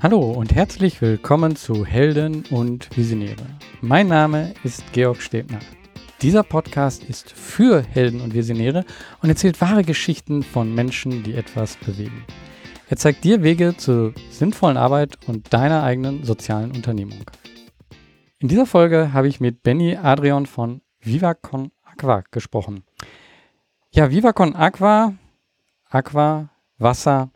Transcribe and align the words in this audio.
Hallo 0.00 0.30
und 0.30 0.54
herzlich 0.54 1.02
willkommen 1.02 1.56
zu 1.56 1.84
Helden 1.84 2.44
und 2.50 2.96
Visionäre. 2.96 3.44
Mein 3.80 4.06
Name 4.06 4.54
ist 4.62 4.84
Georg 4.92 5.20
Stebner. 5.20 5.58
Dieser 6.22 6.44
Podcast 6.44 7.02
ist 7.02 7.32
für 7.32 7.82
Helden 7.82 8.20
und 8.20 8.32
Visionäre 8.32 8.84
und 9.22 9.28
erzählt 9.28 9.60
wahre 9.60 9.82
Geschichten 9.82 10.44
von 10.44 10.72
Menschen, 10.72 11.24
die 11.24 11.34
etwas 11.34 11.76
bewegen. 11.78 12.24
Er 12.88 12.96
zeigt 12.96 13.24
dir 13.24 13.42
Wege 13.42 13.76
zur 13.76 14.14
sinnvollen 14.30 14.76
Arbeit 14.76 15.18
und 15.26 15.52
deiner 15.52 15.82
eigenen 15.82 16.22
sozialen 16.22 16.70
Unternehmung. 16.70 17.24
In 18.38 18.46
dieser 18.46 18.66
Folge 18.66 19.12
habe 19.12 19.26
ich 19.26 19.40
mit 19.40 19.64
Benny 19.64 19.96
Adrian 19.96 20.46
von 20.46 20.80
Viva 21.00 21.34
Con 21.34 21.72
Aqua 21.82 22.22
gesprochen. 22.30 22.84
Ja, 23.90 24.12
Viva 24.12 24.32
Con 24.32 24.54
Aqua, 24.54 25.14
Aqua, 25.90 26.50
Wasser, 26.78 27.32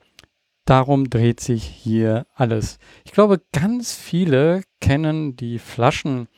Darum 0.65 1.11
dreht 1.11 1.41
sich 1.41 1.65
hier 1.65 2.27
alles. 2.35 2.79
Ich 3.05 3.13
glaube, 3.13 3.43
ganz 3.53 3.95
viele 3.95 4.63
kennen 4.81 5.37
die 5.37 5.59
Flaschen 5.59 6.29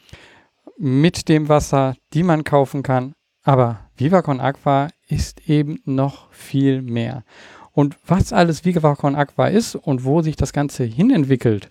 mit 0.79 1.29
dem 1.29 1.49
Wasser, 1.49 1.95
die 2.15 2.23
man 2.23 2.45
kaufen 2.45 2.83
kann. 2.83 3.15
Aber 3.43 3.91
Viva 3.97 4.23
Con 4.23 4.41
Aqua 4.41 4.89
ist 5.07 5.49
eben 5.49 5.81
noch 5.85 6.33
viel 6.33 6.81
mehr. 6.81 7.25
Und 7.73 7.97
was 8.07 8.33
alles 8.33 8.65
Viva 8.65 8.95
Con 8.95 9.15
Aqua 9.15 9.49
ist 9.49 9.75
und 9.75 10.05
wo 10.05 10.23
sich 10.23 10.37
das 10.37 10.53
Ganze 10.53 10.85
hinentwickelt, 10.85 11.69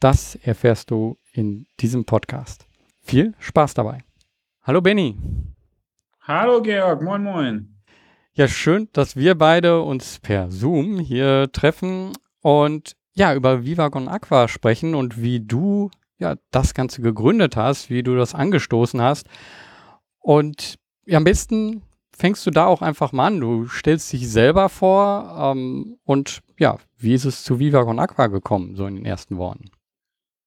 das 0.00 0.34
erfährst 0.34 0.90
du 0.90 1.16
in 1.32 1.66
diesem 1.80 2.04
Podcast. 2.04 2.66
Viel 3.00 3.34
Spaß 3.38 3.74
dabei. 3.74 4.04
Hallo 4.62 4.80
Benny. 4.80 5.16
Hallo 6.20 6.60
Georg, 6.60 7.02
moin 7.02 7.22
moin. 7.22 7.71
Ja, 8.34 8.48
schön, 8.48 8.88
dass 8.94 9.14
wir 9.14 9.34
beide 9.34 9.82
uns 9.82 10.18
per 10.18 10.50
Zoom 10.50 10.98
hier 10.98 11.52
treffen 11.52 12.12
und 12.40 12.96
ja, 13.14 13.34
über 13.34 13.66
Viva 13.66 13.90
Con 13.90 14.08
Aqua 14.08 14.48
sprechen 14.48 14.94
und 14.94 15.20
wie 15.20 15.40
du 15.40 15.90
ja 16.18 16.36
das 16.50 16.72
Ganze 16.72 17.02
gegründet 17.02 17.56
hast, 17.58 17.90
wie 17.90 18.02
du 18.02 18.16
das 18.16 18.34
angestoßen 18.34 19.02
hast. 19.02 19.26
Und 20.18 20.78
ja, 21.04 21.18
am 21.18 21.24
besten 21.24 21.82
fängst 22.16 22.46
du 22.46 22.50
da 22.50 22.64
auch 22.64 22.80
einfach 22.80 23.12
mal 23.12 23.26
an. 23.26 23.40
Du 23.40 23.68
stellst 23.68 24.10
dich 24.14 24.30
selber 24.30 24.70
vor 24.70 25.52
ähm, 25.54 25.98
und 26.04 26.40
ja, 26.58 26.78
wie 26.96 27.12
ist 27.12 27.26
es 27.26 27.44
zu 27.44 27.58
Viva 27.58 27.84
Con 27.84 27.98
Aqua 27.98 28.28
gekommen, 28.28 28.76
so 28.76 28.86
in 28.86 28.96
den 28.96 29.04
ersten 29.04 29.36
Worten? 29.36 29.70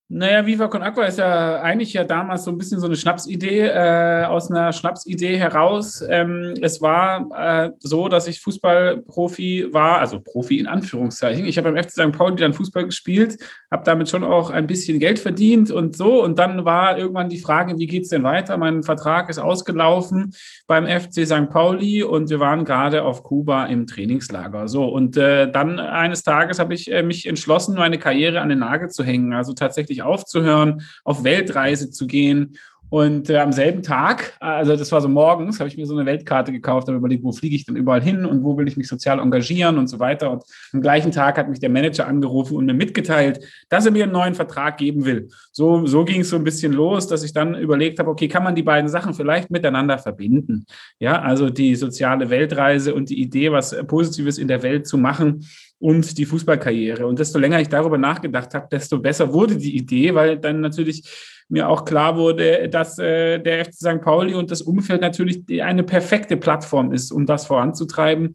Naja, 0.07 0.45
Viva 0.45 0.67
Con 0.67 0.83
Aqua 0.83 1.05
ist 1.05 1.17
ja 1.17 1.61
eigentlich 1.63 1.93
ja 1.93 2.03
damals 2.03 2.43
so 2.43 2.51
ein 2.51 2.59
bisschen 2.59 2.79
so 2.79 2.85
eine 2.85 2.95
Schnapsidee, 2.95 3.61
äh, 3.61 4.25
aus 4.25 4.51
einer 4.51 4.71
Schnapsidee 4.71 5.35
heraus. 5.35 6.03
Ähm, 6.07 6.53
es 6.61 6.79
war 6.79 7.27
äh, 7.35 7.71
so, 7.79 8.07
dass 8.07 8.27
ich 8.27 8.39
Fußballprofi 8.41 9.69
war, 9.71 9.97
also 9.97 10.19
Profi 10.19 10.59
in 10.59 10.67
Anführungszeichen. 10.67 11.47
Ich 11.47 11.57
habe 11.57 11.71
beim 11.71 11.83
FC 11.83 11.89
St. 11.89 12.11
Pauli 12.11 12.35
dann 12.35 12.53
Fußball 12.53 12.85
gespielt, 12.85 13.39
habe 13.71 13.81
damit 13.83 14.07
schon 14.07 14.23
auch 14.23 14.51
ein 14.51 14.67
bisschen 14.67 14.99
Geld 14.99 15.17
verdient 15.17 15.71
und 15.71 15.97
so. 15.97 16.23
Und 16.23 16.37
dann 16.37 16.65
war 16.65 16.99
irgendwann 16.99 17.29
die 17.29 17.39
Frage, 17.39 17.79
wie 17.79 17.87
geht's 17.87 18.09
denn 18.09 18.21
weiter? 18.21 18.57
Mein 18.57 18.83
Vertrag 18.83 19.31
ist 19.31 19.39
ausgelaufen 19.39 20.35
beim 20.67 20.85
FC 20.85 21.25
St. 21.25 21.49
Pauli 21.49 22.03
und 22.03 22.29
wir 22.29 22.39
waren 22.39 22.63
gerade 22.63 23.01
auf 23.01 23.23
Kuba 23.23 23.65
im 23.65 23.87
Trainingslager. 23.87 24.67
So, 24.67 24.85
und 24.85 25.17
äh, 25.17 25.51
dann 25.51 25.79
eines 25.79 26.21
Tages 26.21 26.59
habe 26.59 26.75
ich 26.75 26.91
äh, 26.91 27.01
mich 27.01 27.25
entschlossen, 27.25 27.73
meine 27.73 27.97
Karriere 27.97 28.41
an 28.41 28.49
den 28.49 28.59
Nagel 28.59 28.89
zu 28.91 29.03
hängen. 29.03 29.33
Also 29.33 29.53
tatsächlich 29.53 29.94
wirklich 29.95 30.03
aufzuhören, 30.03 30.81
auf 31.03 31.23
Weltreise 31.23 31.91
zu 31.91 32.07
gehen. 32.07 32.57
Und 32.87 33.31
äh, 33.31 33.39
am 33.39 33.51
selben 33.51 33.81
Tag, 33.81 34.37
also 34.39 34.75
das 34.75 34.91
war 34.91 35.01
so 35.01 35.09
morgens, 35.09 35.59
habe 35.59 35.67
ich 35.67 35.75
mir 35.75 35.87
so 35.87 35.95
eine 35.95 36.05
Weltkarte 36.05 36.51
gekauft, 36.51 36.87
habe 36.87 36.97
überlegt, 36.97 37.23
wo 37.23 37.31
fliege 37.31 37.55
ich 37.55 37.65
denn 37.65 37.75
überall 37.75 38.01
hin 38.01 38.25
und 38.25 38.43
wo 38.43 38.55
will 38.57 38.67
ich 38.67 38.77
mich 38.77 38.87
sozial 38.87 39.19
engagieren 39.19 39.79
und 39.79 39.87
so 39.87 39.99
weiter. 39.99 40.29
Und 40.29 40.43
am 40.71 40.81
gleichen 40.81 41.11
Tag 41.11 41.37
hat 41.39 41.49
mich 41.49 41.59
der 41.59 41.71
Manager 41.71 42.07
angerufen 42.07 42.55
und 42.55 42.67
mir 42.67 42.75
mitgeteilt, 42.75 43.39
dass 43.69 43.87
er 43.87 43.91
mir 43.91 44.03
einen 44.03 44.13
neuen 44.13 44.35
Vertrag 44.35 44.77
geben 44.77 45.03
will. 45.03 45.29
So, 45.51 45.87
so 45.87 46.05
ging 46.05 46.21
es 46.21 46.29
so 46.29 46.35
ein 46.35 46.43
bisschen 46.43 46.73
los, 46.73 47.07
dass 47.07 47.23
ich 47.23 47.33
dann 47.33 47.55
überlegt 47.55 47.97
habe, 47.97 48.11
okay, 48.11 48.27
kann 48.27 48.43
man 48.43 48.53
die 48.53 48.63
beiden 48.63 48.87
Sachen 48.87 49.15
vielleicht 49.15 49.49
miteinander 49.49 49.97
verbinden? 49.97 50.67
Ja, 50.99 51.19
also 51.19 51.49
die 51.49 51.75
soziale 51.75 52.29
Weltreise 52.29 52.93
und 52.93 53.09
die 53.09 53.19
Idee, 53.19 53.51
was 53.51 53.75
Positives 53.87 54.37
in 54.37 54.47
der 54.47 54.61
Welt 54.61 54.85
zu 54.85 54.99
machen 54.99 55.43
und 55.79 56.17
die 56.17 56.25
Fußballkarriere. 56.25 57.05
Und 57.05 57.19
desto 57.19 57.39
länger 57.39 57.59
ich 57.59 57.69
darüber 57.69 57.97
nachgedacht 57.97 58.53
habe, 58.53 58.67
desto 58.71 58.99
besser 58.99 59.33
wurde 59.33 59.57
die 59.57 59.75
Idee, 59.75 60.15
weil 60.15 60.37
dann 60.37 60.61
natürlich 60.61 61.03
mir 61.47 61.69
auch 61.69 61.85
klar 61.85 62.17
wurde, 62.17 62.69
dass 62.69 62.97
äh, 62.97 63.39
der 63.39 63.65
FC 63.65 63.73
St. 63.73 64.01
Pauli 64.01 64.33
und 64.33 64.49
das 64.49 64.63
Umfeld 64.63 65.01
natürlich 65.01 65.43
eine 65.61 65.83
perfekte 65.83 66.37
Plattform 66.37 66.91
ist, 66.91 67.11
um 67.11 67.25
das 67.25 67.45
voranzutreiben. 67.45 68.33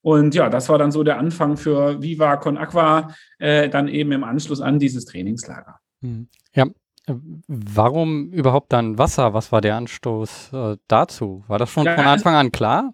Und 0.00 0.34
ja, 0.34 0.48
das 0.48 0.68
war 0.68 0.78
dann 0.78 0.90
so 0.90 1.04
der 1.04 1.18
Anfang 1.18 1.56
für 1.56 2.02
Viva 2.02 2.36
Con 2.36 2.58
Aqua, 2.58 3.14
äh, 3.38 3.68
dann 3.68 3.86
eben 3.86 4.10
im 4.10 4.24
Anschluss 4.24 4.60
an 4.60 4.78
dieses 4.78 5.04
Trainingslager. 5.04 5.78
Hm. 6.00 6.28
Ja, 6.52 6.66
Warum 7.46 8.30
überhaupt 8.32 8.72
dann 8.72 8.98
Wasser? 8.98 9.32
Was 9.32 9.50
war 9.50 9.60
der 9.60 9.76
Anstoß 9.76 10.50
äh, 10.52 10.76
dazu? 10.88 11.44
War 11.48 11.58
das 11.58 11.70
schon 11.70 11.86
ja, 11.86 11.96
von 11.96 12.04
Anfang 12.04 12.34
an 12.34 12.52
klar? 12.52 12.92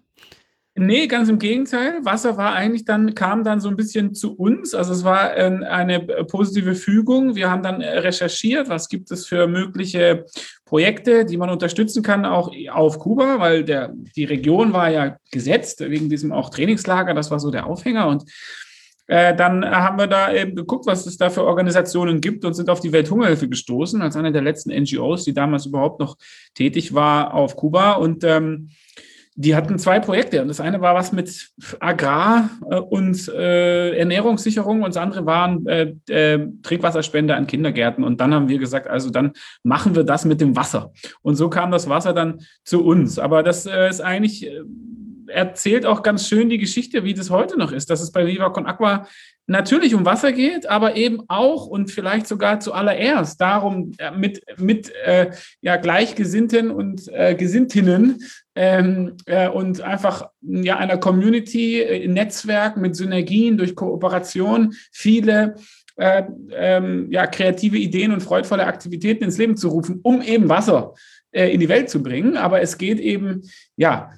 Nee, 0.77 1.07
ganz 1.07 1.29
im 1.29 1.39
Gegenteil. 1.39 2.03
Wasser 2.03 2.35
war 2.35 2.53
eigentlich 2.53 2.83
dann, 2.83 3.15
kam 3.15 3.45
dann 3.45 3.61
so 3.61 3.69
ein 3.69 3.77
bisschen 3.77 4.13
zu 4.13 4.35
uns. 4.35 4.75
Also 4.75 4.91
es 4.91 5.05
war 5.05 5.31
eine 5.31 6.01
positive 6.01 6.75
Fügung. 6.75 7.33
Wir 7.35 7.49
haben 7.49 7.63
dann 7.63 7.81
recherchiert, 7.81 8.67
was 8.67 8.89
gibt 8.89 9.09
es 9.09 9.25
für 9.25 9.47
mögliche 9.47 10.25
Projekte, 10.65 11.23
die 11.23 11.37
man 11.37 11.49
unterstützen 11.49 12.03
kann, 12.03 12.25
auch 12.25 12.51
auf 12.71 12.99
Kuba, 12.99 13.39
weil 13.39 13.63
der, 13.63 13.93
die 14.17 14.25
Region 14.25 14.73
war 14.73 14.89
ja 14.89 15.17
gesetzt, 15.31 15.79
wegen 15.79 16.09
diesem 16.09 16.33
auch 16.33 16.49
Trainingslager. 16.49 17.13
Das 17.13 17.31
war 17.31 17.39
so 17.39 17.51
der 17.51 17.67
Aufhänger. 17.67 18.09
Und 18.09 18.25
äh, 19.07 19.33
dann 19.33 19.63
haben 19.63 19.97
wir 19.97 20.07
da 20.07 20.33
eben 20.33 20.55
geguckt, 20.55 20.87
was 20.87 21.05
es 21.05 21.15
da 21.15 21.29
für 21.29 21.45
Organisationen 21.45 22.19
gibt 22.19 22.43
und 22.43 22.53
sind 22.53 22.69
auf 22.69 22.81
die 22.81 22.91
Welthungerhilfe 22.91 23.47
gestoßen, 23.47 24.01
als 24.01 24.17
eine 24.17 24.33
der 24.33 24.41
letzten 24.41 24.71
NGOs, 24.77 25.23
die 25.23 25.33
damals 25.33 25.67
überhaupt 25.67 26.01
noch 26.01 26.17
tätig 26.53 26.93
war 26.93 27.33
auf 27.33 27.55
Kuba. 27.55 27.93
Und 27.93 28.25
ähm, 28.25 28.71
die 29.35 29.53
hatten 29.53 29.77
zwei 29.77 29.99
Projekte. 29.99 30.41
Und 30.41 30.47
das 30.47 30.61
eine 30.61 30.79
war 30.79 30.95
was 30.95 31.11
mit 31.11 31.51
Agrar 31.79 32.49
äh, 32.69 32.79
und 32.79 33.27
äh, 33.27 33.97
Ernährungssicherung 33.97 34.81
und 34.81 34.95
das 34.95 35.01
andere 35.01 35.25
waren 35.25 35.65
äh, 35.67 35.93
äh, 36.07 36.47
Trinkwasserspende 36.63 37.35
an 37.35 37.45
Kindergärten. 37.45 38.03
Und 38.03 38.21
dann 38.21 38.33
haben 38.33 38.47
wir 38.47 38.59
gesagt, 38.59 38.87
also 38.87 39.09
dann 39.09 39.33
machen 39.63 39.95
wir 39.95 40.03
das 40.03 40.23
mit 40.23 40.39
dem 40.39 40.55
Wasser. 40.55 40.91
Und 41.21 41.35
so 41.35 41.49
kam 41.49 41.71
das 41.71 41.89
Wasser 41.89 42.13
dann 42.13 42.39
zu 42.63 42.83
uns. 42.83 43.19
Aber 43.19 43.43
das 43.43 43.65
äh, 43.65 43.89
ist 43.89 44.01
eigentlich 44.01 44.47
äh, 44.47 44.61
erzählt 45.27 45.85
auch 45.85 46.01
ganz 46.01 46.27
schön 46.27 46.49
die 46.49 46.57
Geschichte, 46.57 47.03
wie 47.03 47.13
das 47.13 47.29
heute 47.29 47.57
noch 47.57 47.71
ist, 47.71 47.89
dass 47.89 48.01
es 48.01 48.11
bei 48.11 48.25
Viva 48.25 48.49
Con 48.49 48.65
Aqua 48.65 49.05
natürlich 49.47 49.93
um 49.93 50.05
Wasser 50.05 50.31
geht, 50.31 50.67
aber 50.67 50.95
eben 50.95 51.21
auch 51.27 51.67
und 51.67 51.91
vielleicht 51.91 52.27
sogar 52.27 52.59
zuallererst 52.59 53.39
darum, 53.39 53.91
äh, 53.97 54.11
mit, 54.11 54.43
mit 54.57 54.91
äh, 55.05 55.31
ja, 55.61 55.77
Gleichgesinnten 55.77 56.71
und 56.71 57.07
äh, 57.09 57.35
Gesinntinnen 57.35 58.23
ähm, 58.55 59.15
äh, 59.25 59.47
und 59.49 59.81
einfach 59.81 60.29
ja, 60.41 60.77
einer 60.77 60.97
Community, 60.97 61.81
äh, 61.81 62.07
Netzwerk 62.07 62.77
mit 62.77 62.95
Synergien 62.95 63.57
durch 63.57 63.75
Kooperation 63.75 64.73
viele 64.91 65.55
äh, 65.97 66.23
ähm, 66.51 67.07
ja, 67.11 67.27
kreative 67.27 67.77
Ideen 67.77 68.11
und 68.11 68.21
freudvolle 68.23 68.65
Aktivitäten 68.65 69.23
ins 69.23 69.37
Leben 69.37 69.57
zu 69.57 69.69
rufen, 69.69 69.99
um 70.03 70.21
eben 70.21 70.49
Wasser 70.49 70.93
in 71.31 71.59
die 71.59 71.67
Welt 71.67 71.89
zu 71.89 72.01
bringen. 72.01 72.37
Aber 72.37 72.61
es 72.61 72.77
geht 72.77 72.97
eben, 72.97 73.41
ja, 73.75 74.09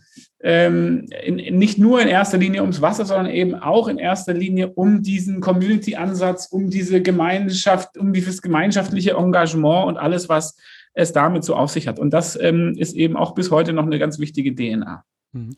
ähm, 0.42 1.06
in, 1.24 1.40
in, 1.40 1.58
nicht 1.58 1.80
nur 1.80 2.00
in 2.02 2.08
erster 2.08 2.38
Linie 2.38 2.62
ums 2.62 2.82
Wasser, 2.82 3.06
sondern 3.06 3.34
eben 3.34 3.56
auch 3.56 3.88
in 3.88 3.98
erster 3.98 4.34
Linie 4.34 4.70
um 4.70 5.02
diesen 5.02 5.42
Community-Ansatz, 5.42 6.48
um 6.48 6.70
diese 6.70 7.02
Gemeinschaft, 7.02 7.98
um 7.98 8.14
dieses 8.14 8.42
gemeinschaftliche 8.42 9.12
Engagement 9.12 9.88
und 9.88 9.98
alles, 9.98 10.30
was 10.30 10.56
es 10.94 11.12
damit 11.14 11.44
so 11.44 11.56
auf 11.56 11.72
sich 11.72 11.88
hat. 11.88 12.00
Und 12.00 12.12
das 12.12 12.40
ähm, 12.40 12.76
ist 12.78 12.96
eben 12.96 13.18
auch 13.18 13.34
bis 13.34 13.52
heute 13.52 13.74
noch 13.74 13.86
eine 13.86 14.00
ganz 14.00 14.20
wichtige 14.20 14.54
DNA. 14.54 15.04
Mhm. 15.32 15.56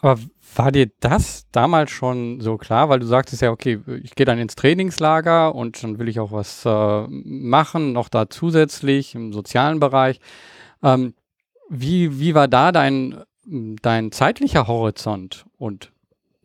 Aber 0.00 0.20
war 0.54 0.70
dir 0.70 0.88
das 1.00 1.46
damals 1.50 1.90
schon 1.90 2.40
so 2.40 2.56
klar? 2.56 2.88
Weil 2.88 3.00
du 3.00 3.06
sagtest 3.06 3.42
ja, 3.42 3.50
okay, 3.50 3.80
ich 4.02 4.14
gehe 4.14 4.26
dann 4.26 4.38
ins 4.38 4.54
Trainingslager 4.54 5.54
und 5.54 5.82
dann 5.82 5.98
will 5.98 6.08
ich 6.08 6.20
auch 6.20 6.30
was 6.30 6.64
äh, 6.64 7.06
machen, 7.08 7.92
noch 7.92 8.08
da 8.08 8.30
zusätzlich 8.30 9.16
im 9.16 9.32
sozialen 9.32 9.80
Bereich. 9.80 10.20
Ähm, 10.82 11.14
wie, 11.68 12.20
wie 12.20 12.34
war 12.34 12.46
da 12.46 12.70
dein 12.70 13.22
dein 13.48 14.12
zeitlicher 14.12 14.66
Horizont 14.66 15.46
und 15.56 15.92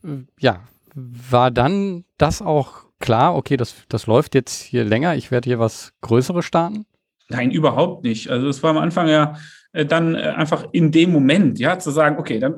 äh, 0.04 0.24
ja, 0.40 0.62
war 0.96 1.52
dann 1.52 2.06
das 2.18 2.42
auch 2.42 2.86
klar, 3.00 3.36
okay, 3.36 3.58
das, 3.58 3.76
das 3.90 4.08
läuft 4.08 4.36
jetzt 4.36 4.62
hier 4.62 4.86
länger, 4.86 5.16
ich 5.16 5.32
werde 5.32 5.50
hier 5.50 5.60
was 5.60 5.94
Größeres 6.02 6.46
starten? 6.46 6.86
Nein, 7.30 7.52
überhaupt 7.52 8.04
nicht. 8.04 8.30
Also 8.30 8.48
es 8.48 8.62
war 8.64 8.72
am 8.72 8.78
Anfang 8.78 9.08
ja 9.08 9.36
äh, 9.74 9.86
dann 9.86 10.16
äh, 10.16 10.20
einfach 10.20 10.68
in 10.72 10.92
dem 10.92 11.12
Moment, 11.12 11.60
ja, 11.60 11.80
zu 11.80 11.92
sagen, 11.92 12.18
okay, 12.20 12.40
dann, 12.40 12.56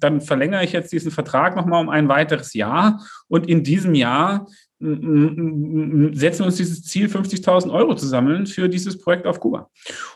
dann 0.00 0.20
verlängere 0.20 0.64
ich 0.64 0.72
jetzt 0.72 0.92
diesen 0.92 1.10
Vertrag 1.10 1.56
nochmal 1.56 1.82
um 1.82 1.88
ein 1.88 2.08
weiteres 2.08 2.52
Jahr 2.54 3.00
und 3.26 3.48
in 3.48 3.64
diesem 3.64 3.94
Jahr 3.94 4.46
setzen 4.80 6.44
uns 6.44 6.56
dieses 6.56 6.84
Ziel, 6.84 7.08
50.000 7.08 7.72
Euro 7.72 7.96
zu 7.96 8.06
sammeln 8.06 8.46
für 8.46 8.68
dieses 8.68 8.98
Projekt 8.98 9.26
auf 9.26 9.40
Kuba. 9.40 9.70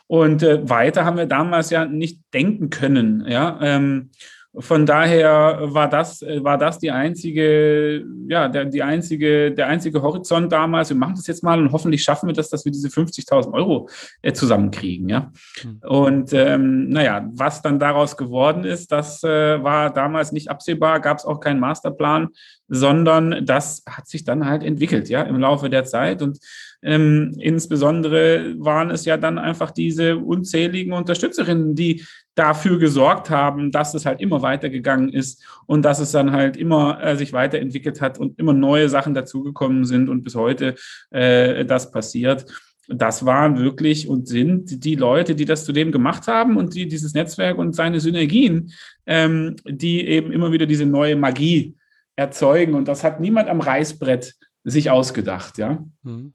Und 0.06 0.42
äh, 0.42 0.68
weiter 0.68 1.04
haben 1.04 1.16
wir 1.16 1.26
damals 1.26 1.70
ja 1.70 1.84
nicht 1.84 2.20
denken 2.32 2.70
können, 2.70 3.24
ja. 3.26 3.58
Ähm, 3.60 4.10
von 4.58 4.84
daher 4.84 5.60
war 5.62 5.88
das, 5.88 6.20
war 6.20 6.58
das 6.58 6.78
die 6.78 6.90
einzige, 6.90 8.04
ja, 8.28 8.48
der, 8.48 8.66
die 8.66 8.82
einzige, 8.82 9.50
der 9.50 9.68
einzige 9.68 10.02
Horizont 10.02 10.52
damals. 10.52 10.90
Wir 10.90 10.96
machen 10.96 11.14
das 11.16 11.26
jetzt 11.26 11.42
mal 11.42 11.58
und 11.58 11.72
hoffentlich 11.72 12.04
schaffen 12.04 12.26
wir 12.26 12.34
das, 12.34 12.50
dass 12.50 12.66
wir 12.66 12.72
diese 12.72 12.88
50.000 12.88 13.52
Euro 13.54 13.88
äh, 14.20 14.34
zusammenkriegen. 14.34 15.08
Ja? 15.08 15.32
Mhm. 15.64 15.80
Und 15.88 16.32
ähm, 16.34 16.90
naja, 16.90 17.30
was 17.32 17.62
dann 17.62 17.78
daraus 17.78 18.18
geworden 18.18 18.64
ist, 18.64 18.92
das 18.92 19.24
äh, 19.24 19.62
war 19.62 19.90
damals 19.90 20.32
nicht 20.32 20.50
absehbar, 20.50 21.00
gab 21.00 21.18
es 21.18 21.24
auch 21.24 21.40
keinen 21.40 21.60
Masterplan, 21.60 22.28
sondern 22.68 23.46
das 23.46 23.82
hat 23.88 24.06
sich 24.06 24.24
dann 24.24 24.46
halt 24.46 24.62
entwickelt, 24.62 25.08
ja, 25.08 25.22
im 25.22 25.38
Laufe 25.38 25.70
der 25.70 25.84
Zeit. 25.84 26.20
Und 26.20 26.38
ähm, 26.82 27.34
insbesondere 27.38 28.54
waren 28.58 28.90
es 28.90 29.04
ja 29.04 29.16
dann 29.16 29.38
einfach 29.38 29.70
diese 29.70 30.16
unzähligen 30.16 30.92
Unterstützerinnen, 30.92 31.74
die 31.74 32.04
dafür 32.34 32.78
gesorgt 32.78 33.30
haben, 33.30 33.70
dass 33.70 33.94
es 33.94 34.06
halt 34.06 34.20
immer 34.20 34.42
weitergegangen 34.42 35.12
ist 35.12 35.44
und 35.66 35.82
dass 35.82 35.98
es 35.98 36.12
dann 36.12 36.32
halt 36.32 36.56
immer 36.56 37.02
äh, 37.02 37.16
sich 37.16 37.32
weiterentwickelt 37.32 38.00
hat 38.00 38.18
und 38.18 38.38
immer 38.38 38.54
neue 38.54 38.88
Sachen 38.88 39.14
dazugekommen 39.14 39.84
sind 39.84 40.08
und 40.08 40.22
bis 40.22 40.34
heute 40.34 40.74
äh, 41.10 41.64
das 41.64 41.90
passiert. 41.90 42.46
Das 42.88 43.24
waren 43.24 43.58
wirklich 43.58 44.08
und 44.08 44.26
sind 44.26 44.84
die 44.84 44.96
Leute, 44.96 45.34
die 45.34 45.44
das 45.44 45.64
zudem 45.64 45.92
gemacht 45.92 46.26
haben 46.26 46.56
und 46.56 46.74
die 46.74 46.88
dieses 46.88 47.14
Netzwerk 47.14 47.58
und 47.58 47.74
seine 47.74 48.00
Synergien, 48.00 48.72
ähm, 49.06 49.56
die 49.66 50.06
eben 50.06 50.32
immer 50.32 50.52
wieder 50.52 50.66
diese 50.66 50.86
neue 50.86 51.16
Magie 51.16 51.76
erzeugen. 52.16 52.74
Und 52.74 52.88
das 52.88 53.04
hat 53.04 53.20
niemand 53.20 53.48
am 53.48 53.60
Reißbrett 53.60 54.34
sich 54.64 54.90
ausgedacht, 54.90 55.58
ja. 55.58 55.84
Mhm. 56.02 56.34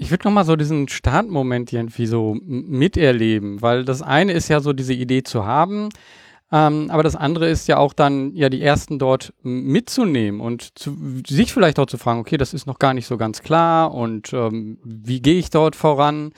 Ich 0.00 0.10
würde 0.10 0.26
nochmal 0.26 0.46
so 0.46 0.56
diesen 0.56 0.88
Startmoment 0.88 1.74
irgendwie 1.74 2.06
so 2.06 2.34
miterleben, 2.42 3.60
weil 3.60 3.84
das 3.84 4.00
eine 4.00 4.32
ist 4.32 4.48
ja 4.48 4.60
so 4.60 4.72
diese 4.72 4.94
Idee 4.94 5.22
zu 5.22 5.44
haben, 5.44 5.90
ähm, 6.50 6.90
aber 6.90 7.02
das 7.02 7.16
andere 7.16 7.50
ist 7.50 7.68
ja 7.68 7.76
auch 7.76 7.92
dann 7.92 8.34
ja 8.34 8.48
die 8.48 8.62
ersten 8.62 8.98
dort 8.98 9.34
mitzunehmen 9.42 10.40
und 10.40 10.78
zu, 10.78 10.96
sich 11.26 11.52
vielleicht 11.52 11.78
auch 11.78 11.84
zu 11.84 11.98
fragen, 11.98 12.18
okay, 12.18 12.38
das 12.38 12.54
ist 12.54 12.66
noch 12.66 12.78
gar 12.78 12.94
nicht 12.94 13.06
so 13.06 13.18
ganz 13.18 13.42
klar 13.42 13.92
und 13.92 14.32
ähm, 14.32 14.78
wie 14.82 15.20
gehe 15.20 15.38
ich 15.38 15.50
dort 15.50 15.76
voran? 15.76 16.32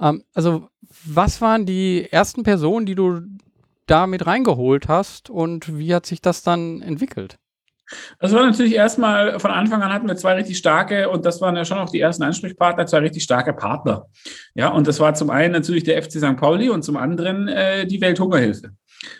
Ähm, 0.00 0.24
also 0.32 0.70
was 1.04 1.42
waren 1.42 1.66
die 1.66 2.08
ersten 2.10 2.42
Personen, 2.42 2.86
die 2.86 2.94
du 2.94 3.20
da 3.84 4.06
mit 4.06 4.26
reingeholt 4.26 4.88
hast 4.88 5.28
und 5.28 5.76
wie 5.76 5.94
hat 5.94 6.06
sich 6.06 6.22
das 6.22 6.42
dann 6.42 6.80
entwickelt? 6.80 7.38
Das 8.18 8.32
war 8.32 8.44
natürlich 8.44 8.74
erstmal, 8.74 9.38
von 9.38 9.50
Anfang 9.50 9.82
an 9.82 9.92
hatten 9.92 10.08
wir 10.08 10.16
zwei 10.16 10.34
richtig 10.34 10.58
starke, 10.58 11.08
und 11.08 11.24
das 11.24 11.40
waren 11.40 11.56
ja 11.56 11.64
schon 11.64 11.78
auch 11.78 11.90
die 11.90 12.00
ersten 12.00 12.22
Ansprechpartner, 12.22 12.86
zwei 12.86 12.98
richtig 12.98 13.22
starke 13.22 13.52
Partner. 13.52 14.06
Ja, 14.54 14.68
und 14.68 14.86
das 14.86 15.00
war 15.00 15.14
zum 15.14 15.30
einen 15.30 15.52
natürlich 15.52 15.84
der 15.84 16.02
FC 16.02 16.12
St. 16.12 16.36
Pauli 16.36 16.70
und 16.70 16.82
zum 16.82 16.96
anderen 16.96 17.48
äh, 17.48 17.86
die 17.86 18.00
Welthungerhilfe. 18.00 18.70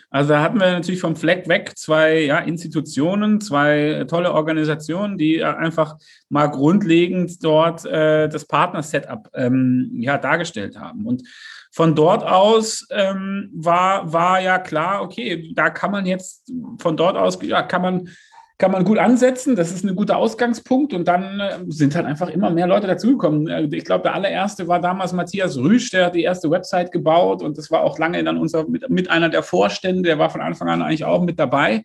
Also 0.09 0.29
da 0.29 0.41
hatten 0.41 0.59
wir 0.59 0.71
natürlich 0.71 1.01
vom 1.01 1.15
Fleck 1.15 1.47
weg 1.47 1.73
zwei 1.75 2.21
ja, 2.21 2.39
Institutionen, 2.39 3.41
zwei 3.41 4.05
tolle 4.07 4.31
Organisationen, 4.31 5.17
die 5.17 5.43
einfach 5.43 5.97
mal 6.29 6.47
grundlegend 6.47 7.43
dort 7.43 7.85
äh, 7.85 8.27
das 8.29 8.45
Partner-Setup 8.45 9.29
ähm, 9.33 9.91
ja, 9.95 10.17
dargestellt 10.17 10.79
haben. 10.79 11.05
Und 11.05 11.23
von 11.71 11.93
dort 11.93 12.23
aus 12.23 12.87
ähm, 12.91 13.49
war, 13.53 14.11
war 14.11 14.39
ja 14.39 14.59
klar, 14.59 15.01
okay, 15.01 15.51
da 15.53 15.69
kann 15.69 15.91
man 15.91 16.05
jetzt, 16.05 16.49
von 16.79 16.95
dort 16.95 17.17
aus 17.17 17.37
ja, 17.41 17.63
kann 17.63 17.81
man 17.81 18.09
kann 18.57 18.71
man 18.71 18.85
gut 18.85 18.97
ansetzen. 18.97 19.55
Das 19.55 19.71
ist 19.71 19.83
ein 19.83 19.95
guter 19.95 20.17
Ausgangspunkt. 20.17 20.93
Und 20.93 21.07
dann 21.07 21.39
äh, 21.39 21.59
sind 21.67 21.95
halt 21.95 22.05
einfach 22.05 22.29
immer 22.29 22.49
mehr 22.49 22.67
Leute 22.67 22.87
dazugekommen. 22.87 23.47
Äh, 23.47 23.67
ich 23.71 23.83
glaube, 23.83 24.03
der 24.03 24.15
allererste 24.15 24.67
war 24.67 24.79
damals 24.79 25.13
Matthias 25.13 25.57
Rüsch, 25.57 25.91
der 25.91 26.05
hat 26.05 26.15
die 26.15 26.23
erste 26.23 26.49
Website 26.49 26.91
gebaut. 26.91 27.41
Und 27.41 27.57
das 27.57 27.69
war 27.69 27.81
auch 27.81 27.99
lange 27.99 28.23
dann 28.23 28.37
unser, 28.37 28.67
mit, 28.67 28.89
mit 28.89 29.09
einer 29.09 29.29
der 29.29 29.43
Vorstände. 29.43 30.03
Der 30.03 30.19
war 30.19 30.29
von 30.29 30.41
Anfang 30.41 30.69
an 30.69 30.81
eigentlich 30.81 31.05
auch 31.05 31.21
mit 31.21 31.39
dabei. 31.39 31.83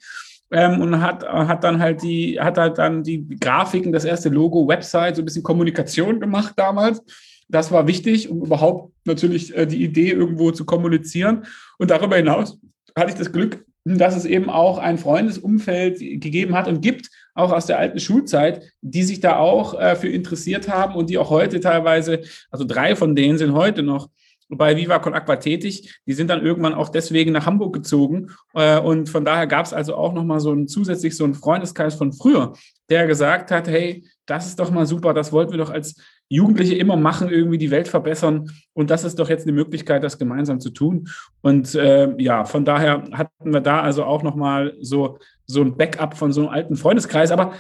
Ähm, 0.52 0.80
und 0.80 1.00
hat, 1.00 1.28
hat 1.28 1.64
dann 1.64 1.80
halt 1.80 2.02
die, 2.02 2.40
hat 2.40 2.58
halt 2.58 2.78
dann 2.78 3.02
die 3.02 3.26
Grafiken, 3.38 3.92
das 3.92 4.04
erste 4.04 4.28
Logo, 4.28 4.66
Website, 4.66 5.16
so 5.16 5.22
ein 5.22 5.24
bisschen 5.24 5.44
Kommunikation 5.44 6.20
gemacht 6.20 6.54
damals. 6.56 7.02
Das 7.48 7.72
war 7.72 7.88
wichtig, 7.88 8.30
um 8.30 8.44
überhaupt 8.44 8.92
natürlich 9.04 9.56
äh, 9.56 9.66
die 9.66 9.82
Idee 9.82 10.10
irgendwo 10.10 10.52
zu 10.52 10.64
kommunizieren. 10.64 11.46
Und 11.78 11.90
darüber 11.90 12.16
hinaus 12.16 12.58
hatte 12.96 13.10
ich 13.10 13.16
das 13.16 13.32
Glück, 13.32 13.64
dass 13.84 14.16
es 14.16 14.24
eben 14.24 14.50
auch 14.50 14.78
ein 14.78 14.98
Freundesumfeld 14.98 15.98
gegeben 15.98 16.54
hat 16.54 16.68
und 16.68 16.80
gibt, 16.82 17.08
auch 17.34 17.52
aus 17.52 17.66
der 17.66 17.78
alten 17.78 17.98
Schulzeit, 17.98 18.62
die 18.82 19.02
sich 19.02 19.20
da 19.20 19.38
auch 19.38 19.78
äh, 19.78 19.96
für 19.96 20.08
interessiert 20.08 20.68
haben 20.68 20.94
und 20.94 21.10
die 21.10 21.18
auch 21.18 21.30
heute 21.30 21.60
teilweise, 21.60 22.20
also 22.50 22.64
drei 22.64 22.96
von 22.96 23.16
denen 23.16 23.38
sind 23.38 23.52
heute 23.52 23.82
noch 23.82 24.08
bei 24.50 24.76
Viva 24.76 24.98
Con 24.98 25.14
Aqua 25.14 25.36
tätig. 25.36 26.00
Die 26.06 26.12
sind 26.12 26.28
dann 26.28 26.44
irgendwann 26.44 26.74
auch 26.74 26.88
deswegen 26.88 27.32
nach 27.32 27.46
Hamburg 27.46 27.72
gezogen. 27.72 28.30
Äh, 28.54 28.80
und 28.80 29.08
von 29.08 29.24
daher 29.24 29.46
gab 29.46 29.64
es 29.64 29.72
also 29.72 29.94
auch 29.94 30.12
nochmal 30.12 30.40
so 30.40 30.52
ein 30.52 30.68
zusätzlich 30.68 31.16
so 31.16 31.24
einen 31.24 31.34
Freundeskreis 31.34 31.94
von 31.94 32.12
früher, 32.12 32.52
der 32.88 33.06
gesagt 33.06 33.50
hat, 33.50 33.68
hey, 33.68 34.04
das 34.30 34.46
ist 34.46 34.60
doch 34.60 34.70
mal 34.70 34.86
super, 34.86 35.12
das 35.12 35.32
wollten 35.32 35.50
wir 35.50 35.58
doch 35.58 35.70
als 35.70 35.96
Jugendliche 36.28 36.76
immer 36.76 36.96
machen, 36.96 37.28
irgendwie 37.28 37.58
die 37.58 37.72
Welt 37.72 37.88
verbessern. 37.88 38.50
Und 38.72 38.90
das 38.90 39.02
ist 39.02 39.18
doch 39.18 39.28
jetzt 39.28 39.46
eine 39.46 39.52
Möglichkeit, 39.52 40.04
das 40.04 40.18
gemeinsam 40.18 40.60
zu 40.60 40.70
tun. 40.70 41.08
Und 41.42 41.74
äh, 41.74 42.14
ja, 42.18 42.44
von 42.44 42.64
daher 42.64 43.02
hatten 43.12 43.52
wir 43.52 43.60
da 43.60 43.80
also 43.80 44.04
auch 44.04 44.22
nochmal 44.22 44.76
so, 44.80 45.18
so 45.46 45.62
ein 45.62 45.76
Backup 45.76 46.16
von 46.16 46.32
so 46.32 46.42
einem 46.42 46.50
alten 46.50 46.76
Freundeskreis. 46.76 47.32
Aber 47.32 47.54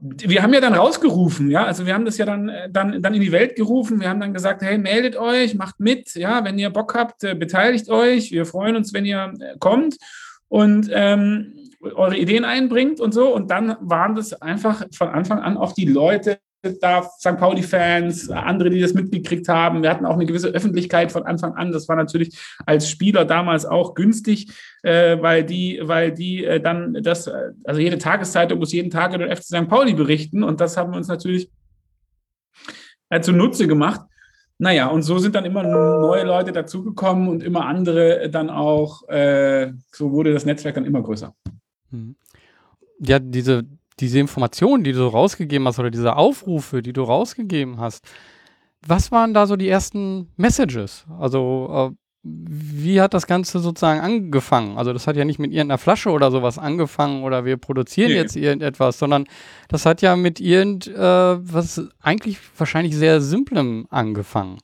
wir 0.00 0.42
haben 0.42 0.54
ja 0.54 0.60
dann 0.60 0.74
rausgerufen, 0.74 1.50
ja, 1.50 1.64
also 1.64 1.84
wir 1.84 1.92
haben 1.92 2.04
das 2.04 2.18
ja 2.18 2.24
dann, 2.24 2.48
äh, 2.48 2.70
dann, 2.70 3.02
dann 3.02 3.14
in 3.14 3.20
die 3.20 3.32
Welt 3.32 3.56
gerufen. 3.56 4.00
Wir 4.00 4.08
haben 4.08 4.20
dann 4.20 4.32
gesagt, 4.32 4.62
hey, 4.62 4.78
meldet 4.78 5.16
euch, 5.16 5.56
macht 5.56 5.80
mit, 5.80 6.14
ja, 6.14 6.44
wenn 6.44 6.58
ihr 6.60 6.70
Bock 6.70 6.94
habt, 6.94 7.24
äh, 7.24 7.34
beteiligt 7.34 7.88
euch. 7.88 8.30
Wir 8.30 8.46
freuen 8.46 8.76
uns, 8.76 8.92
wenn 8.92 9.04
ihr 9.04 9.34
äh, 9.40 9.56
kommt 9.58 9.96
und 10.46 10.88
ähm, 10.92 11.54
eure 11.80 12.16
Ideen 12.16 12.44
einbringt 12.44 13.00
und 13.00 13.12
so. 13.12 13.34
Und 13.34 13.50
dann 13.50 13.76
waren 13.80 14.14
das 14.14 14.32
einfach 14.34 14.84
von 14.92 15.08
Anfang 15.08 15.40
an 15.40 15.56
auch 15.56 15.72
die 15.72 15.86
Leute, 15.86 16.38
da 16.80 17.02
St. 17.02 17.36
Pauli-Fans, 17.36 18.30
andere, 18.30 18.70
die 18.70 18.80
das 18.80 18.94
mitgekriegt 18.94 19.48
haben. 19.48 19.82
Wir 19.82 19.90
hatten 19.90 20.06
auch 20.06 20.14
eine 20.14 20.26
gewisse 20.26 20.48
Öffentlichkeit 20.48 21.12
von 21.12 21.24
Anfang 21.24 21.54
an. 21.54 21.70
Das 21.70 21.88
war 21.88 21.96
natürlich 21.96 22.36
als 22.66 22.90
Spieler 22.90 23.24
damals 23.24 23.64
auch 23.64 23.94
günstig, 23.94 24.50
äh, 24.82 25.20
weil 25.20 25.44
die, 25.44 25.80
weil 25.82 26.12
die 26.12 26.44
äh, 26.44 26.60
dann 26.60 26.94
das, 27.02 27.30
also 27.64 27.80
jede 27.80 27.98
Tageszeitung 27.98 28.58
muss 28.58 28.72
jeden 28.72 28.90
Tag 28.90 29.14
über 29.14 29.26
den 29.26 29.36
FC 29.36 29.44
St. 29.44 29.68
Pauli 29.68 29.94
berichten 29.94 30.42
und 30.42 30.60
das 30.60 30.76
haben 30.76 30.92
wir 30.92 30.96
uns 30.96 31.08
natürlich 31.08 31.50
äh, 33.10 33.20
zunutze 33.20 33.68
gemacht. 33.68 34.00
Naja, 34.60 34.88
und 34.88 35.02
so 35.02 35.18
sind 35.18 35.36
dann 35.36 35.44
immer 35.44 35.62
neue 35.62 36.24
Leute 36.24 36.50
dazugekommen 36.50 37.28
und 37.28 37.44
immer 37.44 37.66
andere 37.66 38.28
dann 38.28 38.50
auch, 38.50 39.08
äh, 39.08 39.72
so 39.92 40.10
wurde 40.10 40.32
das 40.32 40.44
Netzwerk 40.44 40.74
dann 40.74 40.84
immer 40.84 41.00
größer. 41.00 41.32
Mhm. 41.90 42.16
Ja, 43.00 43.18
diese 43.18 43.64
diese 44.00 44.18
Informationen, 44.18 44.84
die 44.84 44.92
du 44.92 45.06
rausgegeben 45.06 45.66
hast 45.66 45.78
oder 45.78 45.90
diese 45.90 46.16
Aufrufe, 46.16 46.82
die 46.82 46.92
du 46.92 47.02
rausgegeben 47.02 47.80
hast, 47.80 48.04
was 48.86 49.10
waren 49.10 49.34
da 49.34 49.46
so 49.46 49.56
die 49.56 49.68
ersten 49.68 50.28
Messages? 50.36 51.04
Also, 51.18 51.92
äh, 51.92 51.96
wie 52.22 53.00
hat 53.00 53.14
das 53.14 53.26
Ganze 53.26 53.58
sozusagen 53.58 54.00
angefangen? 54.00 54.78
Also, 54.78 54.92
das 54.92 55.06
hat 55.06 55.16
ja 55.16 55.24
nicht 55.24 55.38
mit 55.38 55.50
irgendeiner 55.50 55.78
Flasche 55.78 56.10
oder 56.10 56.30
sowas 56.30 56.58
angefangen 56.58 57.24
oder 57.24 57.44
wir 57.44 57.56
produzieren 57.56 58.10
nee. 58.10 58.16
jetzt 58.16 58.36
irgendetwas, 58.36 58.98
sondern 58.98 59.26
das 59.68 59.84
hat 59.84 60.02
ja 60.02 60.14
mit 60.14 60.40
irgendwas 60.40 61.78
äh, 61.78 61.86
eigentlich 62.00 62.38
wahrscheinlich 62.56 62.94
sehr 62.94 63.20
Simplem 63.20 63.86
angefangen. 63.90 64.58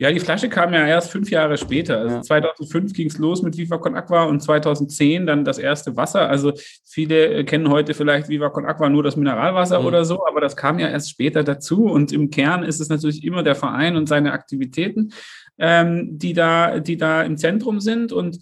Ja, 0.00 0.10
die 0.10 0.18
Flasche 0.18 0.48
kam 0.48 0.72
ja 0.72 0.86
erst 0.86 1.10
fünf 1.10 1.30
Jahre 1.30 1.58
später. 1.58 1.98
Also 1.98 2.16
ja. 2.16 2.22
2005 2.22 2.94
ging 2.94 3.08
es 3.08 3.18
los 3.18 3.42
mit 3.42 3.58
Viva 3.58 3.76
Con 3.76 3.94
Aqua 3.94 4.24
und 4.24 4.40
2010 4.40 5.26
dann 5.26 5.44
das 5.44 5.58
erste 5.58 5.94
Wasser. 5.94 6.26
Also 6.26 6.54
viele 6.86 7.26
äh, 7.26 7.44
kennen 7.44 7.68
heute 7.68 7.92
vielleicht 7.92 8.30
Viva 8.30 8.48
Con 8.48 8.64
Aqua 8.64 8.88
nur 8.88 9.02
das 9.02 9.16
Mineralwasser 9.16 9.80
mhm. 9.80 9.86
oder 9.86 10.06
so, 10.06 10.26
aber 10.26 10.40
das 10.40 10.56
kam 10.56 10.78
ja 10.78 10.88
erst 10.88 11.10
später 11.10 11.44
dazu. 11.44 11.84
Und 11.84 12.12
im 12.12 12.30
Kern 12.30 12.62
ist 12.62 12.80
es 12.80 12.88
natürlich 12.88 13.22
immer 13.24 13.42
der 13.42 13.54
Verein 13.54 13.96
und 13.96 14.08
seine 14.08 14.32
Aktivitäten 14.32 15.12
ähm, 15.60 16.18
die, 16.18 16.32
da, 16.32 16.80
die 16.80 16.96
da 16.96 17.22
im 17.22 17.36
Zentrum 17.36 17.80
sind. 17.80 18.12
Und 18.12 18.40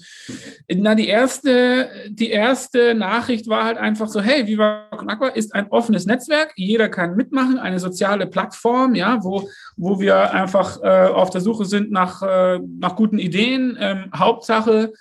na, 0.73 0.95
die, 0.95 1.09
erste, 1.09 1.91
die 2.09 2.31
erste 2.31 2.95
Nachricht 2.95 3.49
war 3.49 3.65
halt 3.65 3.77
einfach 3.77 4.09
so, 4.09 4.21
hey, 4.21 4.47
Viva 4.47 4.87
Con 4.97 5.11
Aqua 5.11 5.29
ist 5.29 5.55
ein 5.55 5.69
offenes 5.71 6.07
Netzwerk, 6.07 6.53
jeder 6.55 6.89
kann 6.89 7.17
mitmachen, 7.17 7.59
eine 7.59 7.81
soziale 7.81 8.27
Plattform, 8.27 8.95
ja, 8.95 9.19
wo, 9.23 9.49
wo 9.77 10.01
wir 10.01 10.33
einfach 10.33 10.81
äh, 10.83 11.09
auf 11.09 11.31
der 11.31 11.41
Suche 11.41 11.48
sind 11.55 11.91
nach, 11.91 12.23
äh, 12.23 12.59
nach 12.59 12.97
guten 12.97 13.19
Ideen. 13.19 13.77
Ähm, 13.81 14.11
Hauptsache, 14.15 14.93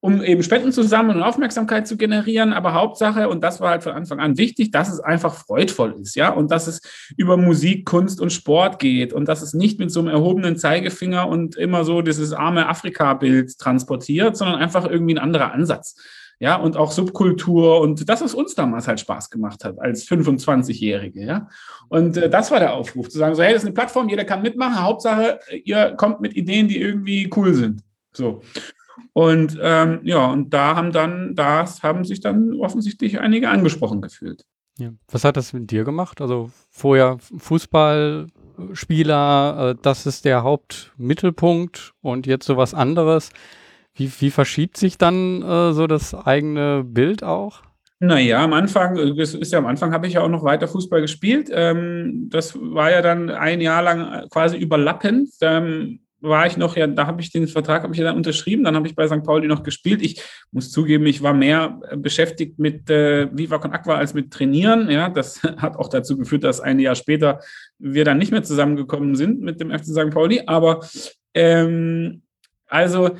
um 0.00 0.20
eben 0.22 0.42
Spenden 0.42 0.72
zu 0.72 0.82
sammeln 0.82 1.18
und 1.18 1.22
Aufmerksamkeit 1.22 1.86
zu 1.86 1.96
generieren. 1.96 2.52
Aber 2.52 2.74
Hauptsache, 2.74 3.28
und 3.28 3.42
das 3.42 3.60
war 3.60 3.70
halt 3.70 3.84
von 3.84 3.92
Anfang 3.92 4.18
an 4.18 4.36
wichtig, 4.36 4.72
dass 4.72 4.92
es 4.92 5.00
einfach 5.00 5.34
freudvoll 5.34 5.94
ist, 6.00 6.16
ja, 6.16 6.30
und 6.30 6.50
dass 6.50 6.66
es 6.66 6.80
über 7.16 7.36
Musik, 7.36 7.86
Kunst 7.86 8.20
und 8.20 8.32
Sport 8.32 8.80
geht 8.80 9.12
und 9.12 9.28
dass 9.28 9.42
es 9.42 9.54
nicht 9.54 9.78
mit 9.78 9.92
so 9.92 10.00
einem 10.00 10.08
erhobenen 10.08 10.56
Zeigefinger 10.56 11.28
und 11.28 11.56
immer 11.56 11.84
so 11.84 12.02
dieses 12.02 12.32
arme 12.32 12.68
Afrika-Bild 12.68 13.56
transportiert, 13.58 14.36
sondern 14.36 14.60
einfach 14.60 14.86
irgendwie 14.90 15.14
ein 15.14 15.22
anderer 15.22 15.52
Ansatz. 15.52 15.96
Ja, 16.42 16.56
und 16.56 16.76
auch 16.76 16.90
Subkultur 16.90 17.80
und 17.80 18.08
das, 18.08 18.20
was 18.20 18.34
uns 18.34 18.56
damals 18.56 18.88
halt 18.88 18.98
Spaß 18.98 19.30
gemacht 19.30 19.64
hat, 19.64 19.78
als 19.78 20.08
25-Jährige, 20.08 21.24
ja. 21.24 21.48
Und 21.88 22.16
äh, 22.16 22.28
das 22.28 22.50
war 22.50 22.58
der 22.58 22.74
Aufruf, 22.74 23.08
zu 23.08 23.16
sagen, 23.16 23.36
so, 23.36 23.44
hey, 23.44 23.52
das 23.52 23.62
ist 23.62 23.68
eine 23.68 23.74
Plattform, 23.74 24.08
jeder 24.08 24.24
kann 24.24 24.42
mitmachen, 24.42 24.82
Hauptsache, 24.82 25.38
ihr 25.62 25.94
kommt 25.96 26.20
mit 26.20 26.34
Ideen, 26.34 26.66
die 26.66 26.80
irgendwie 26.80 27.30
cool 27.36 27.54
sind. 27.54 27.84
So. 28.12 28.40
Und 29.12 29.56
ähm, 29.62 30.00
ja, 30.02 30.32
und 30.32 30.52
da 30.52 30.74
haben 30.74 30.90
dann, 30.90 31.36
das 31.36 31.84
haben 31.84 32.04
sich 32.04 32.18
dann 32.18 32.54
offensichtlich 32.54 33.20
einige 33.20 33.48
angesprochen 33.48 34.00
gefühlt. 34.00 34.44
Ja. 34.78 34.90
Was 35.12 35.22
hat 35.22 35.36
das 35.36 35.52
mit 35.52 35.70
dir 35.70 35.84
gemacht? 35.84 36.20
Also 36.20 36.50
vorher 36.70 37.18
Fußballspieler, 37.38 39.70
äh, 39.70 39.76
das 39.80 40.06
ist 40.06 40.24
der 40.24 40.42
Hauptmittelpunkt 40.42 41.94
und 42.00 42.26
jetzt 42.26 42.46
sowas 42.46 42.74
anderes. 42.74 43.30
Wie, 43.94 44.10
wie 44.20 44.30
verschiebt 44.30 44.76
sich 44.76 44.98
dann 44.98 45.42
äh, 45.42 45.72
so 45.72 45.86
das 45.86 46.14
eigene 46.14 46.84
Bild 46.84 47.22
auch? 47.22 47.62
Naja, 48.00 48.42
am 48.42 48.52
Anfang, 48.52 49.16
das 49.16 49.34
ist 49.34 49.52
ja 49.52 49.58
am 49.60 49.66
Anfang 49.66 49.92
habe 49.92 50.08
ich 50.08 50.14
ja 50.14 50.22
auch 50.22 50.28
noch 50.28 50.42
weiter 50.42 50.66
Fußball 50.66 51.00
gespielt. 51.00 51.50
Ähm, 51.52 52.28
das 52.30 52.58
war 52.58 52.90
ja 52.90 53.00
dann 53.00 53.30
ein 53.30 53.60
Jahr 53.60 53.82
lang 53.82 54.28
quasi 54.28 54.56
überlappend. 54.56 55.30
Ähm, 55.40 56.00
war 56.22 56.46
ich 56.46 56.56
noch, 56.56 56.76
ja, 56.76 56.86
da 56.86 57.06
habe 57.06 57.20
ich 57.20 57.32
den 57.32 57.48
Vertrag 57.48 57.82
habe 57.82 57.92
ich 57.92 57.98
ja 57.98 58.04
dann 58.06 58.16
unterschrieben, 58.16 58.64
dann 58.64 58.76
habe 58.76 58.86
ich 58.86 58.94
bei 58.94 59.06
St. 59.06 59.24
Pauli 59.24 59.48
noch 59.48 59.62
gespielt. 59.62 60.02
Ich 60.02 60.22
muss 60.52 60.70
zugeben, 60.70 61.04
ich 61.06 61.22
war 61.22 61.34
mehr 61.34 61.80
beschäftigt 61.96 62.58
mit 62.58 62.88
äh, 62.90 63.28
Viva 63.36 63.58
Con 63.58 63.72
Aqua 63.72 63.96
als 63.96 64.14
mit 64.14 64.32
Trainieren. 64.32 64.88
Ja, 64.88 65.08
das 65.08 65.42
hat 65.58 65.76
auch 65.76 65.88
dazu 65.88 66.16
geführt, 66.16 66.44
dass 66.44 66.60
ein 66.60 66.78
Jahr 66.78 66.94
später 66.94 67.40
wir 67.78 68.04
dann 68.04 68.18
nicht 68.18 68.32
mehr 68.32 68.44
zusammengekommen 68.44 69.16
sind 69.16 69.40
mit 69.40 69.60
dem 69.60 69.70
FC 69.70 69.86
St. 69.86 70.10
Pauli. 70.10 70.42
Aber 70.46 70.80
ähm, 71.34 72.22
also 72.66 73.10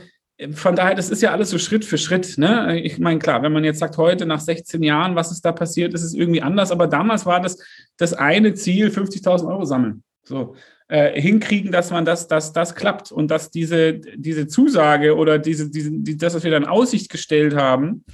von 0.54 0.76
daher, 0.76 0.94
das 0.94 1.10
ist 1.10 1.22
ja 1.22 1.32
alles 1.32 1.50
so 1.50 1.58
Schritt 1.58 1.84
für 1.84 1.98
Schritt. 1.98 2.38
Ne? 2.38 2.80
Ich 2.80 2.98
meine, 2.98 3.18
klar, 3.18 3.42
wenn 3.42 3.52
man 3.52 3.64
jetzt 3.64 3.78
sagt, 3.78 3.96
heute 3.96 4.26
nach 4.26 4.40
16 4.40 4.82
Jahren, 4.82 5.14
was 5.14 5.30
ist 5.30 5.44
da 5.44 5.52
passiert, 5.52 5.94
ist 5.94 6.02
es 6.02 6.14
irgendwie 6.14 6.42
anders. 6.42 6.70
Aber 6.70 6.86
damals 6.86 7.26
war 7.26 7.40
das 7.40 7.58
das 7.96 8.12
eine 8.12 8.54
Ziel, 8.54 8.88
50.000 8.88 9.48
Euro 9.48 9.64
sammeln. 9.64 10.02
So 10.24 10.54
äh, 10.88 11.20
hinkriegen, 11.20 11.72
dass 11.72 11.90
man 11.90 12.04
das, 12.04 12.28
dass 12.28 12.52
das 12.52 12.74
klappt 12.74 13.12
und 13.12 13.30
dass 13.30 13.50
diese, 13.50 13.94
diese 13.94 14.46
Zusage 14.46 15.16
oder 15.16 15.38
diese, 15.38 15.70
diese, 15.70 15.90
die, 15.90 16.16
das, 16.16 16.34
was 16.34 16.44
wir 16.44 16.50
dann 16.50 16.64
in 16.64 16.68
Aussicht 16.68 17.10
gestellt 17.10 17.56
haben, 17.56 18.04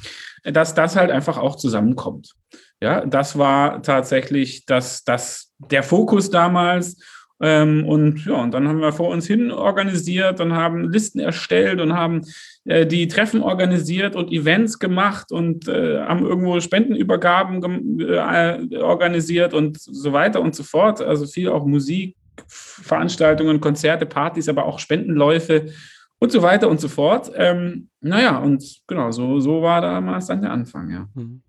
dass 0.44 0.74
das 0.74 0.96
halt 0.96 1.10
einfach 1.10 1.38
auch 1.38 1.56
zusammenkommt. 1.56 2.34
Ja, 2.80 3.04
das 3.04 3.36
war 3.36 3.82
tatsächlich 3.82 4.64
das, 4.64 5.02
das, 5.02 5.52
der 5.58 5.82
Fokus 5.82 6.30
damals. 6.30 6.98
Ähm, 7.40 7.86
und 7.86 8.24
ja, 8.26 8.34
und 8.42 8.52
dann 8.52 8.66
haben 8.66 8.80
wir 8.80 8.92
vor 8.92 9.10
uns 9.10 9.26
hin 9.26 9.50
organisiert 9.50 10.40
und 10.40 10.54
haben 10.54 10.90
Listen 10.90 11.20
erstellt 11.20 11.80
und 11.80 11.92
haben 11.92 12.22
äh, 12.64 12.86
die 12.86 13.06
Treffen 13.06 13.42
organisiert 13.42 14.16
und 14.16 14.32
Events 14.32 14.78
gemacht 14.78 15.30
und 15.30 15.68
äh, 15.68 16.00
haben 16.00 16.26
irgendwo 16.26 16.58
Spendenübergaben 16.60 18.00
äh, 18.00 18.76
organisiert 18.78 19.54
und 19.54 19.78
so 19.80 20.12
weiter 20.12 20.40
und 20.40 20.56
so 20.56 20.64
fort. 20.64 21.00
Also 21.00 21.26
viel 21.26 21.48
auch 21.48 21.64
Musik, 21.64 22.16
Veranstaltungen, 22.48 23.60
Konzerte, 23.60 24.06
Partys, 24.06 24.48
aber 24.48 24.64
auch 24.64 24.80
Spendenläufe 24.80 25.66
und 26.18 26.32
so 26.32 26.42
weiter 26.42 26.68
und 26.68 26.80
so 26.80 26.88
fort. 26.88 27.30
Ähm, 27.36 27.88
naja, 28.00 28.38
und 28.38 28.80
genau, 28.88 29.12
so, 29.12 29.38
so 29.38 29.62
war 29.62 29.80
damals 29.80 30.26
dann 30.26 30.42
der 30.42 30.50
Anfang, 30.50 30.90
ja. 30.90 31.08
Mhm. 31.14 31.42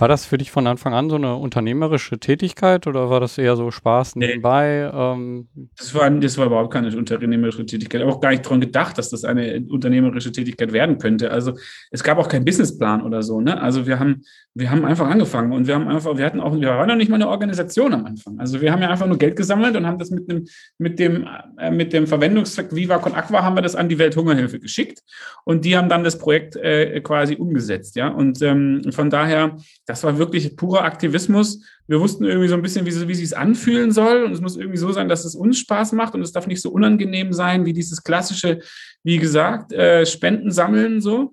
War 0.00 0.08
das 0.08 0.24
für 0.24 0.38
dich 0.38 0.50
von 0.50 0.66
Anfang 0.66 0.94
an 0.94 1.10
so 1.10 1.16
eine 1.16 1.36
unternehmerische 1.36 2.18
Tätigkeit 2.18 2.86
oder 2.86 3.10
war 3.10 3.20
das 3.20 3.36
eher 3.36 3.54
so 3.54 3.70
Spaß 3.70 4.16
nebenbei? 4.16 4.90
Ähm? 4.94 5.48
Das, 5.76 5.94
war, 5.94 6.10
das 6.10 6.38
war 6.38 6.46
überhaupt 6.46 6.72
keine 6.72 6.96
unternehmerische 6.96 7.66
Tätigkeit. 7.66 8.00
Ich 8.00 8.06
habe 8.06 8.16
auch 8.16 8.20
gar 8.22 8.30
nicht 8.30 8.46
daran 8.46 8.62
gedacht, 8.62 8.96
dass 8.96 9.10
das 9.10 9.24
eine 9.24 9.62
unternehmerische 9.68 10.32
Tätigkeit 10.32 10.72
werden 10.72 10.96
könnte. 10.96 11.30
Also 11.30 11.52
es 11.90 12.02
gab 12.02 12.16
auch 12.16 12.28
keinen 12.28 12.46
Businessplan 12.46 13.02
oder 13.02 13.22
so. 13.22 13.42
Ne? 13.42 13.60
Also 13.60 13.86
wir 13.86 13.98
haben, 13.98 14.22
wir 14.54 14.70
haben 14.70 14.86
einfach 14.86 15.06
angefangen 15.06 15.52
und 15.52 15.66
wir 15.66 15.74
haben 15.74 15.86
einfach, 15.86 16.16
wir 16.16 16.24
hatten 16.24 16.40
auch, 16.40 16.58
wir 16.58 16.68
waren 16.68 16.88
noch 16.88 16.96
nicht 16.96 17.10
mal 17.10 17.16
eine 17.16 17.28
Organisation 17.28 17.92
am 17.92 18.06
Anfang. 18.06 18.40
Also 18.40 18.62
wir 18.62 18.72
haben 18.72 18.80
ja 18.80 18.88
einfach 18.88 19.06
nur 19.06 19.18
Geld 19.18 19.36
gesammelt 19.36 19.76
und 19.76 19.86
haben 19.86 19.98
das 19.98 20.10
mit 20.10 20.30
dem, 20.30 20.46
mit 20.78 20.98
dem, 20.98 21.28
äh, 21.58 21.70
mit 21.70 21.92
dem 21.92 22.06
Verwendungszweck 22.06 22.74
Viva 22.74 22.96
Con 22.96 23.12
Aqua 23.12 23.42
haben 23.42 23.54
wir 23.54 23.62
das 23.62 23.76
an 23.76 23.90
die 23.90 23.98
Welthungerhilfe 23.98 24.60
geschickt 24.60 25.02
und 25.44 25.66
die 25.66 25.76
haben 25.76 25.90
dann 25.90 26.04
das 26.04 26.18
Projekt 26.18 26.56
äh, 26.56 27.02
quasi 27.02 27.36
umgesetzt. 27.36 27.96
Ja, 27.96 28.08
und 28.08 28.40
ähm, 28.40 28.82
von 28.92 29.10
daher 29.10 29.58
das 29.90 30.04
war 30.04 30.18
wirklich 30.18 30.56
purer 30.56 30.84
Aktivismus. 30.84 31.64
Wir 31.88 32.00
wussten 32.00 32.24
irgendwie 32.24 32.46
so 32.46 32.54
ein 32.54 32.62
bisschen, 32.62 32.86
wie, 32.86 33.08
wie 33.08 33.22
es 33.22 33.32
anfühlen 33.32 33.90
soll. 33.90 34.22
Und 34.22 34.32
es 34.32 34.40
muss 34.40 34.56
irgendwie 34.56 34.78
so 34.78 34.92
sein, 34.92 35.08
dass 35.08 35.24
es 35.24 35.34
uns 35.34 35.58
Spaß 35.58 35.92
macht 35.92 36.14
und 36.14 36.22
es 36.22 36.32
darf 36.32 36.46
nicht 36.46 36.62
so 36.62 36.70
unangenehm 36.70 37.32
sein 37.32 37.64
wie 37.66 37.72
dieses 37.72 38.04
klassische, 38.04 38.60
wie 39.02 39.18
gesagt, 39.18 39.72
äh, 39.72 40.06
Spenden 40.06 40.52
sammeln, 40.52 41.00
so, 41.00 41.32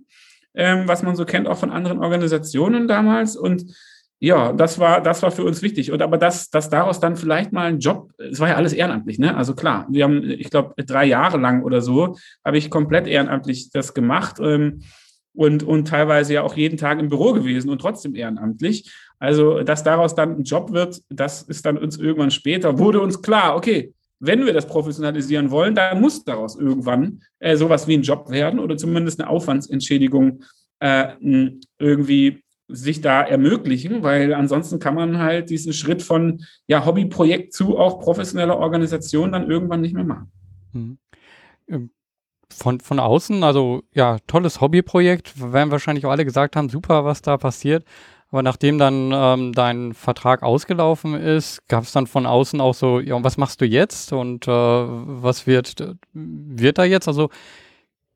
ähm, 0.56 0.88
was 0.88 1.04
man 1.04 1.16
so 1.16 1.26
kennt 1.26 1.48
auch 1.48 1.60
von 1.60 1.70
anderen 1.70 2.00
Organisationen 2.00 2.88
damals. 2.88 3.36
Und 3.36 3.66
ja, 4.20 4.52
das 4.54 4.80
war, 4.80 5.02
das 5.02 5.22
war 5.22 5.30
für 5.30 5.44
uns 5.44 5.62
wichtig. 5.62 5.92
Und 5.92 6.02
aber 6.02 6.18
dass, 6.18 6.50
dass 6.50 6.72
daraus 6.72 7.00
dann 7.00 7.16
vielleicht 7.16 7.54
mal 7.54 7.68
ein 7.68 7.78
Job, 7.78 8.12
es 8.18 8.40
war 8.40 8.50
ja 8.50 8.56
alles 8.56 8.74
ehrenamtlich, 8.74 9.20
ne? 9.20 9.38
Also 9.38 9.54
klar, 9.54 9.86
wir 9.92 10.04
haben, 10.04 10.24
ich 10.24 10.50
glaube, 10.50 10.74
drei 10.84 11.06
Jahre 11.06 11.38
lang 11.38 11.62
oder 11.62 11.82
so 11.82 12.18
habe 12.44 12.58
ich 12.58 12.72
komplett 12.72 13.06
ehrenamtlich 13.06 13.70
das 13.70 13.94
gemacht. 13.94 14.38
Ähm, 14.42 14.82
und, 15.38 15.62
und 15.62 15.88
teilweise 15.88 16.34
ja 16.34 16.42
auch 16.42 16.58
jeden 16.58 16.78
Tag 16.78 17.00
im 17.00 17.10
Büro 17.10 17.32
gewesen 17.32 17.70
und 17.70 17.80
trotzdem 17.80 18.16
ehrenamtlich. 18.16 18.92
Also, 19.20 19.62
dass 19.62 19.84
daraus 19.84 20.16
dann 20.16 20.40
ein 20.40 20.44
Job 20.44 20.72
wird, 20.74 21.02
das 21.10 21.44
ist 21.44 21.66
dann 21.66 21.78
uns 21.78 21.98
irgendwann 21.98 22.32
später, 22.32 22.80
wurde 22.80 23.00
uns 23.00 23.22
klar, 23.22 23.56
okay, 23.56 23.94
wenn 24.20 24.46
wir 24.46 24.54
das 24.54 24.66
professionalisieren 24.66 25.52
wollen, 25.52 25.76
dann 25.76 26.02
muss 26.02 26.24
daraus 26.24 26.56
irgendwann 26.56 27.22
äh, 27.40 27.56
sowas 27.56 27.88
wie 27.88 27.96
ein 27.96 28.02
Job 28.02 28.32
werden 28.32 28.60
oder 28.60 28.78
zumindest 28.78 29.20
eine 29.22 29.30
Aufwandsentschädigung 29.30 30.44
äh, 30.80 31.10
irgendwie 31.78 32.44
sich 32.68 33.02
da 33.02 33.22
ermöglichen, 33.22 34.02
weil 34.02 34.34
ansonsten 34.34 34.80
kann 34.80 34.96
man 34.96 35.20
halt 35.20 35.52
diesen 35.52 35.72
Schritt 35.72 36.02
von 36.02 36.44
ja, 36.66 36.84
Hobbyprojekt 36.84 37.54
zu 37.54 37.78
auch 37.78 38.00
professioneller 38.00 38.58
Organisation 38.58 39.32
dann 39.32 39.50
irgendwann 39.50 39.82
nicht 39.82 39.94
mehr 39.94 40.04
machen. 40.04 40.32
Mhm. 40.74 40.98
Von, 42.50 42.80
von 42.80 43.00
außen, 43.00 43.44
also 43.44 43.84
ja, 43.94 44.18
tolles 44.26 44.62
Hobbyprojekt, 44.62 45.52
werden 45.52 45.70
wahrscheinlich 45.72 46.06
auch 46.06 46.12
alle 46.12 46.26
gesagt 46.26 46.56
haben, 46.56 46.70
super, 46.70 47.04
was 47.04 47.22
da 47.22 47.38
passiert. 47.38 47.84
Aber 48.30 48.42
nachdem 48.44 48.78
dann 48.78 49.12
ähm, 49.14 49.54
dein 49.54 49.94
Vertrag 49.94 50.44
ausgelaufen 50.44 51.14
ist, 51.14 51.68
gab 51.68 51.84
es 51.84 51.94
dann 51.94 52.08
von 52.08 52.26
außen 52.26 52.60
auch 52.60 52.74
so, 52.74 53.00
ja, 53.00 53.16
und 53.16 53.24
was 53.24 53.38
machst 53.38 53.62
du 53.62 53.66
jetzt 53.66 54.12
und 54.12 54.48
äh, 54.48 54.52
was 54.52 55.48
wird, 55.48 55.76
wird 56.14 56.78
da 56.78 56.84
jetzt? 56.84 57.08
Also 57.08 57.30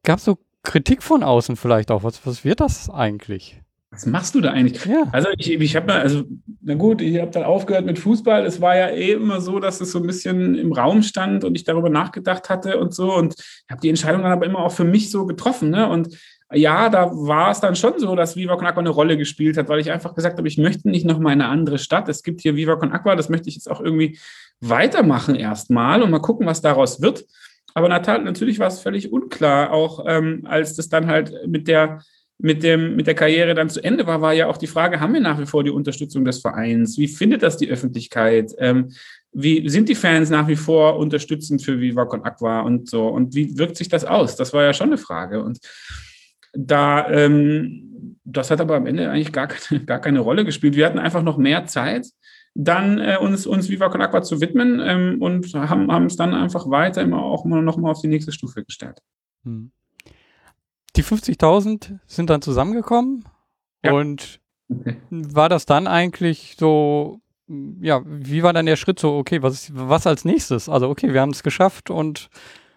gab 0.03 0.17
es 0.17 0.25
so 0.25 0.38
Kritik 0.63 1.01
von 1.01 1.23
außen 1.23 1.55
vielleicht 1.55 1.91
auch. 1.91 2.03
Was, 2.03 2.25
was 2.25 2.43
wird 2.43 2.59
das 2.59 2.89
eigentlich? 2.89 3.61
Was 3.91 4.05
machst 4.05 4.36
du 4.36 4.41
da 4.41 4.51
eigentlich? 4.51 4.86
Ja. 4.86 5.03
Also 5.12 5.27
ich, 5.38 5.51
ich 5.51 5.75
habe 5.75 5.91
also, 5.91 6.24
na 6.62 6.75
gut, 6.75 7.01
ich 7.01 7.19
habe 7.19 7.31
dann 7.31 7.43
aufgehört 7.43 7.86
mit 7.86 8.00
Fußball. 8.00 8.45
Es 8.45 8.62
war 8.62 8.77
ja 8.77 8.88
eh 8.88 9.12
immer 9.12 9.41
so, 9.41 9.60
dass 9.60 9.81
es 9.81 9.91
so 9.91 10.00
ein 10.00 10.07
bisschen 10.07 10.55
im 10.55 10.71
Raum 10.71 11.03
stand 11.03 11.43
und 11.43 11.55
ich 11.55 11.65
darüber 11.65 11.89
nachgedacht 11.89 12.50
hatte 12.50 12.79
und 12.79 12.93
so. 12.93 13.13
Und 13.13 13.36
ich 13.38 13.65
habe 13.69 13.81
die 13.81 13.89
Entscheidung 13.89 14.21
dann 14.21 14.31
aber 14.31 14.45
immer 14.45 14.60
auch 14.60 14.71
für 14.71 14.86
mich 14.86 15.12
so 15.12 15.25
getroffen. 15.25 15.71
Ne? 15.71 15.89
Und 15.89 16.17
ja, 16.53 16.88
da 16.88 17.12
war 17.12 17.51
es 17.51 17.60
dann 17.60 17.75
schon 17.75 18.00
so, 18.00 18.15
dass 18.15 18.38
Viva 18.38 18.55
Con 18.55 18.65
Aqua 18.65 18.79
eine 18.79 18.89
Rolle 18.89 19.17
gespielt 19.17 19.57
hat, 19.57 19.67
weil 19.67 19.81
ich 19.81 19.91
einfach 19.91 20.15
gesagt 20.15 20.38
habe, 20.38 20.48
ich 20.48 20.57
möchte 20.57 20.89
nicht 20.89 21.05
noch 21.05 21.19
mal 21.19 21.31
eine 21.31 21.50
andere 21.50 21.77
Stadt. 21.77 22.07
Es 22.07 22.24
gibt 22.24 22.39
hier 22.39 22.55
Viva 22.55 22.77
Con 22.77 22.93
Aqua, 22.93 23.17
das 23.17 23.27
möchte 23.27 23.50
ich 23.50 23.55
jetzt 23.55 23.69
auch 23.69 23.81
irgendwie 23.81 24.17
weitermachen 24.62 25.36
erstmal 25.36 26.01
und 26.01 26.12
mal 26.12 26.19
gucken, 26.19 26.45
was 26.45 26.62
daraus 26.62 27.01
wird. 27.01 27.25
Aber 27.74 27.89
natürlich 27.89 28.60
war 28.60 28.67
es 28.67 28.79
völlig 28.79 29.12
unklar, 29.12 29.71
auch 29.71 30.05
ähm, 30.07 30.43
als 30.45 30.75
das 30.75 30.89
dann 30.89 31.07
halt 31.07 31.33
mit 31.48 31.67
der 31.67 32.00
mit, 32.41 32.63
dem, 32.63 32.95
mit 32.95 33.05
der 33.05 33.13
Karriere 33.13 33.53
dann 33.53 33.69
zu 33.69 33.83
Ende 33.83 34.07
war, 34.07 34.21
war 34.21 34.33
ja 34.33 34.48
auch 34.48 34.57
die 34.57 34.67
Frage, 34.67 35.00
haben 35.00 35.13
wir 35.13 35.21
nach 35.21 35.39
wie 35.39 35.45
vor 35.45 35.63
die 35.63 35.69
Unterstützung 35.69 36.25
des 36.25 36.39
Vereins? 36.39 36.98
Wie 36.98 37.07
findet 37.07 37.43
das 37.43 37.57
die 37.57 37.69
Öffentlichkeit? 37.69 38.51
Ähm, 38.57 38.91
wie 39.31 39.69
sind 39.69 39.89
die 39.89 39.95
Fans 39.95 40.29
nach 40.29 40.48
wie 40.48 40.55
vor 40.55 40.98
unterstützend 40.98 41.63
für 41.63 41.79
Viva 41.79 42.05
Con 42.05 42.24
Aqua 42.24 42.62
und 42.62 42.89
so? 42.89 43.07
Und 43.07 43.36
wie 43.36 43.57
wirkt 43.57 43.77
sich 43.77 43.89
das 43.89 44.05
aus? 44.05 44.36
Das 44.36 44.53
war 44.53 44.63
ja 44.63 44.74
schon 44.74 44.88
eine 44.88 44.98
Frage. 44.98 45.43
Und 45.43 45.60
da, 46.53 47.10
ähm, 47.12 48.17
das 48.24 48.50
hat 48.50 48.60
aber 48.60 48.75
am 48.75 48.88
Ende 48.88 49.10
eigentlich 49.10 49.31
gar 49.31 49.48
keine, 49.48 49.81
gar 49.86 50.01
keine 50.01 50.19
Rolle 50.19 50.43
gespielt. 50.43 50.75
Wir 50.75 50.88
hatten 50.88 51.00
einfach 51.00 51.21
noch 51.21 51.38
mehr 51.38 51.65
Zeit, 51.65 52.07
dann 52.55 52.98
äh, 52.98 53.17
uns, 53.21 53.45
uns 53.45 53.69
Viva 53.69 53.89
Con 53.89 54.01
Aqua 54.01 54.24
zu 54.24 54.41
widmen 54.41 54.81
ähm, 54.83 55.21
und 55.21 55.53
haben, 55.53 56.05
es 56.07 56.15
dann 56.15 56.33
einfach 56.33 56.69
weiter 56.69 57.03
immer 57.03 57.24
auch 57.24 57.45
noch 57.45 57.77
mal 57.77 57.91
auf 57.91 58.01
die 58.01 58.07
nächste 58.07 58.31
Stufe 58.31 58.63
gestellt. 58.65 58.98
Hm 59.45 59.71
die 60.95 61.03
50.000 61.03 62.00
sind 62.05 62.29
dann 62.29 62.41
zusammengekommen 62.41 63.25
ja. 63.83 63.93
und 63.93 64.39
war 65.10 65.50
das 65.50 65.65
dann 65.65 65.88
eigentlich 65.88 66.55
so, 66.60 67.21
ja, 67.81 68.01
wie 68.05 68.43
war 68.43 68.53
dann 68.53 68.65
der 68.65 68.75
Schritt 68.75 69.00
so, 69.00 69.15
okay, 69.15 69.41
was, 69.41 69.71
was 69.74 70.07
als 70.07 70.25
nächstes? 70.25 70.69
Also, 70.69 70.89
okay, 70.89 71.13
wir 71.13 71.21
haben 71.21 71.31
es 71.31 71.43
geschafft 71.43 71.89
und, 71.89 72.29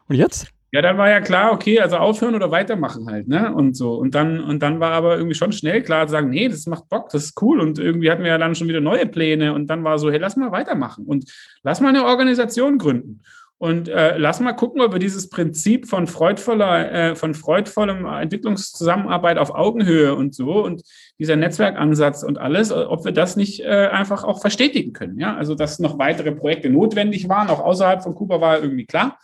und 0.09 0.17
jetzt? 0.17 0.49
Ja, 0.73 0.83
dann 0.83 0.99
war 0.99 1.09
ja 1.09 1.21
klar, 1.21 1.53
okay, 1.53 1.79
also 1.79 1.99
aufhören 1.99 2.35
oder 2.35 2.51
weitermachen 2.51 3.09
halt, 3.09 3.29
ne? 3.29 3.55
Und 3.55 3.77
so. 3.77 3.95
Und 3.95 4.17
dann, 4.17 4.41
und 4.41 4.61
dann 4.61 4.81
war 4.81 4.91
aber 4.91 5.17
irgendwie 5.17 5.37
schon 5.37 5.53
schnell 5.53 5.83
klar 5.83 6.09
zu 6.09 6.11
sagen, 6.11 6.31
nee, 6.31 6.49
das 6.49 6.67
macht 6.67 6.89
Bock, 6.89 7.11
das 7.11 7.27
ist 7.27 7.41
cool. 7.41 7.61
Und 7.61 7.79
irgendwie 7.79 8.11
hatten 8.11 8.25
wir 8.25 8.31
ja 8.31 8.39
dann 8.39 8.57
schon 8.57 8.67
wieder 8.67 8.81
neue 8.81 9.07
Pläne. 9.07 9.55
Und 9.55 9.69
dann 9.69 9.85
war 9.85 10.01
so, 10.01 10.11
hey, 10.11 10.19
lass 10.19 10.35
mal 10.35 10.51
weitermachen 10.51 11.07
und 11.07 11.31
lass 11.63 11.81
mal 11.81 11.91
eine 11.91 12.05
Organisation 12.05 12.79
gründen. 12.79 13.23
Und 13.59 13.89
äh, 13.89 14.19
lass 14.19 14.41
mal 14.41 14.53
gucken, 14.53 14.83
ob 14.83 14.93
wir 14.93 14.99
dieses 14.99 15.29
Prinzip 15.29 15.87
von 15.87 16.07
freudvoller, 16.07 16.93
äh, 16.93 17.17
von 17.17 17.35
freudvollem 17.35 18.05
Entwicklungszusammenarbeit 18.05 19.39
auf 19.39 19.55
Augenhöhe 19.55 20.15
und 20.15 20.35
so 20.35 20.65
und 20.65 20.83
dieser 21.19 21.37
Netzwerkansatz 21.37 22.25
und 22.25 22.37
alles, 22.37 22.73
ob 22.73 23.05
wir 23.05 23.13
das 23.13 23.37
nicht 23.37 23.61
äh, 23.61 23.89
einfach 23.91 24.25
auch 24.25 24.41
verstetigen 24.41 24.93
können. 24.93 25.19
Ja, 25.19 25.37
also 25.37 25.55
dass 25.55 25.79
noch 25.79 25.99
weitere 25.99 26.33
Projekte 26.33 26.69
notwendig 26.69 27.29
waren, 27.29 27.49
auch 27.49 27.61
außerhalb 27.61 28.03
von 28.03 28.15
Kuba 28.15 28.41
war 28.41 28.61
irgendwie 28.61 28.87
klar. 28.87 29.19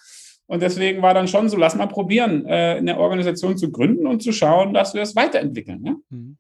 Und 0.47 0.63
deswegen 0.63 1.03
war 1.03 1.15
dann 1.15 1.29
schon 1.29 1.49
so, 1.49 1.57
lass 1.57 1.77
mal 1.77 1.87
probieren, 1.87 2.45
äh, 2.47 2.77
eine 2.79 2.99
Organisation 2.99 3.57
zu 3.57 3.71
gründen 3.71 4.07
und 4.07 4.23
zu 4.23 4.33
schauen, 4.33 4.75
dass 4.75 4.95
wir 4.95 5.03
es 5.03 5.15
weiterentwickeln. 5.15 5.85
Ja? 5.85 5.95
Mhm. 6.09 6.37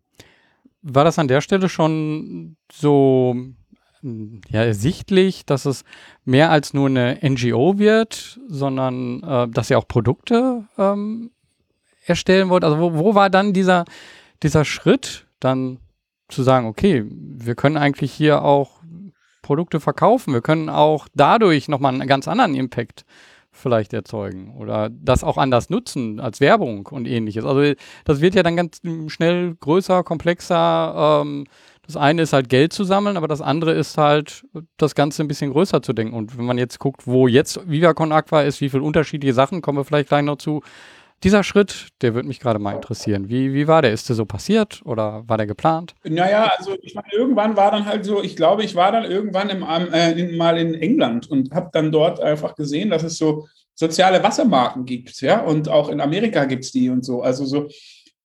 War 0.82 1.04
das 1.04 1.18
an 1.18 1.28
der 1.28 1.40
Stelle 1.42 1.68
schon 1.68 2.56
so 2.72 3.36
ja, 4.02 4.62
ersichtlich, 4.62 5.44
dass 5.44 5.66
es 5.66 5.84
mehr 6.24 6.50
als 6.50 6.72
nur 6.72 6.86
eine 6.86 7.18
NGO 7.22 7.78
wird, 7.78 8.40
sondern 8.48 9.22
äh, 9.22 9.48
dass 9.48 9.70
ihr 9.70 9.78
auch 9.78 9.88
Produkte 9.88 10.64
ähm, 10.78 11.30
erstellen 12.06 12.48
wollt? 12.48 12.64
Also 12.64 12.78
wo, 12.78 12.94
wo 12.94 13.14
war 13.14 13.30
dann 13.30 13.52
dieser, 13.52 13.84
dieser 14.42 14.64
Schritt, 14.64 15.26
dann 15.38 15.78
zu 16.28 16.42
sagen, 16.42 16.66
okay, 16.66 17.04
wir 17.08 17.54
können 17.54 17.76
eigentlich 17.76 18.12
hier 18.12 18.42
auch 18.42 18.80
Produkte 19.42 19.80
verkaufen, 19.80 20.32
wir 20.32 20.42
können 20.42 20.68
auch 20.68 21.08
dadurch 21.14 21.68
nochmal 21.68 21.94
einen 21.94 22.06
ganz 22.06 22.28
anderen 22.28 22.54
Impact 22.54 23.04
vielleicht 23.52 23.92
erzeugen 23.92 24.54
oder 24.56 24.90
das 24.90 25.24
auch 25.24 25.36
anders 25.36 25.70
nutzen 25.70 26.20
als 26.20 26.40
Werbung 26.40 26.86
und 26.86 27.06
ähnliches. 27.06 27.44
Also 27.44 27.74
das 28.04 28.20
wird 28.20 28.34
ja 28.34 28.42
dann 28.42 28.56
ganz 28.56 28.80
schnell 29.08 29.56
größer, 29.56 30.04
komplexer. 30.04 31.22
Ähm, 31.22 31.46
das 31.90 32.00
eine 32.00 32.22
ist 32.22 32.32
halt 32.32 32.48
Geld 32.48 32.72
zu 32.72 32.84
sammeln, 32.84 33.16
aber 33.16 33.26
das 33.26 33.40
andere 33.40 33.72
ist 33.72 33.98
halt, 33.98 34.44
das 34.76 34.94
Ganze 34.94 35.22
ein 35.22 35.28
bisschen 35.28 35.50
größer 35.50 35.82
zu 35.82 35.92
denken. 35.92 36.14
Und 36.14 36.38
wenn 36.38 36.44
man 36.44 36.56
jetzt 36.56 36.78
guckt, 36.78 37.06
wo 37.06 37.26
jetzt 37.26 37.68
VivaCon 37.68 38.12
Aqua 38.12 38.42
ist, 38.42 38.60
wie 38.60 38.68
viele 38.68 38.84
unterschiedliche 38.84 39.34
Sachen, 39.34 39.60
kommen 39.60 39.78
wir 39.78 39.84
vielleicht 39.84 40.08
gleich 40.08 40.22
noch 40.22 40.36
zu. 40.36 40.62
Dieser 41.24 41.42
Schritt, 41.42 41.88
der 42.00 42.14
würde 42.14 42.28
mich 42.28 42.38
gerade 42.38 42.60
mal 42.60 42.74
interessieren. 42.76 43.28
Wie, 43.28 43.52
wie 43.52 43.66
war 43.66 43.82
der? 43.82 43.92
Ist 43.92 44.08
der 44.08 44.16
so 44.16 44.24
passiert 44.24 44.80
oder 44.84 45.24
war 45.26 45.36
der 45.36 45.46
geplant? 45.46 45.94
Naja, 46.04 46.50
also 46.56 46.76
ich 46.80 46.94
meine, 46.94 47.08
irgendwann 47.12 47.56
war 47.56 47.72
dann 47.72 47.84
halt 47.84 48.04
so, 48.04 48.22
ich 48.22 48.36
glaube, 48.36 48.62
ich 48.62 48.74
war 48.76 48.92
dann 48.92 49.04
irgendwann 49.04 49.50
im, 49.50 49.62
äh, 49.92 50.12
in, 50.12 50.36
mal 50.36 50.56
in 50.56 50.74
England 50.74 51.28
und 51.28 51.52
habe 51.52 51.70
dann 51.72 51.92
dort 51.92 52.20
einfach 52.20 52.54
gesehen, 52.54 52.88
dass 52.88 53.02
es 53.02 53.18
so 53.18 53.48
soziale 53.74 54.22
Wassermarken 54.22 54.86
gibt. 54.86 55.20
Ja, 55.20 55.40
und 55.42 55.68
auch 55.68 55.88
in 55.88 56.00
Amerika 56.00 56.44
gibt 56.44 56.64
es 56.64 56.72
die 56.72 56.88
und 56.88 57.04
so. 57.04 57.20
Also 57.20 57.44
so 57.44 57.68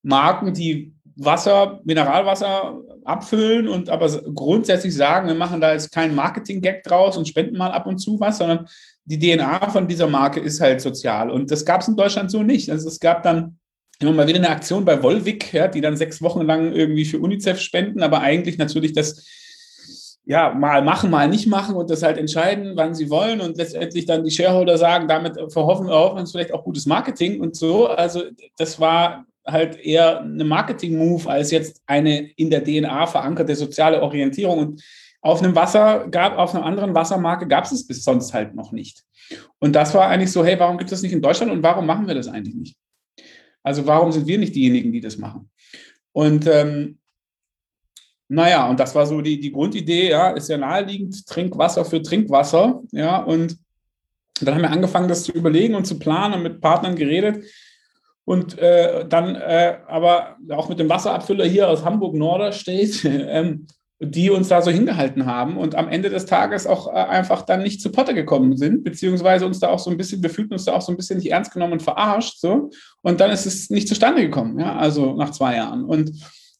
Marken, 0.03 0.53
die 0.53 0.94
Wasser, 1.17 1.79
Mineralwasser 1.85 2.81
abfüllen 3.05 3.67
und 3.67 3.89
aber 3.89 4.09
grundsätzlich 4.33 4.95
sagen, 4.95 5.27
wir 5.27 5.35
machen 5.35 5.61
da 5.61 5.71
jetzt 5.71 5.91
keinen 5.91 6.15
Marketing-Gag 6.15 6.83
draus 6.83 7.17
und 7.17 7.27
spenden 7.27 7.57
mal 7.57 7.71
ab 7.71 7.87
und 7.87 7.99
zu 7.99 8.19
was, 8.19 8.39
sondern 8.39 8.67
die 9.05 9.19
DNA 9.19 9.69
von 9.69 9.87
dieser 9.87 10.07
Marke 10.07 10.39
ist 10.39 10.59
halt 10.59 10.81
sozial. 10.81 11.29
Und 11.29 11.51
das 11.51 11.63
gab 11.65 11.81
es 11.81 11.87
in 11.87 11.95
Deutschland 11.95 12.31
so 12.31 12.43
nicht. 12.43 12.69
Also 12.69 12.87
es 12.87 12.99
gab 12.99 13.23
dann 13.23 13.59
immer 13.99 14.11
mal 14.11 14.27
wieder 14.27 14.39
eine 14.39 14.49
Aktion 14.49 14.83
bei 14.83 15.01
Volvic, 15.01 15.53
ja, 15.53 15.67
die 15.67 15.81
dann 15.81 15.95
sechs 15.95 16.21
Wochen 16.21 16.41
lang 16.41 16.73
irgendwie 16.73 17.05
für 17.05 17.19
UNICEF 17.19 17.59
spenden, 17.59 18.03
aber 18.03 18.21
eigentlich 18.21 18.57
natürlich 18.57 18.93
das 18.93 19.23
ja, 20.25 20.53
mal 20.53 20.81
machen, 20.81 21.11
mal 21.11 21.29
nicht 21.29 21.47
machen 21.47 21.75
und 21.75 21.91
das 21.91 22.01
halt 22.01 22.17
entscheiden, 22.17 22.71
wann 22.75 22.95
sie 22.95 23.11
wollen 23.11 23.41
und 23.41 23.57
letztendlich 23.57 24.05
dann 24.05 24.23
die 24.23 24.31
Shareholder 24.31 24.77
sagen, 24.77 25.07
damit 25.07 25.37
verhoffen, 25.53 25.87
erhoffen 25.87 26.17
uns 26.17 26.31
vielleicht 26.31 26.51
auch 26.51 26.63
gutes 26.63 26.87
Marketing 26.87 27.39
und 27.39 27.55
so. 27.55 27.87
Also 27.87 28.23
das 28.57 28.79
war 28.79 29.25
halt 29.45 29.77
eher 29.79 30.21
eine 30.21 30.43
Marketing-Move 30.43 31.29
als 31.29 31.51
jetzt 31.51 31.81
eine 31.85 32.29
in 32.31 32.49
der 32.49 32.63
DNA 32.63 33.07
verankerte 33.07 33.55
soziale 33.55 34.01
Orientierung. 34.01 34.59
Und 34.59 34.83
auf 35.21 35.41
einem 35.41 35.55
Wasser 35.55 36.07
gab, 36.09 36.37
auf 36.37 36.53
einer 36.53 36.65
anderen 36.65 36.93
Wassermarke 36.93 37.47
gab 37.47 37.65
es 37.65 37.71
es 37.71 37.87
bis 37.87 38.03
sonst 38.03 38.33
halt 38.33 38.55
noch 38.55 38.71
nicht. 38.71 39.03
Und 39.59 39.73
das 39.73 39.93
war 39.93 40.07
eigentlich 40.07 40.31
so, 40.31 40.45
hey, 40.45 40.59
warum 40.59 40.77
gibt 40.77 40.91
es 40.91 40.97
das 40.97 41.03
nicht 41.03 41.13
in 41.13 41.21
Deutschland 41.21 41.51
und 41.51 41.63
warum 41.63 41.85
machen 41.85 42.07
wir 42.07 42.15
das 42.15 42.27
eigentlich 42.27 42.55
nicht? 42.55 42.77
Also 43.63 43.85
warum 43.87 44.11
sind 44.11 44.27
wir 44.27 44.37
nicht 44.37 44.55
diejenigen, 44.55 44.91
die 44.91 45.01
das 45.01 45.17
machen? 45.17 45.49
Und 46.11 46.45
ähm, 46.47 46.99
naja, 48.27 48.67
und 48.69 48.79
das 48.79 48.93
war 48.95 49.05
so 49.05 49.21
die, 49.21 49.39
die 49.39 49.51
Grundidee, 49.51 50.09
ja, 50.09 50.31
ist 50.31 50.49
ja 50.49 50.57
naheliegend, 50.57 51.25
Trinkwasser 51.27 51.85
für 51.85 52.01
Trinkwasser, 52.01 52.81
ja, 52.91 53.17
und 53.17 53.57
dann 54.41 54.55
haben 54.55 54.61
wir 54.61 54.71
angefangen, 54.71 55.07
das 55.07 55.23
zu 55.23 55.31
überlegen 55.31 55.75
und 55.75 55.85
zu 55.85 55.97
planen 55.97 56.35
und 56.35 56.43
mit 56.43 56.59
Partnern 56.59 56.95
geredet. 56.95 57.45
Und 58.25 58.57
äh, 58.57 59.07
dann 59.07 59.35
äh, 59.35 59.77
aber 59.87 60.37
auch 60.49 60.67
mit 60.67 60.79
dem 60.79 60.89
Wasserabfüller 60.89 61.45
hier 61.45 61.69
aus 61.69 61.85
Hamburg-Norderstedt, 61.85 63.05
ähm, 63.05 63.67
die 63.99 64.29
uns 64.29 64.49
da 64.49 64.61
so 64.61 64.71
hingehalten 64.71 65.25
haben 65.25 65.57
und 65.57 65.75
am 65.75 65.87
Ende 65.87 66.09
des 66.09 66.25
Tages 66.25 66.67
auch 66.67 66.87
äh, 66.87 66.97
einfach 66.97 67.43
dann 67.43 67.63
nicht 67.63 67.81
zu 67.81 67.91
Potte 67.91 68.13
gekommen 68.13 68.57
sind, 68.57 68.83
beziehungsweise 68.83 69.45
uns 69.45 69.59
da 69.59 69.69
auch 69.69 69.79
so 69.79 69.89
ein 69.89 69.97
bisschen, 69.97 70.21
wir 70.21 70.29
fühlten 70.29 70.53
uns 70.53 70.65
da 70.65 70.73
auch 70.73 70.81
so 70.81 70.91
ein 70.91 70.97
bisschen 70.97 71.17
nicht 71.17 71.31
ernst 71.31 71.53
genommen 71.53 71.73
und 71.73 71.83
verarscht. 71.83 72.39
So. 72.39 72.71
Und 73.01 73.21
dann 73.21 73.31
ist 73.31 73.45
es 73.45 73.69
nicht 73.69 73.87
zustande 73.87 74.21
gekommen, 74.21 74.59
ja, 74.59 74.75
also 74.75 75.13
nach 75.13 75.31
zwei 75.31 75.55
Jahren. 75.55 75.85
Und 75.85 76.11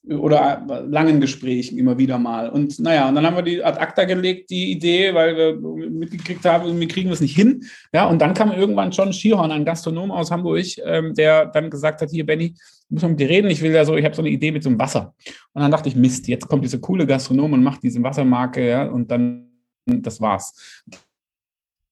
oder 0.10 0.86
langen 0.88 1.20
Gesprächen 1.20 1.78
immer 1.78 1.98
wieder 1.98 2.18
mal. 2.18 2.50
Und 2.50 2.80
naja, 2.80 3.10
und 3.10 3.16
dann 3.16 3.26
haben 3.26 3.36
wir 3.36 3.44
die 3.44 3.64
ad 3.64 3.80
acta 3.80 4.06
gelegt, 4.06 4.50
die 4.50 4.72
Idee, 4.72 5.14
weil 5.14 5.36
wir 5.36 5.90
mitgekriegt 5.90 6.46
haben, 6.46 6.80
wir 6.80 6.88
kriegen 6.88 7.10
das 7.10 7.22
nicht 7.22 7.36
hin. 7.36 7.64
Ja, 7.94 8.06
und 8.06 8.20
dann 8.20 8.34
kam 8.34 8.52
irgendwann 8.52 8.92
John 8.92 9.14
Schierhorn, 9.14 9.52
ein 9.52 9.66
Gastronom 9.66 10.12
aus 10.12 10.32
Hamburg, 10.32 10.66
ähm, 10.86 11.14
der 11.16 11.48
dann 11.48 11.70
gesagt 11.70 12.02
hat, 12.02 12.10
hier 12.12 12.26
Benny, 12.26 12.54
muss 12.90 13.04
mit 13.04 13.20
dir 13.20 13.30
reden, 13.30 13.50
ich 13.50 13.62
will 13.62 13.72
ja 13.72 13.84
so, 13.84 13.96
ich 13.96 14.06
habe 14.06 14.16
so 14.16 14.22
eine 14.22 14.30
Idee 14.30 14.52
mit 14.52 14.64
so 14.64 14.70
einem 14.70 14.80
Wasser. 14.80 15.14
Und 15.54 15.62
dann 15.62 15.72
dachte 15.72 15.90
ich, 15.90 15.96
Mist, 15.96 16.28
jetzt 16.28 16.48
kommt 16.48 16.64
dieser 16.64 16.80
coole 16.80 17.08
Gastronom 17.08 17.54
und 17.54 17.64
macht 17.64 17.82
diese 17.84 18.02
Wassermarke, 18.02 18.68
ja, 18.68 18.86
und 18.88 19.10
dann, 19.10 19.50
das 19.86 20.22
war's. 20.22 20.84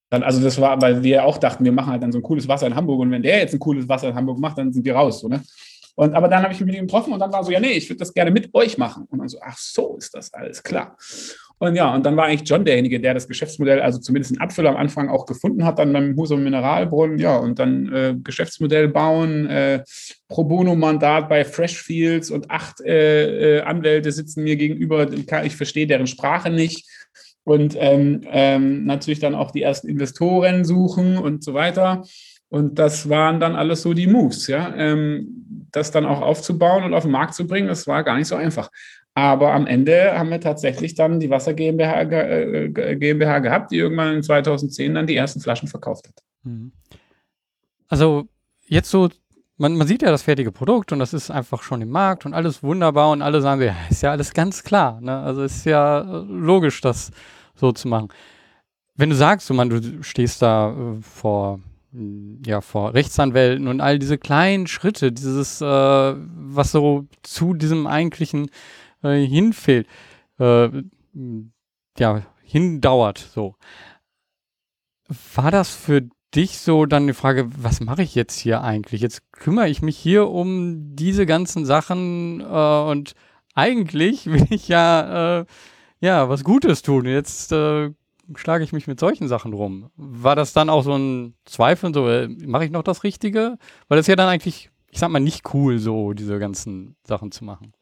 Dann, 0.09 0.21
also 0.21 0.39
das 0.41 0.61
war, 0.61 0.79
weil 0.79 1.01
wir 1.01 1.25
auch 1.25 1.39
dachten, 1.39 1.65
wir 1.65 1.71
machen 1.71 1.91
halt 1.91 2.03
dann 2.03 2.11
so 2.11 2.19
ein 2.19 2.23
cooles 2.23 2.47
Wasser 2.47 2.67
in 2.67 2.75
Hamburg 2.75 2.99
und 2.99 3.09
wenn 3.09 3.23
der 3.23 3.39
jetzt 3.39 3.53
ein 3.53 3.59
cooles 3.59 3.89
Wasser 3.89 4.09
in 4.09 4.15
Hamburg 4.15 4.37
macht, 4.37 4.59
dann 4.59 4.71
sind 4.71 4.85
wir 4.85 4.95
raus, 4.95 5.21
so, 5.21 5.27
ne? 5.27 5.41
Und, 5.95 6.15
aber 6.15 6.27
dann 6.27 6.41
habe 6.43 6.53
ich 6.53 6.59
mich 6.59 6.67
mit 6.67 6.75
ihm 6.75 6.87
getroffen 6.87 7.13
und 7.13 7.19
dann 7.19 7.31
war 7.31 7.43
so, 7.43 7.51
ja, 7.51 7.59
nee, 7.59 7.73
ich 7.73 7.89
würde 7.89 7.99
das 7.99 8.13
gerne 8.13 8.31
mit 8.31 8.53
euch 8.53 8.77
machen. 8.77 9.05
Und 9.09 9.19
dann 9.19 9.27
so, 9.27 9.37
ach 9.41 9.57
so, 9.57 9.95
ist 9.97 10.13
das 10.15 10.33
alles 10.33 10.63
klar. 10.63 10.97
Und 11.59 11.75
ja, 11.75 11.93
und 11.93 12.05
dann 12.05 12.17
war 12.17 12.25
eigentlich 12.25 12.49
John 12.49 12.65
derjenige, 12.65 12.99
der 12.99 13.13
das 13.13 13.27
Geschäftsmodell, 13.27 13.79
also 13.79 13.99
zumindest 13.99 14.33
einen 14.33 14.41
Abfüller 14.41 14.71
am 14.71 14.75
Anfang 14.75 15.09
auch 15.09 15.25
gefunden 15.25 15.63
hat, 15.63 15.79
dann 15.79 15.93
beim 15.93 16.15
Husum 16.17 16.43
Mineralbrunnen, 16.43 17.19
ja, 17.19 17.37
und 17.37 17.59
dann 17.59 17.93
äh, 17.93 18.15
Geschäftsmodell 18.21 18.89
bauen, 18.89 19.47
äh, 19.47 19.83
Pro 20.27 20.43
Bono-Mandat 20.43 21.29
bei 21.29 21.45
Freshfields 21.45 22.31
und 22.31 22.49
acht 22.49 22.81
äh, 22.81 23.59
äh, 23.59 23.61
Anwälte 23.61 24.11
sitzen 24.11 24.43
mir 24.43 24.55
gegenüber, 24.55 25.07
ich 25.43 25.55
verstehe 25.55 25.87
deren 25.87 26.07
Sprache 26.07 26.49
nicht. 26.49 26.85
Und 27.45 27.75
ähm, 27.77 28.21
ähm, 28.31 28.85
natürlich 28.85 29.19
dann 29.19 29.35
auch 29.35 29.51
die 29.51 29.61
ersten 29.61 29.89
Investoren 29.89 30.63
suchen 30.63 31.17
und 31.17 31.43
so 31.43 31.53
weiter. 31.53 32.03
Und 32.49 32.79
das 32.79 33.09
waren 33.09 33.39
dann 33.39 33.55
alles 33.55 33.81
so 33.81 33.93
die 33.93 34.07
Moves, 34.07 34.47
ja. 34.47 34.73
Ähm, 34.75 35.62
das 35.73 35.91
dann 35.91 36.05
auch 36.05 36.21
aufzubauen 36.21 36.83
und 36.83 36.93
auf 36.93 37.03
den 37.03 37.11
Markt 37.11 37.33
zu 37.33 37.45
bringen, 37.45 37.67
das 37.67 37.87
war 37.87 38.03
gar 38.03 38.17
nicht 38.17 38.27
so 38.27 38.35
einfach. 38.35 38.69
Aber 39.15 39.53
am 39.53 39.67
Ende 39.67 40.17
haben 40.17 40.29
wir 40.29 40.39
tatsächlich 40.39 40.95
dann 40.95 41.19
die 41.19 41.29
Wasser 41.29 41.53
GmbH, 41.53 42.01
äh, 42.01 42.95
GmbH 42.95 43.39
gehabt, 43.39 43.71
die 43.71 43.77
irgendwann 43.77 44.15
in 44.15 44.23
2010 44.23 44.95
dann 44.95 45.07
die 45.07 45.15
ersten 45.15 45.39
Flaschen 45.39 45.67
verkauft 45.67 46.07
hat. 46.07 46.15
Mhm. 46.43 46.71
Also 47.87 48.27
jetzt 48.65 48.89
so, 48.89 49.09
man, 49.57 49.75
man 49.75 49.85
sieht 49.85 50.01
ja 50.01 50.09
das 50.09 50.23
fertige 50.23 50.51
Produkt 50.51 50.91
und 50.91 50.99
das 50.99 51.13
ist 51.13 51.29
einfach 51.29 51.61
schon 51.61 51.81
im 51.81 51.89
Markt 51.89 52.25
und 52.25 52.33
alles 52.33 52.63
wunderbar 52.63 53.11
und 53.11 53.21
alle 53.21 53.41
sagen, 53.41 53.61
ja, 53.61 53.75
ist 53.89 54.01
ja 54.01 54.11
alles 54.11 54.33
ganz 54.33 54.63
klar. 54.63 54.99
Ne? 54.99 55.15
Also 55.19 55.43
ist 55.43 55.65
ja 55.65 56.01
äh, 56.01 56.25
logisch, 56.27 56.81
das 56.81 57.11
so 57.53 57.71
zu 57.71 57.87
machen. 57.87 58.09
Wenn 58.95 59.09
du 59.09 59.15
sagst, 59.15 59.47
so, 59.47 59.53
man, 59.53 59.69
du 59.69 60.03
stehst 60.03 60.41
da 60.41 60.71
äh, 60.71 61.01
vor 61.01 61.59
ja, 62.45 62.61
vor 62.61 62.93
Rechtsanwälten 62.93 63.67
und 63.67 63.81
all 63.81 63.99
diese 63.99 64.17
kleinen 64.17 64.67
Schritte, 64.67 65.11
dieses, 65.11 65.61
äh, 65.61 65.65
was 65.65 66.71
so 66.71 67.07
zu 67.21 67.53
diesem 67.53 67.85
eigentlichen 67.85 68.49
äh, 69.03 69.25
hinfehlt, 69.25 69.87
äh, 70.39 70.69
ja, 71.97 72.23
hindauert, 72.43 73.17
so. 73.17 73.55
War 75.35 75.51
das 75.51 75.69
für 75.69 76.01
dich 76.33 76.57
so 76.59 76.85
dann 76.85 77.05
die 77.07 77.13
Frage, 77.13 77.49
was 77.55 77.79
mache 77.79 78.01
ich 78.01 78.15
jetzt 78.15 78.39
hier 78.39 78.63
eigentlich? 78.63 79.01
Jetzt 79.01 79.31
kümmere 79.31 79.69
ich 79.69 79.81
mich 79.83 79.97
hier 79.97 80.29
um 80.29 80.95
diese 80.95 81.25
ganzen 81.27 81.65
Sachen 81.65 82.41
äh, 82.41 82.43
und 82.43 83.13
eigentlich 83.53 84.25
will 84.25 84.47
ich 84.49 84.67
ja, 84.67 85.41
äh, 85.41 85.45
ja, 85.99 86.27
was 86.29 86.43
Gutes 86.43 86.81
tun. 86.81 87.05
Jetzt 87.05 87.51
äh, 87.51 87.91
schlage 88.37 88.63
ich 88.63 88.73
mich 88.73 88.87
mit 88.87 88.99
solchen 88.99 89.27
Sachen 89.27 89.53
rum. 89.53 89.89
War 89.95 90.35
das 90.35 90.53
dann 90.53 90.69
auch 90.69 90.83
so 90.83 90.95
ein 90.95 91.35
Zweifel, 91.45 91.93
so, 91.93 92.07
äh, 92.07 92.27
mache 92.27 92.65
ich 92.65 92.71
noch 92.71 92.83
das 92.83 93.03
Richtige? 93.03 93.57
Weil 93.87 93.97
das 93.97 94.03
ist 94.03 94.09
ja 94.09 94.15
dann 94.15 94.29
eigentlich, 94.29 94.69
ich 94.89 94.99
sag 94.99 95.09
mal, 95.09 95.19
nicht 95.19 95.53
cool, 95.53 95.79
so 95.79 96.13
diese 96.13 96.39
ganzen 96.39 96.95
Sachen 97.05 97.31
zu 97.31 97.43
machen. 97.43 97.73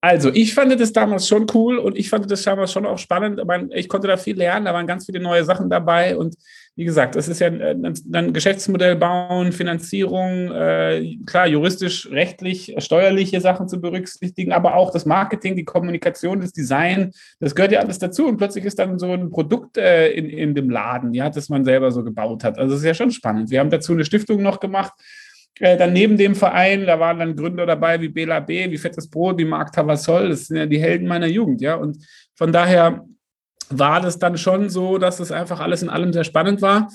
Also, 0.00 0.30
ich 0.30 0.52
fand 0.52 0.78
das 0.78 0.92
damals 0.92 1.26
schon 1.26 1.46
cool 1.54 1.78
und 1.78 1.96
ich 1.96 2.10
fand 2.10 2.30
das 2.30 2.42
damals 2.42 2.72
schon 2.72 2.84
auch 2.84 2.98
spannend. 2.98 3.40
Ich 3.72 3.88
konnte 3.88 4.06
da 4.06 4.18
viel 4.18 4.36
lernen, 4.36 4.66
da 4.66 4.74
waren 4.74 4.86
ganz 4.86 5.06
viele 5.06 5.18
neue 5.18 5.44
Sachen 5.44 5.70
dabei 5.70 6.14
und 6.14 6.36
wie 6.76 6.84
gesagt, 6.84 7.14
es 7.14 7.28
ist 7.28 7.40
ja 7.40 7.50
dann 7.50 8.32
Geschäftsmodell 8.32 8.96
bauen, 8.96 9.52
Finanzierung, 9.52 10.50
äh, 10.50 11.18
klar, 11.24 11.46
juristisch, 11.46 12.10
rechtlich, 12.10 12.74
steuerliche 12.78 13.40
Sachen 13.40 13.68
zu 13.68 13.80
berücksichtigen, 13.80 14.52
aber 14.52 14.74
auch 14.74 14.90
das 14.90 15.06
Marketing, 15.06 15.54
die 15.54 15.64
Kommunikation, 15.64 16.40
das 16.40 16.52
Design, 16.52 17.12
das 17.38 17.54
gehört 17.54 17.70
ja 17.70 17.80
alles 17.80 18.00
dazu. 18.00 18.26
Und 18.26 18.38
plötzlich 18.38 18.64
ist 18.64 18.80
dann 18.80 18.98
so 18.98 19.12
ein 19.12 19.30
Produkt 19.30 19.78
äh, 19.78 20.10
in, 20.10 20.28
in 20.28 20.54
dem 20.56 20.68
Laden, 20.68 21.14
ja, 21.14 21.30
das 21.30 21.48
man 21.48 21.64
selber 21.64 21.92
so 21.92 22.02
gebaut 22.02 22.42
hat. 22.42 22.58
Also, 22.58 22.74
es 22.74 22.80
ist 22.80 22.86
ja 22.86 22.94
schon 22.94 23.12
spannend. 23.12 23.50
Wir 23.50 23.60
haben 23.60 23.70
dazu 23.70 23.92
eine 23.92 24.04
Stiftung 24.04 24.42
noch 24.42 24.58
gemacht. 24.58 24.94
Äh, 25.60 25.76
dann 25.76 25.92
neben 25.92 26.16
dem 26.16 26.34
Verein, 26.34 26.86
da 26.86 26.98
waren 26.98 27.20
dann 27.20 27.36
Gründer 27.36 27.66
dabei 27.66 28.00
wie 28.00 28.08
Bela 28.08 28.40
B., 28.40 28.68
wie 28.68 28.78
Fettes 28.78 29.08
Brot, 29.08 29.38
wie 29.38 29.44
Marc 29.44 29.70
Tavassol. 29.70 30.28
Das 30.28 30.46
sind 30.46 30.56
ja 30.56 30.66
die 30.66 30.80
Helden 30.80 31.06
meiner 31.06 31.28
Jugend, 31.28 31.60
ja. 31.60 31.76
Und 31.76 31.98
von 32.34 32.50
daher 32.50 33.04
war 33.78 34.00
das 34.00 34.18
dann 34.18 34.36
schon 34.36 34.70
so, 34.70 34.98
dass 34.98 35.20
es 35.20 35.32
einfach 35.32 35.60
alles 35.60 35.82
in 35.82 35.90
allem 35.90 36.12
sehr 36.12 36.24
spannend 36.24 36.62
war. 36.62 36.88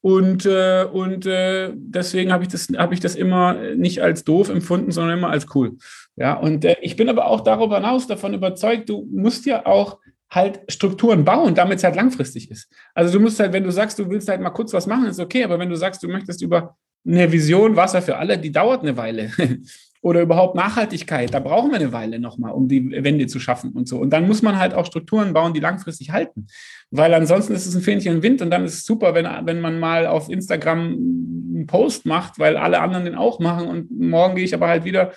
Und, 0.00 0.46
äh, 0.46 0.84
und 0.92 1.26
äh, 1.26 1.70
deswegen 1.74 2.32
habe 2.32 2.42
ich, 2.42 2.48
das, 2.48 2.68
hab 2.76 2.92
ich 2.92 2.98
das 2.98 3.14
immer 3.14 3.54
nicht 3.76 4.02
als 4.02 4.24
doof 4.24 4.48
empfunden, 4.48 4.90
sondern 4.90 5.18
immer 5.18 5.30
als 5.30 5.46
cool. 5.54 5.76
Ja, 6.16 6.34
und 6.34 6.64
äh, 6.64 6.76
ich 6.82 6.96
bin 6.96 7.08
aber 7.08 7.26
auch 7.26 7.40
darüber 7.40 7.76
hinaus 7.76 8.08
davon 8.08 8.34
überzeugt, 8.34 8.88
du 8.88 9.08
musst 9.12 9.46
ja 9.46 9.64
auch 9.64 9.98
halt 10.28 10.60
Strukturen 10.68 11.24
bauen, 11.24 11.54
damit 11.54 11.78
es 11.78 11.84
halt 11.84 11.94
langfristig 11.94 12.50
ist. 12.50 12.68
Also 12.94 13.12
du 13.12 13.20
musst 13.20 13.38
halt, 13.38 13.52
wenn 13.52 13.64
du 13.64 13.70
sagst, 13.70 13.98
du 13.98 14.10
willst 14.10 14.28
halt 14.28 14.40
mal 14.40 14.50
kurz 14.50 14.72
was 14.72 14.86
machen, 14.86 15.06
ist 15.06 15.20
okay, 15.20 15.44
aber 15.44 15.58
wenn 15.58 15.68
du 15.68 15.76
sagst, 15.76 16.02
du 16.02 16.08
möchtest 16.08 16.42
über 16.42 16.76
eine 17.06 17.30
Vision 17.30 17.76
Wasser 17.76 18.02
für 18.02 18.16
alle, 18.16 18.38
die 18.38 18.50
dauert 18.50 18.82
eine 18.82 18.96
Weile. 18.96 19.30
Oder 20.02 20.20
überhaupt 20.20 20.56
Nachhaltigkeit, 20.56 21.32
da 21.32 21.38
brauchen 21.38 21.70
wir 21.70 21.78
eine 21.78 21.92
Weile 21.92 22.18
nochmal, 22.18 22.52
um 22.52 22.66
die 22.66 22.90
Wende 23.04 23.28
zu 23.28 23.38
schaffen 23.38 23.70
und 23.70 23.86
so. 23.86 23.98
Und 23.98 24.10
dann 24.10 24.26
muss 24.26 24.42
man 24.42 24.58
halt 24.58 24.74
auch 24.74 24.84
Strukturen 24.84 25.32
bauen, 25.32 25.54
die 25.54 25.60
langfristig 25.60 26.10
halten. 26.10 26.48
Weil 26.90 27.14
ansonsten 27.14 27.54
ist 27.54 27.66
es 27.66 27.74
ein 27.76 27.82
Fähnchen 27.82 28.22
Wind 28.22 28.42
und 28.42 28.50
dann 28.50 28.64
ist 28.64 28.74
es 28.74 28.84
super, 28.84 29.14
wenn, 29.14 29.26
wenn 29.46 29.60
man 29.60 29.78
mal 29.78 30.06
auf 30.06 30.28
Instagram 30.28 30.80
einen 30.80 31.66
Post 31.68 32.04
macht, 32.04 32.40
weil 32.40 32.56
alle 32.56 32.80
anderen 32.80 33.04
den 33.04 33.14
auch 33.14 33.38
machen 33.38 33.68
und 33.68 33.90
morgen 33.92 34.34
gehe 34.34 34.44
ich 34.44 34.54
aber 34.54 34.66
halt 34.66 34.84
wieder 34.84 35.12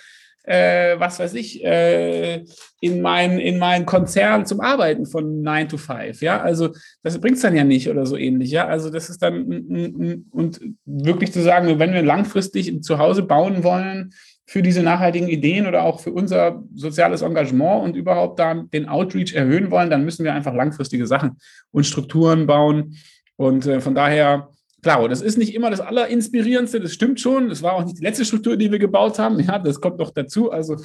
äh, 0.46 0.98
was 0.98 1.18
weiß 1.18 1.34
ich, 1.34 1.62
äh, 1.64 2.44
in, 2.80 3.02
mein, 3.02 3.38
in 3.38 3.58
meinen 3.58 3.84
Konzern 3.84 4.46
zum 4.46 4.60
Arbeiten 4.60 5.04
von 5.04 5.42
9 5.42 5.68
to 5.68 5.76
5. 5.76 6.22
Ja, 6.22 6.40
also 6.40 6.72
das 7.02 7.20
bringt 7.20 7.36
es 7.36 7.42
dann 7.42 7.56
ja 7.56 7.64
nicht 7.64 7.88
oder 7.90 8.06
so 8.06 8.16
ähnlich. 8.16 8.52
Ja, 8.52 8.66
also 8.66 8.88
das 8.88 9.10
ist 9.10 9.22
dann, 9.22 10.24
und 10.30 10.60
wirklich 10.84 11.32
zu 11.32 11.42
sagen, 11.42 11.78
wenn 11.80 11.92
wir 11.92 12.02
langfristig 12.02 12.80
zu 12.82 12.98
Hause 12.98 13.24
bauen 13.24 13.64
wollen, 13.64 14.14
für 14.46 14.62
diese 14.62 14.82
nachhaltigen 14.82 15.28
Ideen 15.28 15.66
oder 15.66 15.82
auch 15.82 16.00
für 16.00 16.12
unser 16.12 16.62
soziales 16.72 17.22
Engagement 17.22 17.82
und 17.82 17.96
überhaupt 17.96 18.38
da 18.38 18.54
den 18.54 18.88
Outreach 18.88 19.34
erhöhen 19.34 19.70
wollen, 19.70 19.90
dann 19.90 20.04
müssen 20.04 20.24
wir 20.24 20.34
einfach 20.34 20.54
langfristige 20.54 21.06
Sachen 21.06 21.38
und 21.72 21.84
Strukturen 21.84 22.46
bauen. 22.46 22.96
Und 23.36 23.66
äh, 23.66 23.80
von 23.80 23.94
daher 23.94 24.48
Klar, 24.82 25.08
das 25.08 25.20
ist 25.20 25.36
nicht 25.36 25.52
immer 25.52 25.68
das 25.68 25.80
Allerinspirierendste, 25.80 26.78
das 26.78 26.92
stimmt 26.92 27.18
schon. 27.18 27.48
Das 27.48 27.60
war 27.60 27.72
auch 27.72 27.84
nicht 27.84 27.98
die 27.98 28.04
letzte 28.04 28.24
Struktur, 28.24 28.56
die 28.56 28.70
wir 28.70 28.78
gebaut 28.78 29.18
haben. 29.18 29.40
Ja, 29.40 29.58
das 29.58 29.80
kommt 29.80 29.98
noch 29.98 30.12
dazu. 30.12 30.52
Also, 30.52 30.76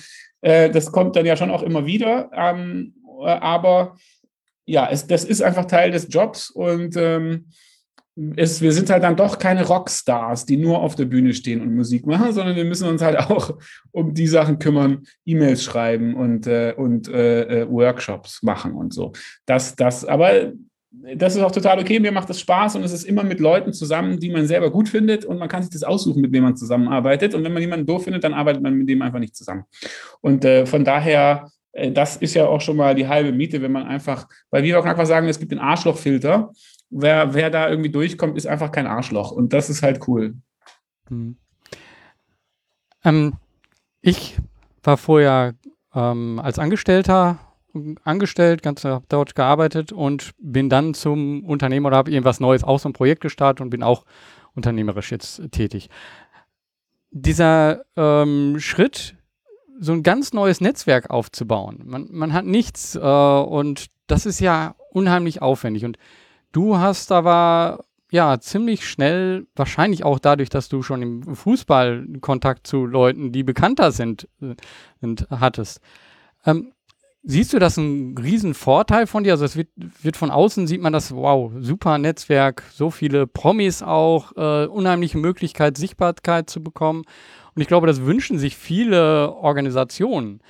äh, 0.41 0.71
das 0.71 0.91
kommt 0.91 1.15
dann 1.15 1.28
ja 1.28 1.38
schon 1.38 1.52
auch 1.52 1.62
immer 1.62 1.86
wieder. 1.86 2.32
Ähm, 2.34 2.95
äh, 3.24 3.30
aber 3.30 3.97
ja, 4.65 4.88
es, 4.89 5.06
das 5.06 5.24
ist 5.24 5.43
einfach 5.43 5.65
Teil 5.65 5.91
des 5.91 6.08
Jobs 6.10 6.50
und 6.50 6.95
ähm, 6.97 7.52
es, 8.36 8.62
wir 8.62 8.74
sind 8.74 8.89
halt 8.89 9.04
dann 9.04 9.15
doch 9.15 9.39
keine 9.39 9.65
Rockstars, 9.65 10.45
die 10.45 10.58
nur 10.58 10.80
auf 10.80 10.95
der 10.95 11.06
Bühne 11.06 11.34
stehen 11.34 11.62
und 11.62 11.76
Musik 11.76 12.06
machen, 12.06 12.34
sondern 12.34 12.56
wir 12.56 12.65
müssen 12.65 12.88
uns 12.88 13.02
halt 13.02 13.17
auch 13.17 13.58
um 13.91 14.13
die 14.13 14.28
Sachen 14.28 14.60
kümmern, 14.60 15.04
E-Mails 15.26 15.63
schreiben 15.63 16.15
und, 16.15 16.47
äh, 16.47 16.74
und 16.76 17.08
äh, 17.08 17.62
äh 17.62 17.69
Workshops 17.69 18.43
machen 18.43 18.74
und 18.74 18.93
so. 18.93 19.13
Das, 19.45 19.76
das, 19.76 20.06
aber 20.06 20.54
das 21.15 21.36
ist 21.36 21.41
auch 21.41 21.52
total 21.52 21.80
okay. 21.80 22.00
Mir 22.00 22.12
macht 22.12 22.30
das 22.30 22.41
Spaß 22.41 22.76
und 22.76 22.84
es 22.84 22.91
ist 22.91 23.06
immer 23.06 23.24
mit 23.24 23.39
Leuten 23.39 23.71
zusammen, 23.71 24.19
die 24.19 24.30
man 24.30 24.45
selber 24.45 24.69
gut 24.69 24.89
findet 24.89 25.24
und 25.24 25.38
man 25.39 25.47
kann 25.47 25.63
sich 25.63 25.71
das 25.71 25.84
aussuchen, 25.84 26.21
mit 26.21 26.34
wem 26.34 26.43
man 26.43 26.58
zusammenarbeitet. 26.58 27.34
Und 27.34 27.43
wenn 27.43 27.54
man 27.54 27.62
jemanden 27.62 27.86
doof 27.86 28.04
findet, 28.04 28.24
dann 28.24 28.34
arbeitet 28.34 28.62
man 28.62 28.76
mit 28.76 28.89
dem 28.89 29.02
einfach 29.02 29.19
nicht 29.19 29.36
zusammen. 29.36 29.63
Und 30.19 30.43
äh, 30.43 30.65
von 30.65 30.84
daher, 30.84 31.50
äh, 31.71 31.91
das 31.91 32.17
ist 32.17 32.34
ja 32.34 32.45
auch 32.45 32.60
schon 32.60 32.76
mal 32.76 32.93
die 32.93 33.08
halbe 33.08 33.32
Miete, 33.32 33.62
wenn 33.62 33.71
man 33.71 33.88
einfach, 33.88 34.28
weil 34.50 34.63
wir 34.63 34.78
auch 34.80 34.86
einfach 34.86 35.06
sagen, 35.06 35.30
es 35.30 35.39
gibt 35.39 35.54
den 35.54 35.60
Arschlochfilter. 35.60 36.52
Wer, 36.91 37.34
wer 37.34 37.49
da 37.49 37.69
irgendwie 37.69 37.89
durchkommt, 37.89 38.38
ist 38.38 38.47
einfach 38.47 38.71
kein 38.71 38.86
Arschloch. 38.86 39.32
Und 39.32 39.54
das 39.54 39.69
ist 39.69 39.82
halt 39.82 40.08
cool. 40.08 40.36
Hm. 41.08 41.38
Ähm, 43.04 43.34
ich 44.01 44.38
war 44.84 44.97
vorher 44.97 45.56
ähm, 45.93 46.39
als 46.39 46.60
Angestellter 46.60 47.39
angestellt, 48.04 48.63
ganz 48.63 48.86
dort 49.08 49.36
gearbeitet 49.36 49.91
und 49.91 50.32
bin 50.39 50.69
dann 50.69 50.93
zum 50.93 51.45
Unternehmer 51.45 51.88
oder 51.88 51.97
habe 51.97 52.12
irgendwas 52.12 52.39
Neues, 52.39 52.63
auch 52.63 52.80
so 52.80 52.89
ein 52.89 52.93
Projekt 52.93 53.21
gestartet 53.21 53.62
und 53.62 53.69
bin 53.69 53.84
auch 53.84 54.04
unternehmerisch 54.56 55.12
jetzt 55.12 55.41
tätig. 55.51 55.89
Dieser 57.12 57.84
ähm, 57.95 58.60
Schritt, 58.60 59.15
so 59.80 59.93
ein 59.93 60.04
ganz 60.04 60.34
neues 60.34 60.62
Netzwerk 60.62 61.10
aufzubauen, 61.10 61.82
man, 61.86 62.08
man 62.12 62.34
hat 62.34 62.45
nichts 62.45 62.95
äh, 62.95 62.99
und 62.99 63.88
das 64.08 64.25
ist 64.25 64.39
ja 64.39 64.75
unheimlich 64.91 65.41
aufwendig. 65.41 65.86
Und 65.86 65.97
du 66.52 66.78
hast 66.78 67.12
aber 67.12 67.86
ja 68.12 68.40
ziemlich 68.40 68.88
schnell, 68.88 69.48
wahrscheinlich 69.56 70.04
auch 70.04 70.20
dadurch, 70.20 70.50
dass 70.50 70.70
du 70.70 70.84
schon 70.84 71.02
im 71.02 71.36
Fußball 71.36 72.08
Kontakt 72.20 72.68
zu 72.68 72.86
Leuten, 72.86 73.32
die 73.32 73.44
bekannter 73.44 73.92
sind, 73.92 74.28
äh, 74.42 74.56
sind 75.00 75.28
hattest. 75.30 75.80
Ähm, 76.46 76.74
Siehst 77.24 77.54
du 77.54 77.60
das 77.60 77.78
ein 77.78 78.18
Riesenvorteil 78.18 79.06
von 79.06 79.24
dir? 79.24 79.34
Also 79.34 79.46
es 79.46 79.56
wird, 79.56 79.70
wird 79.76 80.18
von 80.18 80.32
außen 80.32 80.66
sieht 80.66 80.82
man 80.82 80.92
das, 80.92 81.14
wow, 81.14 81.52
super 81.60 82.00
Netzwerk, 82.00 82.64
so 82.74 82.90
viele 82.90 83.28
Promis 83.28 83.84
auch, 83.84 84.36
äh, 84.36 84.66
unheimliche 84.66 85.20
Möglichkeit, 85.20 85.78
Sichtbarkeit 85.78 86.50
zu 86.50 86.64
bekommen. 86.64 87.04
Und 87.54 87.62
ich 87.62 87.68
glaube, 87.68 87.86
das 87.86 88.02
wünschen 88.02 88.40
sich 88.40 88.58
viele 88.58 89.34
Organisationen. 89.34 90.42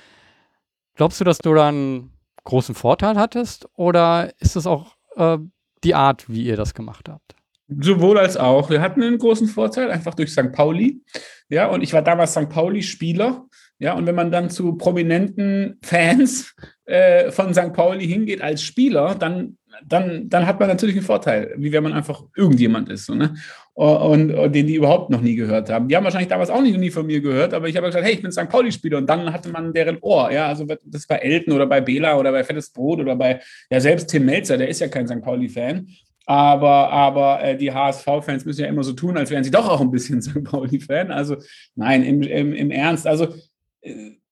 Glaubst 0.94 1.20
du, 1.20 1.24
dass 1.24 1.38
du 1.38 1.52
da 1.52 1.68
einen 1.68 2.14
großen 2.44 2.74
Vorteil 2.74 3.16
hattest? 3.16 3.68
Oder 3.76 4.32
ist 4.38 4.56
es 4.56 4.66
auch 4.66 4.96
äh, 5.16 5.36
die 5.84 5.94
Art, 5.94 6.28
wie 6.28 6.44
ihr 6.44 6.56
das 6.56 6.74
gemacht 6.74 7.08
habt? 7.08 7.34
Sowohl 7.80 8.18
als 8.18 8.36
auch. 8.36 8.70
Wir 8.70 8.80
hatten 8.80 9.02
einen 9.02 9.18
großen 9.18 9.48
Vorteil, 9.48 9.90
einfach 9.90 10.14
durch 10.14 10.32
St. 10.32 10.52
Pauli. 10.52 11.02
Ja, 11.48 11.66
und 11.66 11.82
ich 11.82 11.92
war 11.92 12.02
damals 12.02 12.32
St. 12.32 12.48
Pauli-Spieler. 12.48 13.46
Ja, 13.78 13.94
und 13.94 14.06
wenn 14.06 14.14
man 14.14 14.30
dann 14.30 14.50
zu 14.50 14.76
prominenten 14.76 15.78
Fans 15.82 16.54
äh, 16.84 17.30
von 17.30 17.54
St. 17.54 17.72
Pauli 17.72 18.06
hingeht 18.06 18.42
als 18.42 18.62
Spieler, 18.62 19.14
dann, 19.14 19.58
dann, 19.86 20.28
dann 20.28 20.46
hat 20.46 20.60
man 20.60 20.68
natürlich 20.68 20.96
einen 20.96 21.04
Vorteil, 21.04 21.54
wie 21.56 21.72
wenn 21.72 21.82
man 21.82 21.92
einfach 21.92 22.24
irgendjemand 22.36 22.88
ist. 22.88 23.06
So, 23.06 23.14
ne? 23.14 23.34
und, 23.74 24.32
und, 24.32 24.54
den 24.54 24.66
die 24.66 24.74
überhaupt 24.74 25.10
noch 25.10 25.20
nie 25.20 25.34
gehört 25.34 25.70
haben. 25.70 25.88
Die 25.88 25.96
haben 25.96 26.04
wahrscheinlich 26.04 26.28
damals 26.28 26.50
auch 26.50 26.60
nicht, 26.60 26.76
nie 26.76 26.90
von 26.90 27.06
mir 27.06 27.20
gehört, 27.20 27.54
aber 27.54 27.68
ich 27.68 27.76
habe 27.76 27.86
gesagt, 27.86 28.04
hey, 28.04 28.14
ich 28.14 28.22
bin 28.22 28.30
St. 28.30 28.48
Pauli-Spieler 28.48 28.98
und 28.98 29.08
dann 29.08 29.32
hatte 29.32 29.48
man 29.48 29.72
deren 29.72 29.98
Ohr. 30.00 30.30
Ja, 30.30 30.46
also 30.46 30.66
das 30.84 31.06
bei 31.06 31.16
Elton 31.16 31.54
oder 31.54 31.66
bei 31.66 31.80
Bela 31.80 32.18
oder 32.18 32.32
bei 32.32 32.44
Fettes 32.44 32.70
Brot 32.70 33.00
oder 33.00 33.16
bei, 33.16 33.40
ja, 33.70 33.80
selbst 33.80 34.08
Tim 34.08 34.26
Melzer, 34.26 34.58
der 34.58 34.68
ist 34.68 34.80
ja 34.80 34.88
kein 34.88 35.06
St. 35.06 35.22
Pauli-Fan. 35.22 35.88
Aber, 36.26 36.90
aber 36.90 37.42
äh, 37.42 37.56
die 37.56 37.72
HSV-Fans 37.72 38.44
müssen 38.44 38.60
ja 38.60 38.68
immer 38.68 38.84
so 38.84 38.92
tun, 38.92 39.16
als 39.16 39.30
wären 39.30 39.42
sie 39.42 39.50
doch 39.50 39.68
auch 39.68 39.80
ein 39.80 39.90
bisschen 39.90 40.22
St. 40.22 40.44
Pauli-Fan. 40.44 41.10
Also 41.10 41.36
nein, 41.74 42.02
im, 42.04 42.22
im, 42.22 42.52
im 42.52 42.70
Ernst. 42.70 43.06
Also 43.06 43.28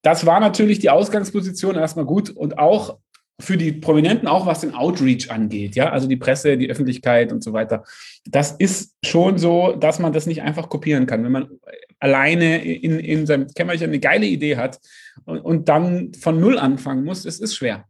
das 0.01 0.25
war 0.25 0.39
natürlich 0.39 0.79
die 0.79 0.89
Ausgangsposition 0.89 1.75
erstmal 1.75 2.05
gut 2.05 2.29
und 2.29 2.57
auch 2.57 2.97
für 3.41 3.57
die 3.57 3.71
Prominenten, 3.71 4.27
auch 4.27 4.45
was 4.45 4.61
den 4.61 4.73
Outreach 4.73 5.29
angeht, 5.31 5.75
ja, 5.75 5.89
also 5.89 6.07
die 6.07 6.17
Presse, 6.17 6.57
die 6.57 6.69
Öffentlichkeit 6.69 7.31
und 7.31 7.43
so 7.43 7.53
weiter. 7.53 7.83
Das 8.25 8.51
ist 8.51 8.95
schon 9.03 9.37
so, 9.37 9.73
dass 9.73 9.99
man 9.99 10.13
das 10.13 10.27
nicht 10.27 10.41
einfach 10.41 10.69
kopieren 10.69 11.05
kann. 11.05 11.23
Wenn 11.23 11.31
man 11.31 11.49
alleine 11.99 12.63
in, 12.63 12.99
in 12.99 13.25
seinem 13.25 13.47
Kämmerchen 13.47 13.87
eine 13.87 13.99
geile 13.99 14.25
Idee 14.25 14.57
hat 14.57 14.79
und, 15.25 15.39
und 15.39 15.69
dann 15.69 16.13
von 16.13 16.39
Null 16.39 16.57
anfangen 16.57 17.03
muss, 17.03 17.25
es 17.25 17.39
ist 17.39 17.55
schwer. 17.55 17.85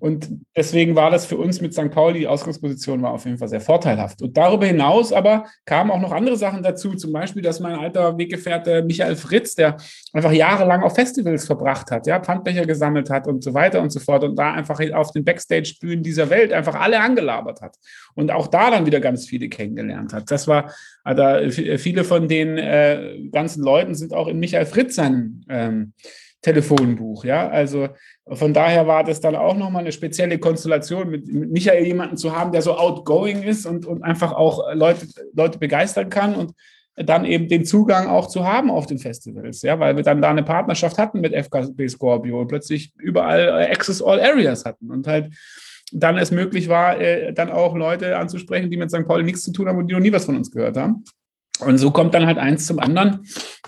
Und 0.00 0.28
deswegen 0.56 0.94
war 0.94 1.10
das 1.10 1.26
für 1.26 1.36
uns 1.36 1.60
mit 1.60 1.74
St. 1.74 1.90
Pauli, 1.90 2.20
die 2.20 2.26
Ausgangsposition 2.28 3.02
war 3.02 3.12
auf 3.12 3.24
jeden 3.24 3.38
Fall 3.38 3.48
sehr 3.48 3.60
vorteilhaft. 3.60 4.22
Und 4.22 4.36
darüber 4.36 4.66
hinaus 4.66 5.12
aber 5.12 5.46
kamen 5.64 5.90
auch 5.90 6.00
noch 6.00 6.12
andere 6.12 6.36
Sachen 6.36 6.62
dazu, 6.62 6.94
zum 6.94 7.12
Beispiel, 7.12 7.42
dass 7.42 7.58
mein 7.58 7.76
alter 7.76 8.16
Weggefährte 8.16 8.82
Michael 8.82 9.16
Fritz, 9.16 9.56
der 9.56 9.76
einfach 10.12 10.30
jahrelang 10.30 10.84
auf 10.84 10.94
Festivals 10.94 11.46
verbracht 11.46 11.90
hat, 11.90 12.06
ja, 12.06 12.20
Pfandbecher 12.20 12.64
gesammelt 12.64 13.10
hat 13.10 13.26
und 13.26 13.42
so 13.42 13.54
weiter 13.54 13.82
und 13.82 13.90
so 13.90 13.98
fort 13.98 14.22
und 14.22 14.36
da 14.36 14.52
einfach 14.52 14.80
auf 14.92 15.10
den 15.10 15.24
Backstage-Bühnen 15.24 16.04
dieser 16.04 16.30
Welt 16.30 16.52
einfach 16.52 16.76
alle 16.76 17.00
angelabert 17.00 17.60
hat 17.60 17.76
und 18.14 18.30
auch 18.30 18.46
da 18.46 18.70
dann 18.70 18.86
wieder 18.86 19.00
ganz 19.00 19.26
viele 19.26 19.48
kennengelernt 19.48 20.12
hat. 20.12 20.30
Das 20.30 20.46
war, 20.46 20.72
also 21.02 21.50
viele 21.78 22.04
von 22.04 22.28
den 22.28 22.56
äh, 22.56 23.18
ganzen 23.32 23.64
Leuten 23.64 23.96
sind 23.96 24.12
auch 24.12 24.28
in 24.28 24.38
Michael 24.38 24.66
Fritz 24.66 24.94
seinen 24.94 25.44
ähm, 25.48 25.92
Telefonbuch. 26.42 27.24
Ja, 27.24 27.48
also 27.48 27.88
von 28.26 28.54
daher 28.54 28.86
war 28.86 29.04
das 29.04 29.20
dann 29.20 29.34
auch 29.34 29.56
nochmal 29.56 29.82
eine 29.82 29.92
spezielle 29.92 30.38
Konstellation, 30.38 31.10
mit, 31.10 31.26
mit, 31.26 31.50
Michael 31.50 31.84
jemanden 31.84 32.16
zu 32.16 32.36
haben, 32.36 32.52
der 32.52 32.62
so 32.62 32.76
outgoing 32.76 33.42
ist 33.42 33.66
und, 33.66 33.86
und 33.86 34.02
einfach 34.02 34.32
auch 34.32 34.72
Leute, 34.74 35.06
Leute 35.34 35.58
begeistern 35.58 36.10
kann 36.10 36.34
und 36.34 36.52
dann 36.96 37.24
eben 37.24 37.48
den 37.48 37.64
Zugang 37.64 38.08
auch 38.08 38.26
zu 38.26 38.44
haben 38.44 38.70
auf 38.70 38.86
den 38.86 38.98
Festivals, 38.98 39.62
ja, 39.62 39.78
weil 39.78 39.96
wir 39.96 40.02
dann 40.02 40.20
da 40.20 40.30
eine 40.30 40.42
Partnerschaft 40.42 40.98
hatten 40.98 41.20
mit 41.20 41.32
FKB 41.32 41.88
Scorpio 41.88 42.40
und 42.40 42.48
plötzlich 42.48 42.92
überall 42.98 43.50
Access 43.70 44.02
All 44.02 44.20
Areas 44.20 44.64
hatten 44.64 44.90
und 44.90 45.06
halt 45.06 45.32
dann 45.92 46.18
es 46.18 46.30
möglich 46.30 46.68
war, 46.68 47.00
äh, 47.00 47.32
dann 47.32 47.50
auch 47.50 47.74
Leute 47.74 48.16
anzusprechen, 48.18 48.70
die 48.70 48.76
mit 48.76 48.90
St. 48.90 49.06
Pauli 49.06 49.24
nichts 49.24 49.42
zu 49.42 49.52
tun 49.52 49.68
haben 49.68 49.78
und 49.78 49.86
die 49.86 49.94
noch 49.94 50.00
nie 50.00 50.12
was 50.12 50.26
von 50.26 50.36
uns 50.36 50.50
gehört 50.50 50.76
haben. 50.76 51.04
Und 51.60 51.78
so 51.78 51.90
kommt 51.90 52.14
dann 52.14 52.26
halt 52.26 52.38
eins 52.38 52.66
zum 52.66 52.78
anderen. 52.78 53.26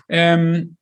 Ähm, 0.08 0.76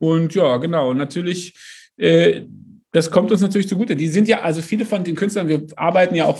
und 0.00 0.34
ja, 0.34 0.56
genau, 0.56 0.94
natürlich, 0.94 1.54
äh, 1.98 2.42
das 2.90 3.10
kommt 3.10 3.30
uns 3.30 3.42
natürlich 3.42 3.68
zugute. 3.68 3.94
Die 3.94 4.08
sind 4.08 4.26
ja, 4.26 4.40
also 4.40 4.62
viele 4.62 4.86
von 4.86 5.04
den 5.04 5.14
Künstlern, 5.14 5.46
wir 5.46 5.64
arbeiten 5.76 6.14
ja 6.14 6.24
auch 6.24 6.38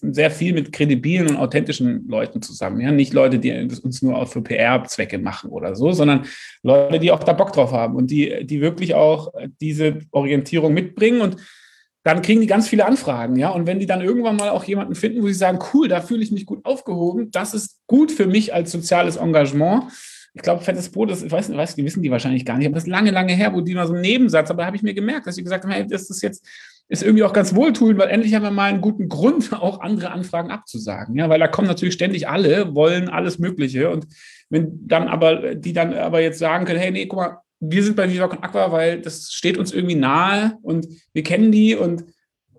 sehr 0.00 0.30
viel 0.30 0.54
mit 0.54 0.72
kredibilen 0.72 1.28
und 1.28 1.36
authentischen 1.36 2.08
Leuten 2.08 2.40
zusammen. 2.40 2.80
Ja, 2.80 2.90
nicht 2.90 3.12
Leute, 3.12 3.38
die 3.38 3.52
uns 3.82 4.00
nur 4.00 4.16
auch 4.16 4.28
für 4.28 4.40
PR-Zwecke 4.40 5.18
machen 5.18 5.50
oder 5.50 5.76
so, 5.76 5.92
sondern 5.92 6.24
Leute, 6.62 6.98
die 6.98 7.12
auch 7.12 7.22
da 7.22 7.34
Bock 7.34 7.52
drauf 7.52 7.72
haben 7.72 7.94
und 7.94 8.10
die, 8.10 8.46
die 8.46 8.62
wirklich 8.62 8.94
auch 8.94 9.32
diese 9.60 9.98
Orientierung 10.10 10.72
mitbringen. 10.72 11.20
Und 11.20 11.36
dann 12.04 12.22
kriegen 12.22 12.40
die 12.40 12.46
ganz 12.46 12.68
viele 12.68 12.86
Anfragen, 12.86 13.36
ja. 13.36 13.50
Und 13.50 13.66
wenn 13.66 13.80
die 13.80 13.86
dann 13.86 14.00
irgendwann 14.00 14.36
mal 14.36 14.48
auch 14.48 14.64
jemanden 14.64 14.94
finden, 14.94 15.22
wo 15.22 15.28
sie 15.28 15.34
sagen, 15.34 15.58
cool, 15.74 15.88
da 15.88 16.00
fühle 16.00 16.22
ich 16.22 16.32
mich 16.32 16.46
gut 16.46 16.64
aufgehoben, 16.64 17.30
das 17.30 17.52
ist 17.52 17.80
gut 17.86 18.10
für 18.10 18.26
mich 18.26 18.54
als 18.54 18.72
soziales 18.72 19.16
Engagement. 19.16 19.84
Ich 20.34 20.42
glaube, 20.42 20.62
fettes 20.62 20.90
Brot, 20.90 21.10
das, 21.10 21.22
ich 21.22 21.30
weiß 21.30 21.48
nicht, 21.48 21.56
weiß, 21.56 21.76
die 21.76 21.84
wissen 21.84 22.02
die 22.02 22.10
wahrscheinlich 22.10 22.44
gar 22.44 22.58
nicht, 22.58 22.66
aber 22.66 22.74
das 22.74 22.84
ist 22.84 22.90
lange, 22.90 23.12
lange 23.12 23.32
her, 23.32 23.54
wo 23.54 23.60
die 23.60 23.74
mal 23.74 23.86
so 23.86 23.92
einen 23.92 24.02
Nebensatz, 24.02 24.50
aber 24.50 24.62
da 24.62 24.66
habe 24.66 24.76
ich 24.76 24.82
mir 24.82 24.94
gemerkt, 24.94 25.26
dass 25.26 25.36
sie 25.36 25.44
gesagt 25.44 25.64
haben, 25.64 25.70
hey, 25.70 25.86
das 25.86 26.10
ist 26.10 26.22
jetzt, 26.22 26.44
ist 26.88 27.02
irgendwie 27.02 27.22
auch 27.22 27.32
ganz 27.32 27.54
wohltuend, 27.54 27.98
weil 27.98 28.10
endlich 28.10 28.34
haben 28.34 28.42
wir 28.42 28.50
mal 28.50 28.70
einen 28.70 28.80
guten 28.80 29.08
Grund, 29.08 29.52
auch 29.60 29.80
andere 29.80 30.10
Anfragen 30.10 30.50
abzusagen. 30.50 31.16
Ja, 31.16 31.28
weil 31.28 31.38
da 31.38 31.48
kommen 31.48 31.68
natürlich 31.68 31.94
ständig 31.94 32.28
alle, 32.28 32.74
wollen 32.74 33.08
alles 33.08 33.38
Mögliche. 33.38 33.90
Und 33.90 34.06
wenn 34.50 34.86
dann 34.86 35.08
aber, 35.08 35.54
die 35.54 35.72
dann 35.72 35.94
aber 35.94 36.20
jetzt 36.20 36.38
sagen 36.38 36.64
können, 36.64 36.80
hey, 36.80 36.90
nee, 36.90 37.06
guck 37.06 37.18
mal, 37.18 37.38
wir 37.60 37.82
sind 37.82 37.96
bei 37.96 38.10
Viva 38.10 38.28
Con 38.28 38.42
Aqua, 38.42 38.72
weil 38.72 39.00
das 39.00 39.32
steht 39.32 39.56
uns 39.56 39.72
irgendwie 39.72 39.94
nahe 39.94 40.58
und 40.62 40.86
wir 41.12 41.22
kennen 41.22 41.50
die 41.50 41.74
und 41.74 42.04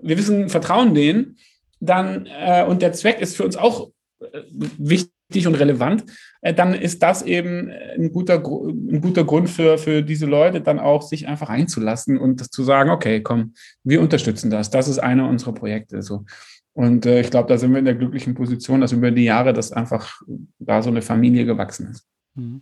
wir 0.01 0.17
wissen, 0.17 0.49
vertrauen 0.49 0.93
denen, 0.93 1.37
dann, 1.79 2.27
äh, 2.27 2.63
und 2.63 2.81
der 2.81 2.93
Zweck 2.93 3.19
ist 3.19 3.35
für 3.35 3.43
uns 3.43 3.57
auch 3.57 3.91
äh, 4.19 4.41
wichtig 4.49 5.47
und 5.47 5.55
relevant, 5.55 6.05
dann 6.53 6.73
ist 6.73 7.01
das 7.01 7.21
eben 7.23 7.71
ein 7.97 8.11
guter, 8.11 8.35
ein 8.35 9.01
guter 9.01 9.23
Grund 9.23 9.49
für, 9.49 9.77
für 9.77 10.03
diese 10.03 10.25
Leute, 10.25 10.61
dann 10.61 10.79
auch 10.79 11.01
sich 11.01 11.27
einfach 11.27 11.49
einzulassen 11.49 12.17
und 12.17 12.53
zu 12.53 12.63
sagen, 12.63 12.89
okay, 12.91 13.21
komm, 13.21 13.53
wir 13.83 14.01
unterstützen 14.01 14.49
das. 14.51 14.69
Das 14.69 14.87
ist 14.87 14.99
einer 14.99 15.27
unserer 15.27 15.53
Projekte. 15.53 16.01
So. 16.01 16.25
Und 16.73 17.05
äh, 17.05 17.21
ich 17.21 17.31
glaube, 17.31 17.49
da 17.49 17.57
sind 17.57 17.71
wir 17.71 17.79
in 17.79 17.85
der 17.85 17.95
glücklichen 17.95 18.35
Position, 18.35 18.81
dass 18.81 18.91
über 18.91 19.09
die 19.09 19.23
Jahre 19.23 19.53
das 19.53 19.71
einfach 19.71 20.21
da 20.59 20.81
so 20.81 20.89
eine 20.89 21.01
Familie 21.01 21.45
gewachsen 21.45 21.87
ist. 21.87 22.05
Mhm. 22.35 22.61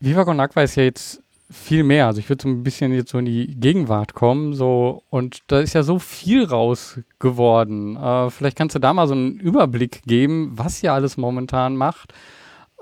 Viva 0.00 0.24
Con 0.24 0.40
Aqua 0.40 0.62
ist 0.62 0.76
ja 0.76 0.84
jetzt 0.84 1.22
viel 1.50 1.84
mehr. 1.84 2.06
Also 2.06 2.20
ich 2.20 2.28
würde 2.28 2.42
so 2.42 2.48
ein 2.48 2.62
bisschen 2.62 2.92
jetzt 2.92 3.10
so 3.10 3.18
in 3.18 3.24
die 3.24 3.54
Gegenwart 3.54 4.14
kommen. 4.14 4.54
So, 4.54 5.02
und 5.10 5.42
da 5.48 5.60
ist 5.60 5.74
ja 5.74 5.82
so 5.82 5.98
viel 5.98 6.44
raus 6.44 7.00
geworden. 7.18 7.96
Äh, 7.96 8.30
vielleicht 8.30 8.56
kannst 8.56 8.74
du 8.74 8.80
da 8.80 8.92
mal 8.92 9.06
so 9.06 9.14
einen 9.14 9.38
Überblick 9.38 10.02
geben, 10.04 10.52
was 10.54 10.82
ihr 10.82 10.92
alles 10.92 11.16
momentan 11.16 11.76
macht. 11.76 12.14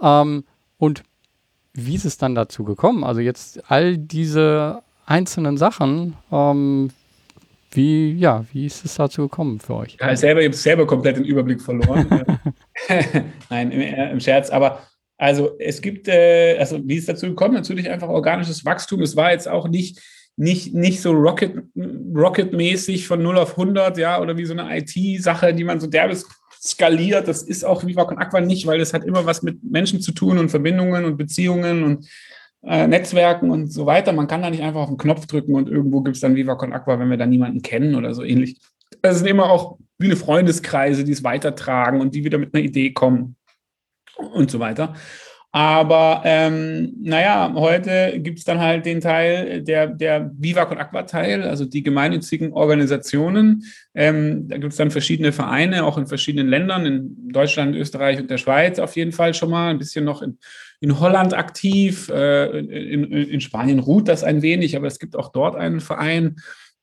Ähm, 0.03 0.45
und 0.79 1.03
wie 1.73 1.95
ist 1.95 2.05
es 2.05 2.19
dann 2.19 2.35
dazu 2.35 2.65
gekommen? 2.65 3.05
Also 3.05 3.21
jetzt 3.21 3.71
all 3.71 3.97
diese 3.97 4.83
einzelnen 5.07 5.57
Sachen, 5.57 6.17
ähm, 6.33 6.91
wie, 7.73 8.13
ja, 8.15 8.45
wie 8.53 8.67
ist 8.67 8.85
es 8.85 8.97
dazu 8.97 9.23
gekommen 9.23 9.61
für 9.61 9.75
euch? 9.77 9.97
Ja, 10.01 10.17
selber, 10.17 10.41
ich 10.41 10.47
habe 10.47 10.57
selber 10.57 10.87
komplett 10.87 11.17
den 11.17 11.25
Überblick 11.25 11.63
verloren. 11.63 12.25
Nein, 13.51 13.71
im, 13.71 13.81
äh, 13.81 14.11
im 14.11 14.21
Scherz. 14.21 14.51
Aber 14.51 14.81
also 15.19 15.57
es 15.59 15.81
gibt, 15.81 16.09
äh, 16.09 16.57
also 16.59 16.81
wie 16.83 16.97
ist 16.97 17.09
dazu 17.09 17.27
gekommen? 17.27 17.55
Natürlich 17.55 17.89
einfach 17.89 18.09
organisches 18.09 18.65
Wachstum. 18.65 19.03
Es 19.03 19.17
war 19.17 19.33
jetzt 19.33 19.49
auch 19.49 19.69
nicht, 19.69 20.01
nicht, 20.37 20.75
nicht 20.75 21.01
so 21.01 21.13
Rocket, 21.13 21.63
Rocket-mäßig 21.77 23.07
von 23.07 23.23
0 23.23 23.39
auf 23.39 23.51
100, 23.53 23.99
ja, 23.99 24.21
oder 24.21 24.37
wie 24.37 24.47
so 24.47 24.55
eine 24.55 24.79
IT-Sache, 24.79 25.55
die 25.55 25.65
man 25.65 25.79
so 25.79 25.87
derbes 25.87 26.27
skaliert. 26.61 27.27
Das 27.27 27.43
ist 27.43 27.65
auch 27.65 27.87
Viva 27.87 28.05
Con 28.05 28.19
Aqua 28.19 28.41
nicht, 28.41 28.67
weil 28.67 28.79
das 28.79 28.93
hat 28.93 29.05
immer 29.05 29.25
was 29.27 29.43
mit 29.43 29.63
Menschen 29.63 30.01
zu 30.01 30.13
tun 30.13 30.39
und 30.39 30.51
Verbindungen 30.51 31.05
und 31.05 31.17
Beziehungen 31.17 31.83
und 31.83 32.09
äh, 32.63 32.87
Netzwerken 32.87 33.51
und 33.51 33.73
so 33.73 33.87
weiter. 33.87 34.13
Man 34.13 34.27
kann 34.27 34.43
da 34.43 34.51
nicht 34.51 34.63
einfach 34.63 34.83
auf 34.83 34.89
den 34.89 34.99
Knopf 34.99 35.27
drücken 35.27 35.55
und 35.55 35.69
irgendwo 35.69 36.03
gibt 36.03 36.17
es 36.17 36.21
dann 36.21 36.37
Viva 36.37 36.57
Con 36.57 36.73
Aqua, 36.73 36.99
wenn 36.99 37.11
wir 37.11 37.17
da 37.17 37.27
niemanden 37.27 37.63
kennen 37.63 37.95
oder 37.95 38.15
so 38.15 38.23
ähnlich. 38.23 38.61
Es 39.03 39.19
sind 39.19 39.29
immer 39.29 39.51
auch 39.51 39.79
eine 40.01 40.17
Freundeskreise, 40.17 41.05
die 41.05 41.13
es 41.13 41.25
weitertragen 41.25 42.01
und 42.01 42.15
die 42.15 42.25
wieder 42.25 42.39
mit 42.39 42.55
einer 42.55 42.65
Idee 42.65 42.93
kommen 42.93 43.37
und 44.17 44.51
so 44.51 44.61
weiter. 44.61 44.95
Aber 45.53 46.23
ähm, 46.25 46.95
naja, 47.03 47.53
heute 47.57 48.21
gibt 48.21 48.39
es 48.39 48.45
dann 48.45 48.61
halt 48.61 48.87
den 48.87 49.01
Teil, 49.01 49.63
der, 49.63 49.89
der 49.89 50.31
Vivac 50.39 50.71
und 50.71 50.79
Aqua-Teil, 50.79 51.43
also 51.43 51.65
die 51.65 51.83
gemeinnützigen 51.83 52.53
Organisationen. 52.53 53.65
Ähm, 53.93 54.47
da 54.49 54.59
gibt 54.59 54.73
es 54.73 54.77
dann 54.77 54.93
verschiedene 54.93 55.33
Vereine, 55.33 55.85
auch 55.85 55.99
in 55.99 56.07
verschiedenen 56.07 56.47
Ländern, 56.47 56.87
in 56.87 57.33
Deutschland, 57.33 57.75
Österreich 57.75 58.21
und 58.21 58.31
der 58.31 58.39
Schweiz 58.39 58.79
auf 58.79 58.95
jeden 58.95 59.11
Fall 59.11 59.35
schon 59.35 59.51
mal, 59.51 59.71
ein 59.71 59.79
bisschen 59.79 60.05
noch 60.05 60.23
in, 60.23 60.39
in 60.79 61.01
Holland 61.01 61.35
aktiv, 61.35 62.09
äh, 62.11 62.47
in, 62.61 63.05
in 63.11 63.41
Spanien 63.41 63.81
ruht 63.81 64.07
das 64.07 64.23
ein 64.23 64.43
wenig, 64.43 64.77
aber 64.77 64.87
es 64.87 65.01
gibt 65.01 65.17
auch 65.17 65.33
dort 65.33 65.57
einen 65.57 65.81
Verein. 65.81 66.37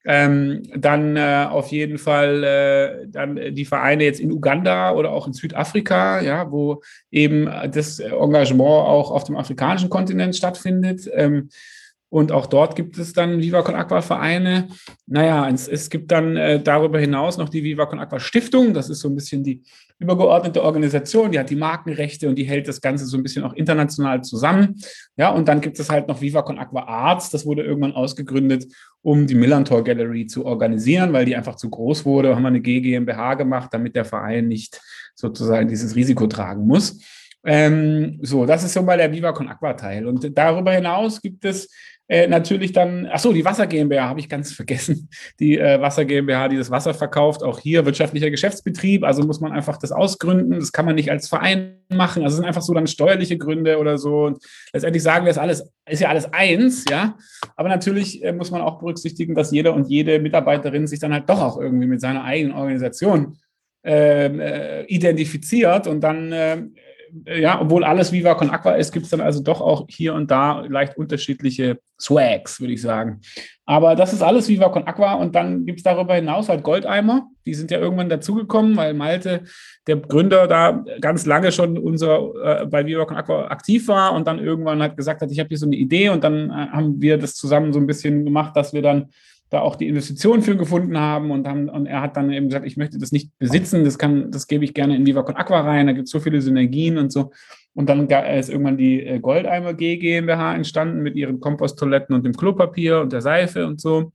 Ähm, 0.09 0.63
dann 0.73 1.17
äh, 1.17 1.47
auf 1.49 1.67
jeden 1.67 1.97
Fall 1.97 2.43
äh, 2.43 3.07
dann 3.09 3.53
die 3.53 3.65
Vereine 3.65 4.05
jetzt 4.05 4.21
in 4.21 4.31
Uganda 4.31 4.93
oder 4.93 5.11
auch 5.11 5.27
in 5.27 5.33
Südafrika, 5.33 6.21
ja, 6.21 6.49
wo 6.49 6.81
eben 7.11 7.49
das 7.73 7.99
Engagement 7.99 8.61
auch 8.69 9.11
auf 9.11 9.25
dem 9.25 9.35
afrikanischen 9.35 9.89
Kontinent 9.89 10.33
stattfindet. 10.35 11.09
Ähm, 11.13 11.49
und 12.09 12.31
auch 12.31 12.45
dort 12.45 12.77
gibt 12.77 12.97
es 12.97 13.11
dann 13.11 13.41
Viva 13.41 13.61
Con 13.63 13.75
Aqua 13.75 14.01
Vereine. 14.01 14.69
Naja, 15.07 15.49
es, 15.49 15.67
es 15.67 15.89
gibt 15.89 16.09
dann 16.09 16.37
äh, 16.37 16.61
darüber 16.61 16.99
hinaus 16.99 17.37
noch 17.37 17.49
die 17.49 17.63
Viva 17.63 17.85
Con 17.85 17.99
Aqua 17.99 18.19
Stiftung. 18.19 18.73
Das 18.73 18.89
ist 18.89 19.01
so 19.01 19.09
ein 19.09 19.15
bisschen 19.15 19.43
die 19.43 19.61
übergeordnete 19.99 20.63
Organisation, 20.63 21.31
die 21.31 21.39
hat 21.39 21.49
die 21.49 21.55
Markenrechte 21.55 22.29
und 22.29 22.35
die 22.35 22.43
hält 22.43 22.67
das 22.67 22.81
Ganze 22.81 23.05
so 23.05 23.17
ein 23.17 23.23
bisschen 23.23 23.43
auch 23.43 23.53
international 23.53 24.23
zusammen. 24.23 24.75
Ja, 25.15 25.29
und 25.29 25.47
dann 25.47 25.61
gibt 25.61 25.79
es 25.79 25.89
halt 25.89 26.07
noch 26.07 26.21
Viva 26.21 26.43
Con 26.43 26.59
Aqua 26.59 26.83
Arts. 26.83 27.29
Das 27.31 27.45
wurde 27.45 27.63
irgendwann 27.63 27.93
ausgegründet, 27.93 28.65
um 29.01 29.25
die 29.25 29.35
Millantor 29.35 29.83
Gallery 29.83 30.27
zu 30.27 30.45
organisieren, 30.45 31.13
weil 31.13 31.25
die 31.25 31.35
einfach 31.35 31.55
zu 31.55 31.69
groß 31.69 32.05
wurde. 32.05 32.35
Haben 32.35 32.43
wir 32.43 32.49
eine 32.49 32.61
GmbH 32.61 33.33
gemacht, 33.33 33.69
damit 33.73 33.95
der 33.95 34.05
Verein 34.05 34.47
nicht 34.47 34.79
sozusagen 35.15 35.67
dieses 35.67 35.95
Risiko 35.95 36.27
tragen 36.27 36.67
muss. 36.67 37.01
Ähm, 37.43 38.19
so, 38.21 38.45
das 38.45 38.63
ist 38.63 38.73
so 38.73 38.81
mal 38.83 38.97
der 38.97 39.11
Viva 39.11 39.31
Con 39.31 39.47
Aqua 39.47 39.73
Teil. 39.73 40.05
Und 40.05 40.37
darüber 40.37 40.73
hinaus 40.73 41.21
gibt 41.21 41.45
es 41.45 41.69
äh, 42.09 42.27
natürlich 42.27 42.71
dann, 42.71 43.07
ach 43.11 43.19
so, 43.19 43.33
die 43.33 43.43
Wasser 43.43 43.67
GmbH 43.67 44.07
habe 44.07 44.19
ich 44.21 44.29
ganz 44.29 44.53
vergessen. 44.53 45.09
Die 45.39 45.57
äh, 45.57 45.81
Wasser 45.81 46.05
GmbH, 46.05 46.47
die 46.47 46.57
das 46.57 46.71
Wasser 46.71 46.93
verkauft, 46.93 47.43
auch 47.43 47.59
hier 47.59 47.85
wirtschaftlicher 47.85 48.31
Geschäftsbetrieb. 48.31 49.03
Also 49.03 49.23
muss 49.23 49.41
man 49.41 49.51
einfach 49.51 49.77
das 49.77 49.91
ausgründen. 49.91 50.59
Das 50.59 50.71
kann 50.71 50.85
man 50.85 50.95
nicht 50.95 51.11
als 51.11 51.27
Verein 51.27 51.79
machen. 51.89 52.23
Also 52.23 52.37
sind 52.37 52.45
einfach 52.45 52.61
so 52.61 52.73
dann 52.73 52.87
steuerliche 52.87 53.37
Gründe 53.37 53.77
oder 53.77 53.97
so. 53.97 54.25
Und 54.25 54.41
letztendlich 54.71 55.03
sagen 55.03 55.25
wir, 55.25 55.31
es 55.31 55.37
alles, 55.37 55.69
ist 55.89 56.01
ja 56.01 56.07
alles 56.07 56.31
eins, 56.33 56.85
ja. 56.89 57.17
Aber 57.57 57.67
natürlich 57.67 58.23
äh, 58.23 58.31
muss 58.31 58.51
man 58.51 58.61
auch 58.61 58.79
berücksichtigen, 58.79 59.35
dass 59.35 59.51
jeder 59.51 59.73
und 59.73 59.89
jede 59.89 60.19
Mitarbeiterin 60.19 60.87
sich 60.87 60.99
dann 60.99 61.13
halt 61.13 61.29
doch 61.29 61.41
auch 61.41 61.59
irgendwie 61.59 61.87
mit 61.87 61.99
seiner 61.99 62.23
eigenen 62.23 62.55
Organisation 62.55 63.37
ähm, 63.83 64.39
äh, 64.39 64.83
identifiziert 64.83 65.87
und 65.87 66.01
dann 66.01 66.31
äh, 66.31 66.63
ja, 67.25 67.61
obwohl 67.61 67.83
alles 67.83 68.11
Viva 68.11 68.35
Con 68.35 68.49
Aqua 68.49 68.73
ist, 68.73 68.91
gibt 68.91 69.05
es 69.05 69.11
dann 69.11 69.21
also 69.21 69.41
doch 69.41 69.61
auch 69.61 69.85
hier 69.89 70.13
und 70.13 70.29
da 70.29 70.61
leicht 70.61 70.97
unterschiedliche 70.97 71.79
Swags, 71.99 72.59
würde 72.59 72.73
ich 72.73 72.81
sagen. 72.81 73.21
Aber 73.65 73.95
das 73.95 74.13
ist 74.13 74.21
alles 74.21 74.47
Viva 74.47 74.69
Con 74.69 74.85
Aqua 74.85 75.13
und 75.13 75.35
dann 75.35 75.65
gibt 75.65 75.79
es 75.79 75.83
darüber 75.83 76.15
hinaus 76.15 76.49
halt 76.49 76.63
Goldeimer. 76.63 77.27
Die 77.45 77.53
sind 77.53 77.71
ja 77.71 77.79
irgendwann 77.79 78.09
dazugekommen, 78.09 78.77
weil 78.77 78.93
Malte, 78.93 79.43
der 79.87 79.97
Gründer, 79.97 80.47
da 80.47 80.83
ganz 81.01 81.25
lange 81.25 81.51
schon 81.51 81.77
unser, 81.77 82.61
äh, 82.61 82.65
bei 82.65 82.85
Viva 82.85 83.05
Con 83.05 83.17
Aqua 83.17 83.47
aktiv 83.47 83.87
war 83.87 84.13
und 84.13 84.27
dann 84.27 84.39
irgendwann 84.39 84.81
hat 84.81 84.97
gesagt 84.97 85.21
hat, 85.21 85.31
ich 85.31 85.39
habe 85.39 85.49
hier 85.49 85.57
so 85.57 85.65
eine 85.65 85.75
Idee 85.75 86.09
und 86.09 86.23
dann 86.23 86.49
äh, 86.49 86.53
haben 86.53 87.01
wir 87.01 87.17
das 87.17 87.35
zusammen 87.35 87.73
so 87.73 87.79
ein 87.79 87.87
bisschen 87.87 88.25
gemacht, 88.25 88.55
dass 88.55 88.73
wir 88.73 88.81
dann 88.81 89.09
da 89.49 89.61
auch 89.61 89.75
die 89.75 89.87
Investitionen 89.87 90.41
für 90.41 90.57
gefunden 90.57 90.97
haben 90.97 91.31
und, 91.31 91.47
haben 91.47 91.69
und 91.69 91.85
er 91.85 92.01
hat 92.01 92.17
dann 92.17 92.31
eben 92.31 92.47
gesagt, 92.47 92.65
ich 92.65 92.77
möchte 92.77 92.97
das 92.97 93.11
nicht 93.11 93.31
besitzen, 93.39 93.85
das 93.85 93.97
kann, 93.97 94.29
das 94.31 94.47
gebe 94.47 94.65
ich 94.65 94.73
gerne 94.73 94.95
in 94.95 95.05
Viva 95.05 95.23
Con 95.23 95.35
Aqua 95.35 95.61
rein, 95.61 95.87
da 95.87 95.93
gibt 95.93 96.07
es 96.07 96.11
so 96.11 96.19
viele 96.19 96.41
Synergien 96.41 96.97
und 96.97 97.11
so. 97.11 97.31
Und 97.73 97.87
dann 97.89 98.09
ist 98.09 98.49
irgendwann 98.49 98.77
die 98.77 99.05
äh, 99.05 99.19
Goldeimer 99.19 99.73
G 99.75 99.97
GmbH 99.97 100.55
entstanden 100.55 101.03
mit 101.03 101.15
ihren 101.15 101.39
Komposttoiletten 101.39 102.15
und 102.15 102.25
dem 102.25 102.33
Klopapier 102.33 103.01
und 103.01 103.13
der 103.13 103.21
Seife 103.21 103.67
und 103.67 103.79
so. 103.79 104.11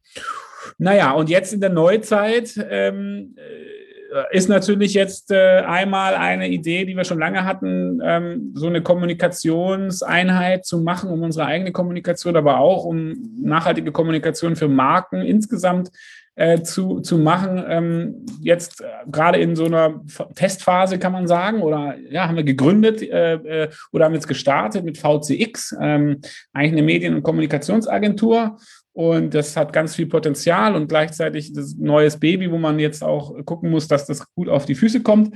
Naja, 0.78 1.12
und 1.12 1.30
jetzt 1.30 1.52
in 1.52 1.60
der 1.60 1.70
Neuzeit 1.70 2.54
ähm, 2.70 3.36
äh, 3.36 3.81
ist 4.30 4.48
natürlich 4.48 4.94
jetzt 4.94 5.30
äh, 5.30 5.62
einmal 5.66 6.14
eine 6.14 6.48
Idee, 6.48 6.84
die 6.84 6.96
wir 6.96 7.04
schon 7.04 7.18
lange 7.18 7.44
hatten, 7.44 8.00
ähm, 8.04 8.52
so 8.54 8.66
eine 8.66 8.82
Kommunikationseinheit 8.82 10.66
zu 10.66 10.80
machen, 10.80 11.10
um 11.10 11.22
unsere 11.22 11.46
eigene 11.46 11.72
Kommunikation, 11.72 12.36
aber 12.36 12.58
auch 12.58 12.84
um 12.84 13.14
nachhaltige 13.40 13.92
Kommunikation 13.92 14.56
für 14.56 14.68
Marken 14.68 15.22
insgesamt 15.22 15.90
äh, 16.34 16.62
zu, 16.62 17.00
zu 17.00 17.18
machen. 17.18 17.62
Ähm, 17.68 18.26
jetzt 18.40 18.80
äh, 18.80 18.86
gerade 19.10 19.38
in 19.38 19.54
so 19.54 19.66
einer 19.66 20.02
Testphase 20.34 20.98
kann 20.98 21.12
man 21.12 21.26
sagen, 21.26 21.62
oder 21.62 21.94
ja, 22.10 22.26
haben 22.26 22.36
wir 22.36 22.44
gegründet 22.44 23.02
äh, 23.02 23.34
äh 23.34 23.68
oder 23.92 24.06
haben 24.06 24.14
jetzt 24.14 24.28
gestartet 24.28 24.84
mit 24.84 24.98
VCX, 24.98 25.76
ähm, 25.80 26.20
eigentlich 26.52 26.72
eine 26.72 26.82
Medien- 26.82 27.14
und 27.14 27.22
Kommunikationsagentur. 27.22 28.58
Und 28.94 29.32
das 29.34 29.56
hat 29.56 29.72
ganz 29.72 29.94
viel 29.96 30.06
Potenzial 30.06 30.76
und 30.76 30.88
gleichzeitig 30.88 31.52
das 31.52 31.76
neues 31.76 32.18
Baby, 32.18 32.50
wo 32.50 32.58
man 32.58 32.78
jetzt 32.78 33.02
auch 33.02 33.34
gucken 33.44 33.70
muss, 33.70 33.88
dass 33.88 34.06
das 34.06 34.26
gut 34.34 34.48
auf 34.48 34.66
die 34.66 34.74
Füße 34.74 35.02
kommt. 35.02 35.34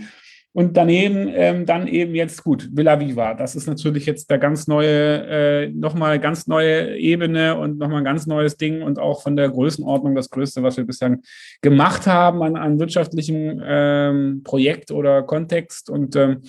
Und 0.53 0.75
daneben 0.75 1.29
ähm, 1.35 1.67
dann 1.67 1.87
eben 1.87 2.15
jetzt 2.15 2.43
gut, 2.43 2.71
Villa 2.73 2.99
Viva. 2.99 3.35
Das 3.35 3.55
ist 3.55 3.67
natürlich 3.67 4.07
jetzt 4.07 4.31
der 4.31 4.39
ganz 4.39 4.67
neue, 4.67 5.27
äh, 5.27 5.69
nochmal 5.69 6.19
ganz 6.19 6.47
neue 6.47 6.97
Ebene 6.97 7.59
und 7.59 7.77
nochmal 7.77 7.99
ein 7.99 8.05
ganz 8.05 8.27
neues 8.27 8.57
Ding 8.57 8.81
und 8.81 8.99
auch 8.99 9.21
von 9.21 9.37
der 9.37 9.51
Größenordnung 9.51 10.15
das 10.15 10.31
Größte, 10.31 10.63
was 10.63 10.79
wir 10.79 10.87
bislang 10.87 11.21
gemacht 11.61 12.07
haben 12.07 12.43
an, 12.43 12.57
an 12.57 12.81
wirtschaftlichem 12.81 13.61
ähm, 13.63 14.43
Projekt 14.45 14.93
oder 14.93 15.25
Kontext. 15.25 15.91
Und 15.91 16.17
ähm, 16.17 16.41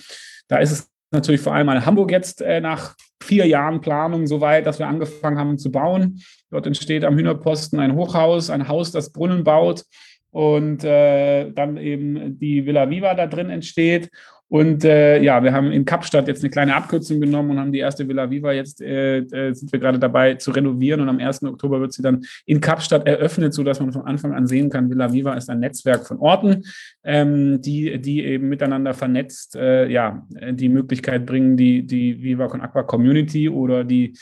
da 0.48 0.56
ist 0.56 0.72
es 0.72 0.90
natürlich 1.10 1.40
vor 1.40 1.54
allem 1.54 1.68
in 1.68 1.86
Hamburg 1.86 2.10
jetzt 2.10 2.42
äh, 2.42 2.60
nach 2.60 2.94
vier 3.22 3.46
Jahren 3.46 3.80
Planung 3.80 4.26
so 4.26 4.40
weit, 4.40 4.66
dass 4.66 4.78
wir 4.78 4.86
angefangen 4.86 5.38
haben 5.38 5.58
zu 5.58 5.70
bauen. 5.70 6.20
Dort 6.50 6.66
entsteht 6.66 7.04
am 7.04 7.16
Hühnerposten 7.16 7.78
ein 7.80 7.94
Hochhaus, 7.94 8.50
ein 8.50 8.68
Haus, 8.68 8.92
das 8.92 9.12
Brunnen 9.12 9.44
baut 9.44 9.84
und 10.30 10.84
äh, 10.84 11.50
dann 11.50 11.76
eben 11.76 12.38
die 12.38 12.66
Villa 12.66 12.88
Viva 12.90 13.14
da 13.14 13.26
drin 13.26 13.50
entsteht. 13.50 14.10
Und 14.50 14.82
äh, 14.82 15.20
ja, 15.22 15.42
wir 15.42 15.52
haben 15.52 15.72
in 15.72 15.84
Kapstadt 15.84 16.26
jetzt 16.26 16.42
eine 16.42 16.50
kleine 16.50 16.74
Abkürzung 16.74 17.20
genommen 17.20 17.50
und 17.50 17.58
haben 17.58 17.72
die 17.72 17.80
erste 17.80 18.08
Villa 18.08 18.30
Viva 18.30 18.52
jetzt, 18.52 18.80
äh, 18.80 19.18
äh, 19.18 19.52
sind 19.52 19.70
wir 19.70 19.78
gerade 19.78 19.98
dabei 19.98 20.34
zu 20.36 20.52
renovieren 20.52 21.02
und 21.02 21.08
am 21.10 21.18
1. 21.18 21.42
Oktober 21.42 21.80
wird 21.80 21.92
sie 21.92 22.00
dann 22.00 22.24
in 22.46 22.62
Kapstadt 22.62 23.06
eröffnet, 23.06 23.52
sodass 23.52 23.78
man 23.78 23.92
von 23.92 24.06
Anfang 24.06 24.32
an 24.32 24.46
sehen 24.46 24.70
kann, 24.70 24.88
Villa 24.88 25.12
Viva 25.12 25.34
ist 25.34 25.50
ein 25.50 25.60
Netzwerk 25.60 26.06
von 26.06 26.18
Orten, 26.18 26.64
ähm, 27.08 27.62
die, 27.62 27.98
die 28.02 28.22
eben 28.22 28.50
miteinander 28.50 28.92
vernetzt, 28.92 29.56
äh, 29.56 29.88
ja, 29.88 30.26
die 30.50 30.68
Möglichkeit 30.68 31.24
bringen, 31.24 31.56
die, 31.56 31.86
die 31.86 32.22
Viva 32.22 32.48
Con 32.48 32.60
Aqua 32.60 32.82
Community 32.82 33.48
oder 33.48 33.82
die 33.82 34.12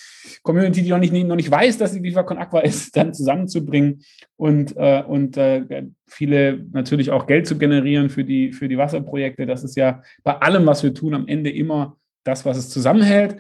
Community, 0.45 0.83
die 0.83 0.91
noch 0.91 1.01
nicht, 1.01 1.13
noch 1.13 1.35
nicht 1.35 1.51
weiß, 1.51 1.79
dass 1.79 1.95
sie 1.95 2.03
Viva 2.05 2.23
Con 2.23 2.39
Aqua 2.39 2.61
ist, 2.61 2.97
dann 2.97 3.13
zusammenzubringen 3.13 4.05
und, 4.37 4.77
äh, 4.77 5.03
und 5.03 5.37
äh, 5.37 5.87
viele 6.07 6.65
natürlich 6.71 7.11
auch 7.11 7.27
Geld 7.27 7.49
zu 7.49 7.59
generieren 7.59 8.09
für 8.09 8.23
die, 8.23 8.53
für 8.53 8.69
die 8.69 8.79
Wasserprojekte. 8.79 9.47
Das 9.47 9.65
ist 9.65 9.77
ja 9.77 10.01
bei 10.23 10.35
allem, 10.35 10.65
was 10.65 10.85
wir 10.85 10.95
tun, 10.95 11.15
am 11.15 11.27
Ende 11.27 11.51
immer 11.51 11.97
das, 12.23 12.45
was 12.45 12.57
es 12.57 12.71
zusammenhält. 12.71 13.37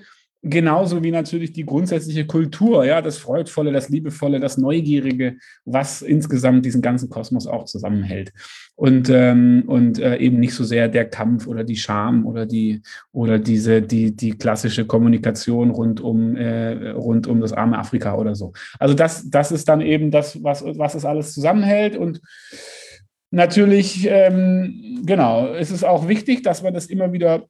Genauso 0.48 1.02
wie 1.02 1.10
natürlich 1.10 1.52
die 1.52 1.66
grundsätzliche 1.66 2.24
Kultur, 2.24 2.84
ja, 2.84 3.02
das 3.02 3.18
Freudvolle, 3.18 3.72
das 3.72 3.88
Liebevolle, 3.88 4.38
das 4.38 4.56
Neugierige, 4.56 5.38
was 5.64 6.02
insgesamt 6.02 6.64
diesen 6.64 6.82
ganzen 6.82 7.10
Kosmos 7.10 7.48
auch 7.48 7.64
zusammenhält. 7.64 8.32
Und, 8.76 9.10
ähm, 9.10 9.64
und 9.66 9.98
äh, 9.98 10.18
eben 10.18 10.38
nicht 10.38 10.54
so 10.54 10.62
sehr 10.62 10.86
der 10.88 11.06
Kampf 11.06 11.48
oder 11.48 11.64
die 11.64 11.74
Scham 11.74 12.24
oder 12.26 12.46
die 12.46 12.80
oder 13.10 13.40
diese, 13.40 13.82
die, 13.82 14.14
die 14.14 14.38
klassische 14.38 14.86
Kommunikation 14.86 15.70
rund 15.70 16.00
um, 16.00 16.36
äh, 16.36 16.90
rund 16.90 17.26
um 17.26 17.40
das 17.40 17.52
arme 17.52 17.76
Afrika 17.76 18.14
oder 18.14 18.36
so. 18.36 18.52
Also 18.78 18.94
das, 18.94 19.28
das 19.28 19.50
ist 19.50 19.68
dann 19.68 19.80
eben 19.80 20.12
das, 20.12 20.44
was, 20.44 20.62
was 20.64 20.94
es 20.94 21.04
alles 21.04 21.32
zusammenhält. 21.32 21.96
Und 21.96 22.20
natürlich, 23.32 24.06
ähm, 24.08 25.02
genau, 25.04 25.54
es 25.54 25.72
ist 25.72 25.84
auch 25.84 26.06
wichtig, 26.06 26.44
dass 26.44 26.62
man 26.62 26.72
das 26.72 26.86
immer 26.86 27.12
wieder 27.12 27.48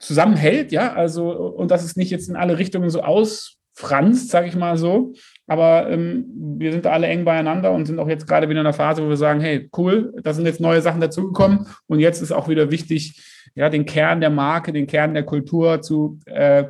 zusammenhält, 0.00 0.72
ja, 0.72 0.92
also 0.94 1.30
und 1.30 1.70
dass 1.70 1.84
es 1.84 1.94
nicht 1.94 2.10
jetzt 2.10 2.28
in 2.28 2.36
alle 2.36 2.58
Richtungen 2.58 2.90
so 2.90 3.02
ausfranst, 3.02 4.30
sage 4.30 4.48
ich 4.48 4.56
mal 4.56 4.76
so. 4.76 5.12
Aber 5.46 5.88
ähm, 5.90 6.24
wir 6.58 6.72
sind 6.72 6.86
da 6.86 6.90
alle 6.90 7.06
eng 7.06 7.24
beieinander 7.24 7.70
und 7.72 7.86
sind 7.86 7.98
auch 7.98 8.08
jetzt 8.08 8.26
gerade 8.26 8.48
wieder 8.48 8.60
in 8.60 8.66
einer 8.66 8.72
Phase, 8.72 9.04
wo 9.04 9.08
wir 9.08 9.16
sagen, 9.16 9.40
hey, 9.40 9.68
cool, 9.76 10.12
da 10.22 10.32
sind 10.32 10.46
jetzt 10.46 10.60
neue 10.60 10.80
Sachen 10.80 11.00
dazugekommen 11.00 11.66
und 11.86 12.00
jetzt 12.00 12.22
ist 12.22 12.32
auch 12.32 12.48
wieder 12.48 12.70
wichtig, 12.70 13.22
ja, 13.54 13.68
den 13.68 13.84
Kern 13.84 14.20
der 14.20 14.30
Marke, 14.30 14.72
den 14.72 14.86
Kern 14.86 15.12
der 15.12 15.24
Kultur 15.24 15.82
zu, 15.82 16.18
äh, 16.24 16.64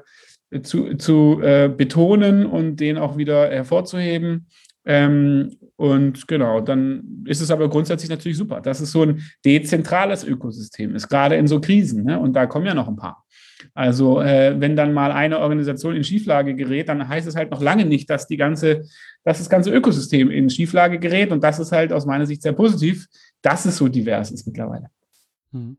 zu, 0.62 0.96
zu 0.96 1.40
äh, 1.42 1.68
betonen 1.68 2.46
und 2.46 2.76
den 2.76 2.98
auch 2.98 3.16
wieder 3.16 3.48
hervorzuheben. 3.50 4.48
Ähm, 4.84 5.56
und 5.80 6.28
genau, 6.28 6.60
dann 6.60 7.24
ist 7.24 7.40
es 7.40 7.50
aber 7.50 7.70
grundsätzlich 7.70 8.10
natürlich 8.10 8.36
super, 8.36 8.60
dass 8.60 8.80
es 8.80 8.92
so 8.92 9.00
ein 9.00 9.22
dezentrales 9.46 10.24
Ökosystem 10.24 10.94
ist, 10.94 11.08
gerade 11.08 11.36
in 11.36 11.46
so 11.46 11.58
Krisen. 11.58 12.04
Ne? 12.04 12.20
Und 12.20 12.34
da 12.34 12.44
kommen 12.44 12.66
ja 12.66 12.74
noch 12.74 12.86
ein 12.86 12.96
paar. 12.96 13.24
Also 13.72 14.20
äh, 14.20 14.60
wenn 14.60 14.76
dann 14.76 14.92
mal 14.92 15.10
eine 15.10 15.38
Organisation 15.38 15.96
in 15.96 16.04
Schieflage 16.04 16.54
gerät, 16.54 16.90
dann 16.90 17.08
heißt 17.08 17.26
es 17.26 17.34
halt 17.34 17.50
noch 17.50 17.62
lange 17.62 17.86
nicht, 17.86 18.10
dass 18.10 18.26
die 18.26 18.36
ganze, 18.36 18.82
dass 19.24 19.38
das 19.38 19.48
ganze 19.48 19.70
Ökosystem 19.70 20.30
in 20.30 20.50
Schieflage 20.50 20.98
gerät. 20.98 21.32
Und 21.32 21.42
das 21.42 21.58
ist 21.58 21.72
halt 21.72 21.94
aus 21.94 22.04
meiner 22.04 22.26
Sicht 22.26 22.42
sehr 22.42 22.52
positiv, 22.52 23.06
dass 23.40 23.64
es 23.64 23.78
so 23.78 23.88
divers 23.88 24.30
ist 24.32 24.46
mittlerweile. 24.46 24.88
Mhm. 25.52 25.78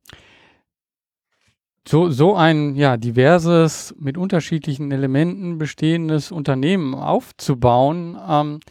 So, 1.88 2.10
so 2.10 2.36
ein 2.36 2.76
ja, 2.76 2.98
diverses, 2.98 3.94
mit 4.00 4.18
unterschiedlichen 4.18 4.92
Elementen 4.92 5.60
bestehendes 5.60 6.32
Unternehmen 6.32 6.96
aufzubauen, 6.96 8.18
ähm, 8.28 8.62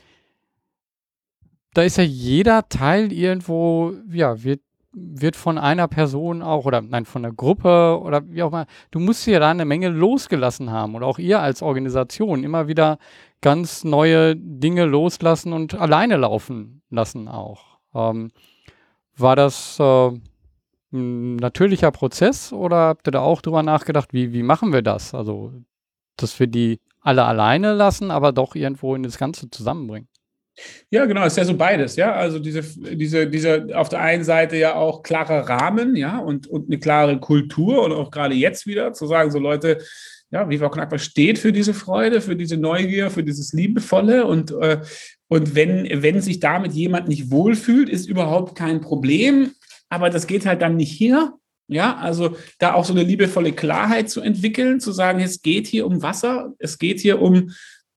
da 1.75 1.83
ist 1.83 1.99
ja 1.99 2.05
jeder 2.05 2.69
Teil 2.69 3.13
irgendwo, 3.13 3.93
ja, 4.11 4.43
wird, 4.43 4.61
wird 4.93 5.37
von 5.37 5.57
einer 5.59 5.87
Person 5.87 6.43
auch, 6.43 6.65
oder 6.65 6.81
nein, 6.81 7.05
von 7.05 7.23
der 7.23 7.33
Gruppe 7.33 8.01
oder 8.03 8.23
wie 8.29 8.43
auch 8.43 8.49
immer, 8.49 8.67
du 8.91 8.99
musst 8.99 9.27
ja 9.27 9.39
da 9.39 9.51
eine 9.51 9.65
Menge 9.65 9.89
losgelassen 9.89 10.71
haben 10.71 10.95
und 10.95 11.05
auch 11.05 11.19
ihr 11.19 11.41
als 11.41 11.63
Organisation 11.63 12.43
immer 12.43 12.67
wieder 12.67 12.99
ganz 13.41 13.85
neue 13.85 14.37
Dinge 14.37 14.85
loslassen 14.85 15.53
und 15.53 15.75
alleine 15.75 16.17
laufen 16.17 16.83
lassen 16.91 17.29
auch. 17.29 17.79
Ähm, 17.95 18.33
war 19.17 19.37
das 19.37 19.79
äh, 19.79 20.11
ein 20.93 21.37
natürlicher 21.37 21.91
Prozess 21.93 22.53
oder 22.53 22.89
habt 22.89 23.07
ihr 23.07 23.13
da 23.13 23.21
auch 23.21 23.43
drüber 23.43 23.63
nachgedacht, 23.63 24.13
wie, 24.13 24.33
wie 24.33 24.43
machen 24.43 24.73
wir 24.73 24.83
das? 24.83 25.15
Also, 25.15 25.53
dass 26.17 26.39
wir 26.41 26.49
die 26.49 26.81
alle 27.01 27.25
alleine 27.25 27.73
lassen, 27.75 28.11
aber 28.11 28.33
doch 28.33 28.55
irgendwo 28.55 28.95
in 28.95 29.03
das 29.03 29.17
Ganze 29.17 29.51
zusammenbringen. 29.51 30.09
Ja, 30.91 31.07
genau, 31.07 31.25
es 31.25 31.35
ist 31.35 31.39
ja 31.39 31.45
so 31.45 31.57
beides, 31.57 31.97
ja. 31.97 32.13
Also 32.13 32.39
diese, 32.39 32.63
diese, 32.95 33.27
diese 33.27 33.69
auf 33.75 33.89
der 33.89 34.01
einen 34.01 34.25
Seite 34.25 34.57
ja 34.57 34.75
auch 34.75 35.03
klare 35.03 35.49
Rahmen, 35.49 35.97
ja, 35.97 36.19
und, 36.19 36.47
und 36.47 36.69
eine 36.69 36.79
klare 36.79 37.19
Kultur 37.21 37.83
und 37.83 37.93
auch 37.93 38.11
gerade 38.11 38.35
jetzt 38.35 38.67
wieder 38.67 38.93
zu 38.93 39.07
sagen, 39.07 39.31
so 39.31 39.39
Leute, 39.39 39.79
ja, 40.31 40.49
Viva 40.49 40.69
Knackbar 40.69 40.99
steht 40.99 41.39
für 41.39 41.53
diese 41.53 41.75
Freude, 41.75 42.21
für 42.21 42.37
diese 42.37 42.57
Neugier, 42.57 43.11
für 43.11 43.25
dieses 43.25 43.53
Liebevolle 43.53 44.27
und, 44.27 44.53
äh, 44.53 44.81
und 45.29 45.55
wenn, 45.55 45.89
wenn 46.03 46.21
sich 46.21 46.41
damit 46.41 46.73
jemand 46.73 47.09
nicht 47.09 47.31
wohlfühlt, 47.31 47.89
ist 47.89 48.09
überhaupt 48.09 48.57
kein 48.57 48.81
Problem, 48.81 49.53
aber 49.89 50.11
das 50.11 50.27
geht 50.27 50.47
halt 50.47 50.63
dann 50.63 50.77
nicht 50.77 50.93
hier, 50.93 51.35
ja, 51.69 51.97
also 51.97 52.37
da 52.59 52.75
auch 52.75 52.85
so 52.85 52.93
eine 52.93 53.05
liebevolle 53.05 53.53
Klarheit 53.53 54.11
zu 54.11 54.21
entwickeln, 54.21 54.81
zu 54.81 54.91
sagen, 54.91 55.21
es 55.21 55.41
geht 55.41 55.69
hier 55.69 55.87
um 55.87 56.03
Wasser, 56.03 56.53
es 56.59 56.79
geht 56.79 57.01
hier 57.01 57.23
um 57.23 57.51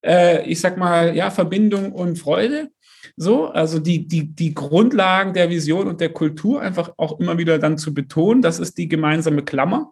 äh, 0.04 0.48
ich 0.48 0.60
sag 0.60 0.78
mal, 0.78 1.16
ja, 1.16 1.32
Verbindung 1.32 1.92
und 1.92 2.18
Freude. 2.18 2.70
So, 3.16 3.48
also 3.48 3.80
die, 3.80 4.08
die, 4.08 4.34
die 4.34 4.54
Grundlagen 4.54 5.34
der 5.34 5.50
Vision 5.50 5.88
und 5.88 6.02
der 6.02 6.10
Kultur 6.10 6.62
einfach 6.62 6.94
auch 6.98 7.20
immer 7.20 7.38
wieder 7.38 7.60
dann 7.60 7.78
zu 7.78 7.94
betonen, 7.94 8.42
das 8.42 8.60
ist 8.60 8.78
die 8.78 8.88
gemeinsame 8.88 9.44
Klammer. 9.44 9.92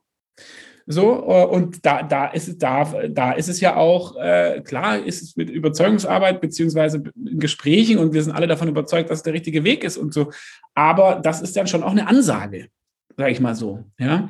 So, 0.88 1.24
äh, 1.28 1.46
und 1.46 1.86
da, 1.86 2.04
da, 2.04 2.28
ist, 2.28 2.48
es, 2.48 2.58
da, 2.58 2.84
da 3.10 3.34
ist 3.34 3.50
es 3.50 3.62
ja 3.62 3.76
auch, 3.76 4.16
äh, 4.18 4.62
klar, 4.66 4.98
ist 4.98 5.22
es 5.22 5.38
mit 5.38 5.50
Überzeugungsarbeit 5.50 6.42
beziehungsweise 6.42 7.04
in 7.16 7.40
Gesprächen 7.40 8.00
und 8.00 8.14
wir 8.14 8.24
sind 8.24 8.34
alle 8.34 8.48
davon 8.48 8.68
überzeugt, 8.68 9.10
dass 9.10 9.20
es 9.20 9.24
der 9.24 9.34
richtige 9.34 9.64
Weg 9.64 9.84
ist 9.84 9.98
und 9.98 10.14
so. 10.14 10.32
Aber 10.74 11.22
das 11.24 11.42
ist 11.42 11.56
dann 11.56 11.68
schon 11.68 11.84
auch 11.84 11.92
eine 11.92 12.08
Ansage, 12.08 12.70
sage 13.16 13.32
ich 13.32 13.40
mal 13.40 13.56
so. 13.56 13.84
Ja. 14.00 14.30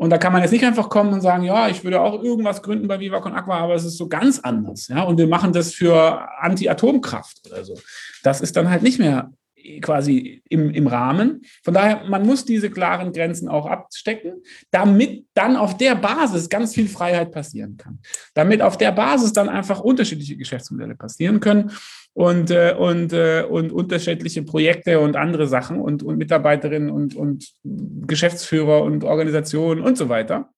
Und 0.00 0.08
da 0.08 0.16
kann 0.16 0.32
man 0.32 0.40
jetzt 0.40 0.52
nicht 0.52 0.64
einfach 0.64 0.88
kommen 0.88 1.12
und 1.12 1.20
sagen, 1.20 1.42
ja, 1.42 1.68
ich 1.68 1.84
würde 1.84 2.00
auch 2.00 2.22
irgendwas 2.22 2.62
gründen 2.62 2.88
bei 2.88 2.98
Viva 3.00 3.20
Con 3.20 3.34
Aqua, 3.34 3.58
aber 3.58 3.74
es 3.74 3.84
ist 3.84 3.98
so 3.98 4.08
ganz 4.08 4.38
anders. 4.40 4.88
Ja? 4.88 5.02
Und 5.02 5.18
wir 5.18 5.26
machen 5.26 5.52
das 5.52 5.74
für 5.74 6.26
Anti-Atomkraft 6.40 7.42
oder 7.46 7.62
so. 7.66 7.78
Das 8.22 8.40
ist 8.40 8.56
dann 8.56 8.70
halt 8.70 8.82
nicht 8.82 8.98
mehr 8.98 9.30
quasi 9.80 10.42
im, 10.48 10.70
im 10.70 10.86
Rahmen. 10.86 11.42
Von 11.64 11.74
daher, 11.74 12.04
man 12.08 12.26
muss 12.26 12.44
diese 12.44 12.70
klaren 12.70 13.12
Grenzen 13.12 13.48
auch 13.48 13.66
abstecken, 13.66 14.42
damit 14.70 15.26
dann 15.34 15.56
auf 15.56 15.76
der 15.76 15.94
Basis 15.94 16.48
ganz 16.48 16.74
viel 16.74 16.88
Freiheit 16.88 17.32
passieren 17.32 17.76
kann. 17.76 18.00
Damit 18.34 18.62
auf 18.62 18.76
der 18.76 18.92
Basis 18.92 19.32
dann 19.32 19.48
einfach 19.48 19.80
unterschiedliche 19.80 20.36
Geschäftsmodelle 20.36 20.94
passieren 20.94 21.40
können 21.40 21.72
und, 22.12 22.50
äh, 22.50 22.74
und, 22.76 23.12
äh, 23.12 23.44
und 23.48 23.72
unterschiedliche 23.72 24.42
Projekte 24.42 25.00
und 25.00 25.16
andere 25.16 25.46
Sachen 25.46 25.80
und, 25.80 26.02
und 26.02 26.18
Mitarbeiterinnen 26.18 26.90
und, 26.90 27.14
und 27.14 27.52
Geschäftsführer 27.62 28.82
und 28.82 29.04
Organisationen 29.04 29.82
und 29.82 29.96
so 29.96 30.08
weiter. 30.08 30.50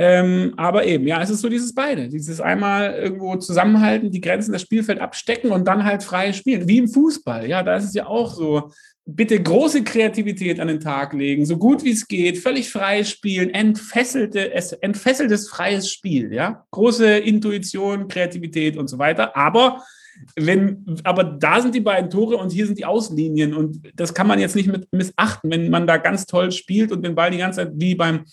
Ähm, 0.00 0.54
aber 0.56 0.86
eben, 0.86 1.08
ja, 1.08 1.20
es 1.20 1.28
ist 1.28 1.40
so 1.40 1.48
dieses 1.48 1.74
beide. 1.74 2.08
Dieses 2.08 2.40
einmal 2.40 2.94
irgendwo 2.94 3.34
zusammenhalten, 3.34 4.12
die 4.12 4.20
Grenzen, 4.20 4.52
das 4.52 4.62
Spielfeld 4.62 5.00
abstecken 5.00 5.50
und 5.50 5.66
dann 5.66 5.84
halt 5.84 6.04
frei 6.04 6.32
spielen. 6.32 6.68
Wie 6.68 6.78
im 6.78 6.88
Fußball, 6.88 7.48
ja, 7.48 7.64
da 7.64 7.76
ist 7.76 7.84
es 7.84 7.94
ja 7.94 8.06
auch 8.06 8.32
so. 8.32 8.70
Bitte 9.10 9.42
große 9.42 9.82
Kreativität 9.82 10.60
an 10.60 10.68
den 10.68 10.80
Tag 10.80 11.14
legen, 11.14 11.46
so 11.46 11.56
gut 11.56 11.82
wie 11.82 11.90
es 11.90 12.06
geht, 12.06 12.38
völlig 12.38 12.70
frei 12.70 13.02
spielen, 13.02 13.50
entfesselte, 13.50 14.52
entfesseltes 14.82 15.48
freies 15.48 15.90
Spiel, 15.90 16.32
ja. 16.32 16.64
Große 16.70 17.18
Intuition, 17.18 18.06
Kreativität 18.06 18.76
und 18.76 18.88
so 18.88 18.98
weiter. 18.98 19.34
Aber 19.36 19.82
wenn, 20.36 20.84
aber 21.02 21.24
da 21.24 21.60
sind 21.60 21.74
die 21.74 21.80
beiden 21.80 22.10
Tore 22.10 22.36
und 22.36 22.52
hier 22.52 22.66
sind 22.66 22.78
die 22.78 22.84
Außenlinien 22.84 23.52
und 23.52 23.80
das 23.96 24.14
kann 24.14 24.28
man 24.28 24.38
jetzt 24.38 24.54
nicht 24.54 24.68
mit 24.68 24.86
missachten, 24.92 25.50
wenn 25.50 25.70
man 25.70 25.88
da 25.88 25.96
ganz 25.96 26.26
toll 26.26 26.52
spielt 26.52 26.92
und 26.92 27.04
den 27.04 27.16
Ball 27.16 27.32
die 27.32 27.38
ganze 27.38 27.64
Zeit 27.64 27.72
wie 27.74 27.96
beim 27.96 28.24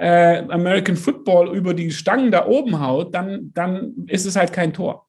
äh, 0.00 0.44
American 0.48 0.96
Football 0.96 1.54
über 1.54 1.74
die 1.74 1.90
Stangen 1.90 2.30
da 2.30 2.46
oben 2.46 2.80
haut, 2.80 3.14
dann, 3.14 3.52
dann 3.54 3.92
ist 4.06 4.24
es 4.24 4.36
halt 4.36 4.52
kein 4.52 4.72
Tor. 4.72 5.06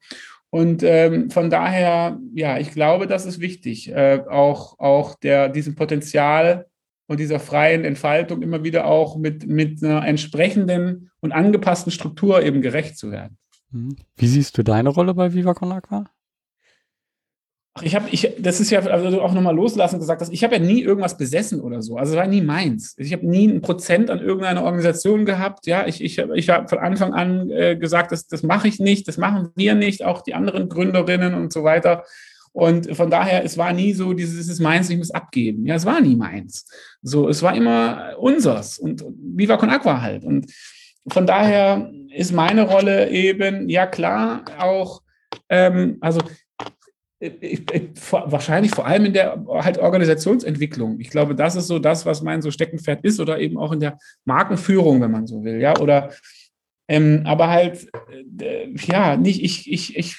Und 0.50 0.84
ähm, 0.84 1.30
von 1.30 1.50
daher, 1.50 2.20
ja, 2.34 2.58
ich 2.58 2.72
glaube, 2.72 3.08
das 3.08 3.26
ist 3.26 3.40
wichtig, 3.40 3.90
äh, 3.90 4.22
auch, 4.30 4.78
auch 4.80 5.16
der, 5.16 5.48
diesem 5.48 5.76
Potenzial 5.76 6.68
und 7.08 7.22
dieser 7.22 7.40
freien 7.40 7.86
Entfaltung 7.86 8.42
immer 8.42 8.64
wieder 8.66 8.86
auch 8.86 9.18
mit, 9.18 9.48
mit 9.48 9.82
einer 9.82 10.06
entsprechenden 10.06 11.10
und 11.22 11.32
angepassten 11.32 11.92
Struktur 11.92 12.44
eben 12.44 12.62
gerecht 12.62 12.98
zu 12.98 13.12
werden. 13.12 13.38
Mhm. 13.72 13.96
Wie 14.18 14.28
siehst 14.28 14.58
du 14.58 14.64
deine 14.64 14.90
Rolle 14.90 15.14
bei 15.14 15.34
Viva 15.34 15.54
Con 15.54 15.72
Aqua? 15.72 16.06
Ach, 17.74 17.84
ich 17.84 17.96
habe, 17.96 18.10
ich, 18.12 18.30
das 18.38 18.60
ist 18.60 18.70
ja 18.70 18.82
also 18.82 19.22
auch 19.22 19.34
nochmal 19.34 19.56
loslassen 19.56 20.00
gesagt, 20.00 20.22
dass 20.22 20.30
ich 20.30 20.44
habe 20.44 20.56
ja 20.56 20.62
nie 20.62 20.82
irgendwas 20.82 21.18
besessen 21.18 21.62
oder 21.62 21.82
so. 21.82 21.96
Also 21.96 22.14
es 22.14 22.18
war 22.18 22.28
nie 22.28 22.42
meins. 22.42 22.96
Ich 22.98 23.14
habe 23.14 23.26
nie 23.26 23.48
ein 23.48 23.62
Prozent 23.62 24.10
an 24.10 24.20
irgendeiner 24.20 24.64
Organisation 24.64 25.26
gehabt. 25.26 25.68
Ja, 25.68 25.88
ich, 25.88 26.04
ich, 26.04 26.18
ich 26.18 26.50
habe 26.50 26.68
von 26.68 26.80
Anfang 26.80 27.14
an 27.14 27.50
äh, 27.50 27.78
gesagt, 27.78 28.12
das, 28.12 28.28
das 28.28 28.44
mache 28.44 28.68
ich 28.68 28.80
nicht, 28.80 29.08
das 29.08 29.18
machen 29.18 29.50
wir 29.56 29.76
nicht, 29.76 30.04
auch 30.04 30.22
die 30.22 30.34
anderen 30.34 30.68
Gründerinnen 30.68 31.34
und 31.34 31.54
so 31.54 31.64
weiter. 31.64 32.04
Und 32.54 32.94
von 32.98 33.10
daher, 33.10 33.46
es 33.46 33.58
war 33.58 33.72
nie 33.72 33.94
so, 33.94 34.12
dieses 34.12 34.50
ist 34.50 34.60
meins, 34.60 34.90
ich 34.90 34.98
muss 34.98 35.12
abgeben. 35.12 35.66
Ja, 35.66 35.76
es 35.76 35.86
war 35.86 36.02
nie 36.02 36.18
meins. 36.18 36.68
So, 37.02 37.30
es 37.30 37.42
war 37.42 37.56
immer 37.56 38.16
unsers 38.20 38.78
und 38.80 39.06
Viva 39.18 39.56
Con 39.56 39.70
Aqua 39.70 40.02
halt. 40.02 40.26
Und 40.26 40.52
von 41.08 41.26
daher 41.26 41.90
ist 42.14 42.34
meine 42.34 42.64
Rolle 42.64 43.10
eben, 43.10 43.70
ja 43.70 43.88
klar, 43.88 44.44
auch, 44.60 45.02
ähm, 45.48 45.98
also 46.02 46.20
wahrscheinlich 48.12 48.72
vor 48.72 48.86
allem 48.86 49.06
in 49.06 49.14
der 49.14 49.46
halt 49.48 49.78
Organisationsentwicklung. 49.78 51.00
Ich 51.00 51.10
glaube, 51.10 51.36
das 51.36 51.56
ist 51.56 51.68
so 51.68 51.78
das, 51.80 52.06
was 52.06 52.22
mein 52.22 52.42
so 52.42 52.50
Steckenpferd 52.52 53.04
ist 53.04 53.20
oder 53.20 53.40
eben 53.40 53.58
auch 53.58 53.72
in 53.72 53.80
der 53.80 54.00
Markenführung, 54.26 55.02
wenn 55.02 55.12
man 55.12 55.28
so 55.28 55.44
will, 55.44 55.62
ja, 55.62 55.78
oder 55.78 56.12
ähm, 56.88 57.22
aber 57.26 57.50
halt, 57.50 57.88
äh, 58.40 58.68
ja, 58.76 59.16
nicht, 59.16 59.44
ich, 59.44 59.72
ich, 59.72 59.96
ich 59.98 60.18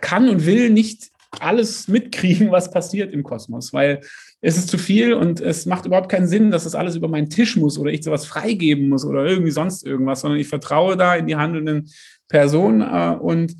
kann 0.00 0.28
und 0.28 0.46
will 0.46 0.70
nicht 0.70 1.10
alles 1.38 1.88
mitkriegen, 1.88 2.50
was 2.50 2.70
passiert 2.70 3.12
im 3.12 3.22
Kosmos, 3.22 3.72
weil 3.72 4.00
es 4.40 4.56
ist 4.56 4.68
zu 4.68 4.78
viel 4.78 5.14
und 5.14 5.40
es 5.40 5.66
macht 5.66 5.86
überhaupt 5.86 6.08
keinen 6.08 6.26
Sinn, 6.26 6.50
dass 6.50 6.64
das 6.64 6.74
alles 6.74 6.96
über 6.96 7.08
meinen 7.08 7.30
Tisch 7.30 7.56
muss 7.56 7.78
oder 7.78 7.90
ich 7.90 8.04
sowas 8.04 8.26
freigeben 8.26 8.88
muss 8.88 9.04
oder 9.04 9.24
irgendwie 9.24 9.50
sonst 9.50 9.84
irgendwas, 9.84 10.20
sondern 10.20 10.40
ich 10.40 10.48
vertraue 10.48 10.96
da 10.96 11.14
in 11.14 11.26
die 11.26 11.36
handelnden 11.36 11.90
Personen 12.28 12.80
äh, 12.80 13.16
und 13.16 13.54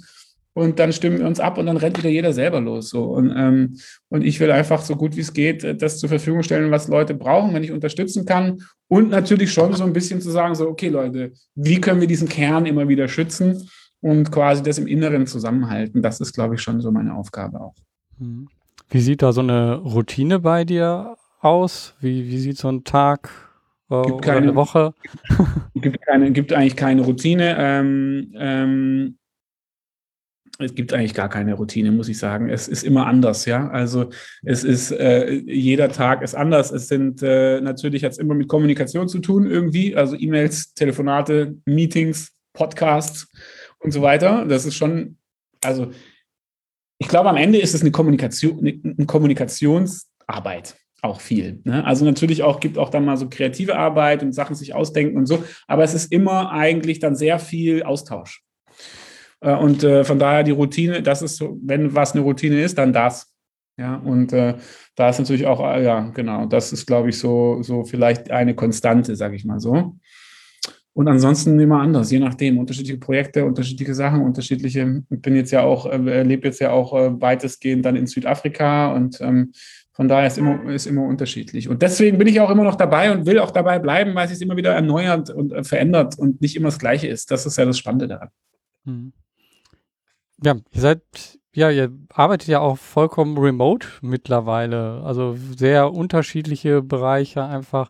und 0.54 0.78
dann 0.78 0.92
stimmen 0.92 1.18
wir 1.18 1.26
uns 1.26 1.40
ab 1.40 1.56
und 1.56 1.66
dann 1.66 1.78
rennt 1.78 1.98
wieder 1.98 2.10
jeder 2.10 2.32
selber 2.32 2.60
los. 2.60 2.90
So. 2.90 3.04
Und, 3.04 3.32
ähm, 3.34 3.76
und 4.08 4.22
ich 4.22 4.38
will 4.38 4.50
einfach 4.50 4.82
so 4.82 4.96
gut 4.96 5.16
wie 5.16 5.20
es 5.20 5.32
geht 5.32 5.64
äh, 5.64 5.74
das 5.74 5.98
zur 5.98 6.08
Verfügung 6.08 6.42
stellen, 6.42 6.70
was 6.70 6.88
Leute 6.88 7.14
brauchen, 7.14 7.54
wenn 7.54 7.64
ich 7.64 7.72
unterstützen 7.72 8.26
kann. 8.26 8.62
Und 8.88 9.10
natürlich 9.10 9.52
schon 9.52 9.72
so 9.72 9.84
ein 9.84 9.94
bisschen 9.94 10.20
zu 10.20 10.30
sagen, 10.30 10.54
so, 10.54 10.68
okay, 10.68 10.88
Leute, 10.88 11.32
wie 11.54 11.80
können 11.80 12.00
wir 12.00 12.08
diesen 12.08 12.28
Kern 12.28 12.66
immer 12.66 12.88
wieder 12.88 13.08
schützen 13.08 13.68
und 14.00 14.30
quasi 14.30 14.62
das 14.62 14.78
im 14.78 14.86
Inneren 14.86 15.26
zusammenhalten? 15.26 16.02
Das 16.02 16.20
ist, 16.20 16.34
glaube 16.34 16.56
ich, 16.56 16.60
schon 16.60 16.80
so 16.82 16.90
meine 16.90 17.14
Aufgabe 17.14 17.60
auch. 17.60 17.74
Mhm. 18.18 18.48
Wie 18.90 19.00
sieht 19.00 19.22
da 19.22 19.32
so 19.32 19.40
eine 19.40 19.76
Routine 19.76 20.40
bei 20.40 20.64
dir 20.64 21.16
aus? 21.40 21.94
Wie, 22.00 22.28
wie 22.28 22.38
sieht 22.38 22.58
so 22.58 22.68
ein 22.68 22.84
Tag 22.84 23.30
äh, 23.88 24.02
gibt 24.02 24.20
keine, 24.20 24.38
eine 24.38 24.54
Woche? 24.54 24.92
gibt, 25.74 26.02
keine, 26.02 26.30
gibt 26.32 26.52
eigentlich 26.52 26.76
keine 26.76 27.00
Routine. 27.00 27.56
Ähm, 27.58 28.32
ähm, 28.36 29.18
es 30.62 30.74
gibt 30.74 30.92
eigentlich 30.92 31.14
gar 31.14 31.28
keine 31.28 31.54
Routine, 31.54 31.92
muss 31.92 32.08
ich 32.08 32.18
sagen. 32.18 32.48
Es 32.48 32.68
ist 32.68 32.82
immer 32.82 33.06
anders, 33.06 33.44
ja. 33.44 33.68
Also 33.70 34.10
es 34.42 34.64
ist, 34.64 34.90
äh, 34.92 35.30
jeder 35.32 35.88
Tag 35.88 36.22
ist 36.22 36.34
anders. 36.34 36.70
Es 36.70 36.88
sind 36.88 37.22
äh, 37.22 37.60
natürlich 37.60 38.02
es 38.02 38.18
immer 38.18 38.34
mit 38.34 38.48
Kommunikation 38.48 39.08
zu 39.08 39.20
tun, 39.20 39.46
irgendwie, 39.46 39.96
also 39.96 40.16
E-Mails, 40.16 40.74
Telefonate, 40.74 41.56
Meetings, 41.66 42.32
Podcasts 42.52 43.28
und 43.78 43.92
so 43.92 44.02
weiter. 44.02 44.44
Das 44.46 44.64
ist 44.64 44.74
schon, 44.74 45.16
also 45.62 45.90
ich 46.98 47.08
glaube, 47.08 47.30
am 47.30 47.36
Ende 47.36 47.58
ist 47.58 47.74
es 47.74 47.80
eine 47.80 47.90
Kommunikation, 47.90 48.58
eine 48.60 49.06
Kommunikationsarbeit 49.06 50.76
auch 51.02 51.20
viel. 51.20 51.60
Ne? 51.64 51.84
Also 51.84 52.04
natürlich 52.04 52.42
auch 52.44 52.60
gibt 52.60 52.78
auch 52.78 52.88
dann 52.88 53.04
mal 53.04 53.16
so 53.16 53.28
kreative 53.28 53.76
Arbeit 53.76 54.22
und 54.22 54.32
Sachen 54.32 54.54
sich 54.54 54.74
ausdenken 54.74 55.16
und 55.16 55.26
so, 55.26 55.44
aber 55.66 55.82
es 55.82 55.94
ist 55.94 56.12
immer 56.12 56.52
eigentlich 56.52 57.00
dann 57.00 57.16
sehr 57.16 57.38
viel 57.38 57.82
Austausch. 57.82 58.42
Äh, 59.42 59.54
und 59.54 59.84
äh, 59.84 60.04
von 60.04 60.18
daher 60.18 60.42
die 60.44 60.52
Routine, 60.52 61.02
das 61.02 61.20
ist 61.20 61.42
wenn 61.62 61.94
was 61.94 62.12
eine 62.12 62.22
Routine 62.22 62.62
ist, 62.62 62.78
dann 62.78 62.92
das. 62.92 63.28
Ja, 63.78 63.96
und 63.96 64.32
äh, 64.32 64.54
da 64.96 65.08
ist 65.08 65.18
natürlich 65.18 65.46
auch, 65.46 65.60
äh, 65.60 65.82
ja, 65.82 66.10
genau, 66.14 66.46
das 66.46 66.72
ist, 66.72 66.86
glaube 66.86 67.08
ich, 67.08 67.18
so, 67.18 67.62
so 67.62 67.84
vielleicht 67.84 68.30
eine 68.30 68.54
Konstante, 68.54 69.16
sage 69.16 69.34
ich 69.34 69.44
mal 69.44 69.60
so. 69.60 69.96
Und 70.94 71.08
ansonsten 71.08 71.58
immer 71.58 71.80
anders, 71.80 72.10
je 72.10 72.18
nachdem, 72.18 72.58
unterschiedliche 72.58 72.98
Projekte, 72.98 73.46
unterschiedliche 73.46 73.94
Sachen, 73.94 74.20
unterschiedliche. 74.20 75.02
Ich 75.08 75.22
bin 75.22 75.34
jetzt 75.34 75.50
ja 75.50 75.62
auch, 75.62 75.86
äh, 75.86 76.22
lebe 76.22 76.46
jetzt 76.46 76.60
ja 76.60 76.70
auch 76.70 76.92
äh, 76.94 77.18
weitestgehend 77.18 77.84
dann 77.86 77.96
in 77.96 78.06
Südafrika 78.06 78.92
und 78.92 79.18
ähm, 79.22 79.52
von 79.94 80.06
daher 80.08 80.26
ist 80.26 80.38
immer, 80.38 80.70
ist 80.70 80.86
immer 80.86 81.04
unterschiedlich. 81.04 81.68
Und 81.68 81.80
deswegen 81.80 82.18
bin 82.18 82.28
ich 82.28 82.40
auch 82.40 82.50
immer 82.50 82.64
noch 82.64 82.76
dabei 82.76 83.10
und 83.10 83.26
will 83.26 83.38
auch 83.38 83.50
dabei 83.50 83.78
bleiben, 83.78 84.14
weil 84.14 84.26
es 84.26 84.32
sich 84.32 84.42
immer 84.42 84.56
wieder 84.56 84.74
erneuert 84.74 85.30
und 85.30 85.66
verändert 85.66 86.18
und 86.18 86.40
nicht 86.42 86.56
immer 86.56 86.68
das 86.68 86.78
Gleiche 86.78 87.08
ist. 87.08 87.30
Das 87.30 87.46
ist 87.46 87.56
ja 87.56 87.64
das 87.64 87.78
Spannende 87.78 88.08
daran. 88.08 88.28
Mhm. 88.84 89.12
Ja, 90.44 90.56
ihr 90.72 90.80
seid, 90.80 91.02
ja, 91.54 91.70
ihr 91.70 91.92
arbeitet 92.12 92.48
ja 92.48 92.60
auch 92.60 92.76
vollkommen 92.76 93.38
remote 93.38 93.86
mittlerweile. 94.00 95.02
Also 95.04 95.36
sehr 95.56 95.92
unterschiedliche 95.92 96.82
Bereiche 96.82 97.44
einfach. 97.44 97.88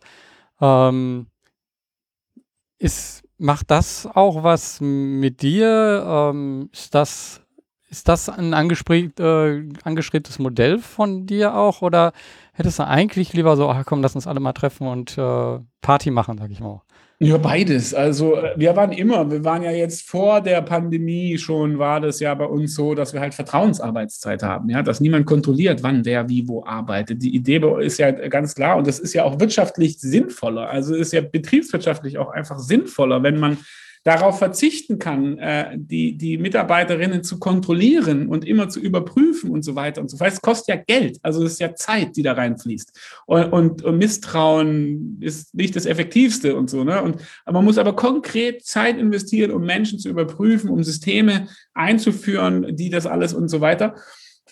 Ähm, 0.60 1.26
ist, 2.78 3.22
macht 3.38 3.70
das 3.70 4.06
auch 4.06 4.42
was 4.42 4.80
mit 4.80 5.40
dir? 5.42 6.04
Ähm, 6.06 6.68
ist 6.72 6.94
das, 6.94 7.40
ist 7.88 8.08
das 8.08 8.28
ein 8.28 8.52
äh, 8.52 8.54
angestrebtes 9.84 10.38
Modell 10.38 10.78
von 10.78 11.26
dir 11.26 11.56
auch? 11.56 11.80
Oder 11.80 12.12
hättest 12.52 12.80
du 12.80 12.86
eigentlich 12.86 13.32
lieber 13.32 13.56
so, 13.56 13.70
ach 13.70 13.84
komm, 13.86 14.02
lass 14.02 14.14
uns 14.14 14.26
alle 14.26 14.40
mal 14.40 14.52
treffen 14.52 14.88
und 14.88 15.16
äh, 15.16 15.58
Party 15.80 16.10
machen, 16.10 16.38
sag 16.38 16.50
ich 16.50 16.60
mal? 16.60 16.82
Ja, 17.22 17.38
beides. 17.38 17.94
Also 17.94 18.34
äh, 18.34 18.52
wir 18.56 18.74
waren 18.74 18.90
immer, 18.90 19.30
wir 19.30 19.44
waren 19.44 19.62
ja 19.62 19.70
jetzt 19.70 20.10
vor 20.10 20.40
der 20.40 20.60
Pandemie 20.60 21.38
schon, 21.38 21.78
war 21.78 22.00
das 22.00 22.18
ja 22.18 22.34
bei 22.34 22.46
uns 22.46 22.74
so, 22.74 22.96
dass 22.96 23.12
wir 23.12 23.20
halt 23.20 23.32
Vertrauensarbeitszeit 23.32 24.42
haben, 24.42 24.68
ja, 24.68 24.82
dass 24.82 24.98
niemand 24.98 25.26
kontrolliert, 25.26 25.84
wann 25.84 26.04
wer 26.04 26.28
wie 26.28 26.48
wo 26.48 26.64
arbeitet. 26.64 27.22
Die 27.22 27.32
Idee 27.32 27.62
ist 27.78 27.98
ja 27.98 28.10
ganz 28.10 28.56
klar 28.56 28.76
und 28.76 28.88
das 28.88 28.98
ist 28.98 29.14
ja 29.14 29.22
auch 29.22 29.38
wirtschaftlich 29.38 30.00
sinnvoller. 30.00 30.68
Also 30.68 30.96
ist 30.96 31.12
ja 31.12 31.20
betriebswirtschaftlich 31.20 32.18
auch 32.18 32.30
einfach 32.30 32.58
sinnvoller, 32.58 33.22
wenn 33.22 33.38
man 33.38 33.56
darauf 34.04 34.38
verzichten 34.38 34.98
kann, 34.98 35.38
äh, 35.38 35.76
die, 35.76 36.16
die 36.16 36.36
Mitarbeiterinnen 36.36 37.22
zu 37.22 37.38
kontrollieren 37.38 38.26
und 38.26 38.44
immer 38.44 38.68
zu 38.68 38.80
überprüfen 38.80 39.50
und 39.50 39.62
so 39.62 39.76
weiter 39.76 40.00
und 40.00 40.10
so 40.10 40.16
fort. 40.16 40.32
Es 40.32 40.40
kostet 40.40 40.68
ja 40.74 40.82
Geld, 40.84 41.18
also 41.22 41.44
es 41.44 41.52
ist 41.52 41.60
ja 41.60 41.74
Zeit, 41.74 42.16
die 42.16 42.22
da 42.22 42.32
reinfließt. 42.32 42.92
Und, 43.26 43.52
und, 43.52 43.82
und 43.82 43.98
Misstrauen 43.98 45.18
ist 45.20 45.54
nicht 45.54 45.76
das 45.76 45.86
Effektivste 45.86 46.56
und 46.56 46.68
so. 46.68 46.82
Ne? 46.82 47.00
Und, 47.02 47.18
man 47.50 47.64
muss 47.64 47.78
aber 47.78 47.94
konkret 47.94 48.64
Zeit 48.64 48.98
investieren, 48.98 49.50
um 49.52 49.64
Menschen 49.64 49.98
zu 49.98 50.08
überprüfen, 50.08 50.70
um 50.70 50.82
Systeme 50.82 51.48
einzuführen, 51.74 52.74
die 52.76 52.90
das 52.90 53.06
alles 53.06 53.34
und 53.34 53.48
so 53.48 53.60
weiter. 53.60 53.94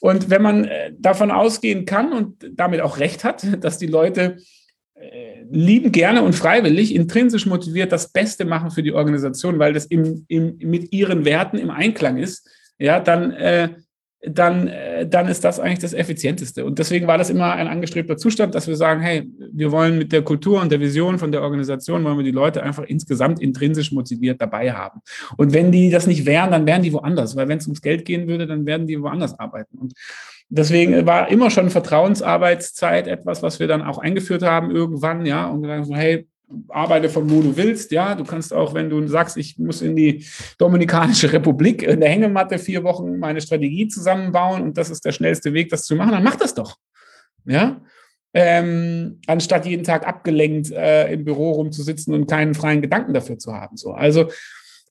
Und 0.01 0.31
wenn 0.31 0.43
man 0.43 0.65
äh, 0.65 0.93
davon 0.99 1.31
ausgehen 1.31 1.87
kann 1.87 2.13
und 2.13 2.47
damit 2.53 2.81
auch 2.81 2.99
recht 2.99 3.25
hat, 3.25 3.47
dass 3.65 3.79
die 3.79 3.87
Leute 3.87 4.39
lieben 5.51 5.93
gerne 5.93 6.23
und 6.23 6.35
freiwillig, 6.35 6.95
intrinsisch 6.95 7.47
motiviert 7.47 7.93
das 7.93 8.13
Beste 8.13 8.45
machen 8.45 8.71
für 8.71 8.83
die 8.83 8.93
Organisation, 8.93 9.59
weil 9.59 9.73
das 9.73 9.87
im, 9.87 10.25
im, 10.29 10.59
mit 10.59 10.93
ihren 10.93 11.25
Werten 11.25 11.59
im 11.59 11.71
Einklang 11.71 12.19
ist, 12.19 12.49
ja, 12.79 13.01
dann, 13.01 13.33
äh, 13.33 13.71
dann, 14.23 14.69
äh, 14.69 15.09
dann 15.09 15.29
ist 15.29 15.45
das 15.45 15.59
eigentlich 15.59 15.79
das 15.79 15.95
Effizienteste. 15.95 16.65
Und 16.65 16.79
deswegen 16.79 17.07
war 17.07 17.19
das 17.19 17.31
immer 17.31 17.53
ein 17.53 17.69
angestrebter 17.69 18.17
Zustand, 18.17 18.55
dass 18.55 18.69
wir 18.69 18.77
sagen, 18.77 19.01
hey, 19.01 19.29
wir 19.53 19.73
wollen 19.73 19.99
mit 19.99 20.13
der 20.13 20.23
Kultur 20.23 20.61
und 20.61 20.71
der 20.71 20.81
Vision 20.81 21.19
von 21.19 21.33
der 21.33 21.43
Organisation, 21.43 22.05
wollen 22.05 22.19
wir 22.19 22.25
die 22.25 22.31
Leute 22.31 22.63
einfach 22.63 22.85
insgesamt 22.85 23.41
intrinsisch 23.41 23.93
motiviert 23.93 24.41
dabei 24.41 24.73
haben. 24.73 25.01
Und 25.37 25.55
wenn 25.55 25.73
die 25.73 25.91
das 25.91 26.07
nicht 26.07 26.27
wären, 26.27 26.51
dann 26.51 26.67
wären 26.67 26.83
die 26.83 26.93
woanders, 26.93 27.35
weil 27.37 27.49
wenn 27.49 27.59
es 27.59 27.67
ums 27.67 27.83
Geld 27.83 28.05
gehen 28.05 28.29
würde, 28.29 28.47
dann 28.47 28.67
werden 28.67 28.87
die 28.87 29.01
woanders 29.01 29.39
arbeiten. 29.39 29.79
Und 29.79 29.95
deswegen 30.51 31.07
war 31.07 31.29
immer 31.31 31.51
schon 31.51 31.71
Vertrauensarbeitszeit 31.71 33.07
etwas, 33.07 33.43
was 33.43 33.61
wir 33.61 33.69
dann 33.69 33.83
auch 33.83 33.99
eingeführt 33.99 34.43
haben 34.43 34.71
irgendwann, 34.71 35.25
ja, 35.25 35.47
und 35.47 35.63
gesagt 35.63 35.87
so, 35.87 35.95
hey, 35.95 36.29
arbeite 36.69 37.09
von 37.09 37.31
wo 37.31 37.41
du 37.41 37.57
willst, 37.57 37.93
ja, 37.93 38.17
du 38.17 38.25
kannst 38.25 38.53
auch, 38.53 38.75
wenn 38.75 38.91
du 38.91 39.07
sagst, 39.07 39.37
ich 39.37 39.57
muss 39.59 39.83
in 39.83 39.95
die 39.95 40.27
Dominikanische 40.59 41.33
Republik 41.33 41.85
in 41.85 42.01
der 42.01 42.11
Hängematte 42.11 42.59
vier 42.59 42.83
Wochen 42.83 43.19
meine 43.19 43.41
Strategie 43.41 43.87
zusammenbauen 43.87 44.63
und 44.63 44.77
das 44.77 44.91
ist 44.91 45.05
der 45.05 45.13
schnellste 45.13 45.55
Weg, 45.55 45.71
das 45.71 45.85
zu 45.85 45.95
machen, 45.95 46.11
dann 46.11 46.25
mach 46.25 46.37
das 46.37 46.55
doch, 46.55 46.77
ja, 47.47 47.81
ähm, 48.35 49.21
anstatt 49.27 49.67
jeden 49.67 49.85
Tag 49.85 50.07
abgelenkt 50.07 50.71
äh, 50.73 51.13
im 51.13 51.25
Büro 51.25 51.53
rumzusitzen 51.53 52.15
und 52.15 52.29
keinen 52.29 52.55
freien 52.55 52.83
Gedanken 52.83 53.15
dafür 53.15 53.39
zu 53.39 53.55
haben, 53.55 53.77
so, 53.77 53.93
also 53.93 54.29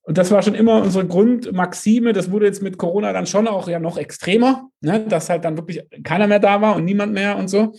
und 0.10 0.18
das 0.18 0.32
war 0.32 0.42
schon 0.42 0.56
immer 0.56 0.82
unsere 0.82 1.06
Grundmaxime. 1.06 2.14
Das 2.14 2.32
wurde 2.32 2.48
jetzt 2.48 2.64
mit 2.64 2.80
Corona 2.80 3.14
dann 3.14 3.28
schon 3.28 3.48
auch 3.48 3.68
ja 3.68 3.80
noch 3.80 3.96
extremer, 3.96 4.68
ne? 4.82 5.06
dass 5.08 5.30
halt 5.30 5.46
dann 5.46 5.56
wirklich 5.56 5.84
keiner 6.04 6.26
mehr 6.26 6.40
da 6.40 6.62
war 6.62 6.76
und 6.76 6.84
niemand 6.84 7.14
mehr 7.14 7.38
und 7.38 7.48
so. 7.48 7.76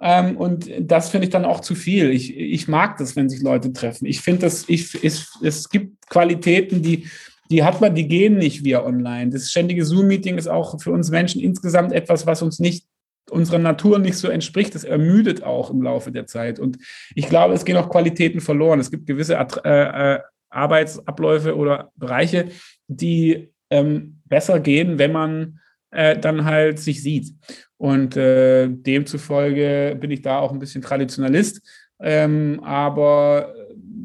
Ähm, 0.00 0.36
und 0.36 0.68
das 0.80 1.10
finde 1.10 1.28
ich 1.28 1.32
dann 1.32 1.44
auch 1.44 1.60
zu 1.60 1.76
viel. 1.76 2.10
Ich, 2.10 2.36
ich 2.36 2.66
mag 2.66 2.96
das, 2.96 3.14
wenn 3.14 3.28
sich 3.28 3.42
Leute 3.42 3.72
treffen. 3.72 4.06
Ich 4.06 4.22
finde, 4.22 4.40
das, 4.40 4.68
ich, 4.68 5.04
es, 5.04 5.38
es 5.40 5.68
gibt 5.68 6.08
Qualitäten, 6.08 6.82
die, 6.82 7.06
die 7.48 7.62
hat 7.62 7.80
man, 7.80 7.94
die 7.94 8.08
gehen 8.08 8.38
nicht 8.38 8.64
via 8.64 8.84
online. 8.84 9.30
Das 9.30 9.48
ständige 9.48 9.84
Zoom-Meeting 9.84 10.36
ist 10.36 10.48
auch 10.48 10.80
für 10.80 10.90
uns 10.90 11.10
Menschen 11.10 11.40
insgesamt 11.40 11.92
etwas, 11.92 12.26
was 12.26 12.42
uns 12.42 12.58
nicht 12.58 12.86
unserer 13.30 13.58
Natur 13.58 14.00
nicht 14.00 14.16
so 14.16 14.26
entspricht. 14.26 14.74
Das 14.74 14.82
ermüdet 14.82 15.44
auch 15.44 15.70
im 15.70 15.80
Laufe 15.82 16.10
der 16.10 16.26
Zeit. 16.26 16.58
Und 16.58 16.78
ich 17.14 17.28
glaube, 17.28 17.54
es 17.54 17.64
gehen 17.64 17.76
auch 17.76 17.88
Qualitäten 17.88 18.40
verloren. 18.40 18.80
Es 18.80 18.90
gibt 18.90 19.06
gewisse 19.06 19.34
äh, 19.36 20.16
äh, 20.16 20.18
Arbeitsabläufe 20.50 21.56
oder 21.56 21.90
Bereiche, 21.96 22.48
die 22.86 23.52
ähm, 23.70 24.20
besser 24.24 24.60
gehen, 24.60 24.98
wenn 24.98 25.12
man 25.12 25.60
äh, 25.90 26.18
dann 26.18 26.44
halt 26.44 26.78
sich 26.78 27.02
sieht. 27.02 27.34
Und 27.76 28.16
äh, 28.16 28.68
demzufolge 28.68 29.96
bin 30.00 30.10
ich 30.10 30.22
da 30.22 30.38
auch 30.38 30.52
ein 30.52 30.58
bisschen 30.58 30.82
Traditionalist. 30.82 31.62
Ähm, 32.00 32.60
aber 32.62 33.54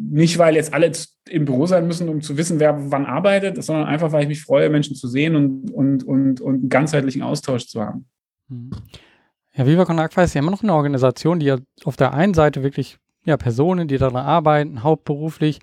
nicht, 0.09 0.37
weil 0.37 0.55
jetzt 0.55 0.73
alle 0.73 0.91
im 1.29 1.45
Büro 1.45 1.65
sein 1.65 1.87
müssen, 1.87 2.09
um 2.09 2.21
zu 2.21 2.37
wissen, 2.37 2.59
wer 2.59 2.91
wann 2.91 3.05
arbeitet, 3.05 3.63
sondern 3.63 3.87
einfach, 3.87 4.11
weil 4.11 4.23
ich 4.23 4.27
mich 4.27 4.41
freue, 4.41 4.69
Menschen 4.69 4.95
zu 4.95 5.07
sehen 5.07 5.35
und, 5.35 5.71
und, 5.71 6.03
und, 6.03 6.41
und 6.41 6.53
einen 6.53 6.69
ganzheitlichen 6.69 7.21
Austausch 7.21 7.67
zu 7.67 7.81
haben. 7.81 8.05
Mhm. 8.49 8.71
Ja, 9.55 9.67
Viva 9.67 9.85
Con 9.85 9.99
Aqua 9.99 10.23
ist 10.23 10.33
ja 10.33 10.39
immer 10.39 10.51
noch 10.51 10.63
eine 10.63 10.73
Organisation, 10.73 11.39
die 11.39 11.45
ja 11.45 11.57
auf 11.83 11.95
der 11.95 12.13
einen 12.13 12.33
Seite 12.33 12.63
wirklich 12.63 12.97
ja, 13.25 13.37
Personen, 13.37 13.87
die 13.87 13.97
daran 13.97 14.17
arbeiten, 14.17 14.83
hauptberuflich, 14.83 15.59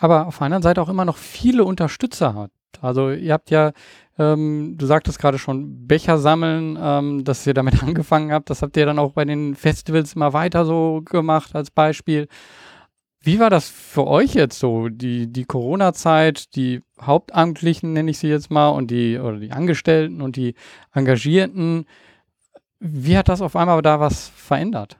aber 0.00 0.26
auf 0.26 0.38
der 0.38 0.46
anderen 0.46 0.62
Seite 0.62 0.80
auch 0.80 0.88
immer 0.88 1.04
noch 1.04 1.18
viele 1.18 1.64
Unterstützer 1.64 2.34
hat. 2.34 2.50
Also 2.80 3.10
ihr 3.10 3.34
habt 3.34 3.50
ja, 3.50 3.72
ähm, 4.18 4.76
du 4.78 4.86
sagtest 4.86 5.18
gerade 5.18 5.38
schon, 5.38 5.86
Becher 5.86 6.18
sammeln, 6.18 6.78
ähm, 6.80 7.24
dass 7.24 7.46
ihr 7.46 7.54
damit 7.54 7.82
angefangen 7.82 8.32
habt. 8.32 8.48
Das 8.48 8.62
habt 8.62 8.76
ihr 8.76 8.86
dann 8.86 8.98
auch 8.98 9.12
bei 9.12 9.26
den 9.26 9.54
Festivals 9.54 10.14
immer 10.14 10.32
weiter 10.32 10.64
so 10.64 11.02
gemacht 11.04 11.54
als 11.54 11.70
Beispiel. 11.70 12.28
Wie 13.22 13.38
war 13.38 13.50
das 13.50 13.68
für 13.68 14.06
euch 14.06 14.32
jetzt 14.32 14.58
so, 14.58 14.88
die, 14.88 15.30
die 15.30 15.44
Corona-Zeit, 15.44 16.56
die 16.56 16.80
Hauptamtlichen 17.02 17.92
nenne 17.92 18.10
ich 18.10 18.18
sie 18.18 18.28
jetzt 18.28 18.50
mal 18.50 18.70
und 18.70 18.90
die, 18.90 19.18
oder 19.18 19.36
die 19.36 19.52
Angestellten 19.52 20.22
und 20.22 20.36
die 20.36 20.54
Engagierten? 20.94 21.84
Wie 22.78 23.18
hat 23.18 23.28
das 23.28 23.42
auf 23.42 23.56
einmal 23.56 23.82
da 23.82 24.00
was 24.00 24.30
verändert? 24.30 24.96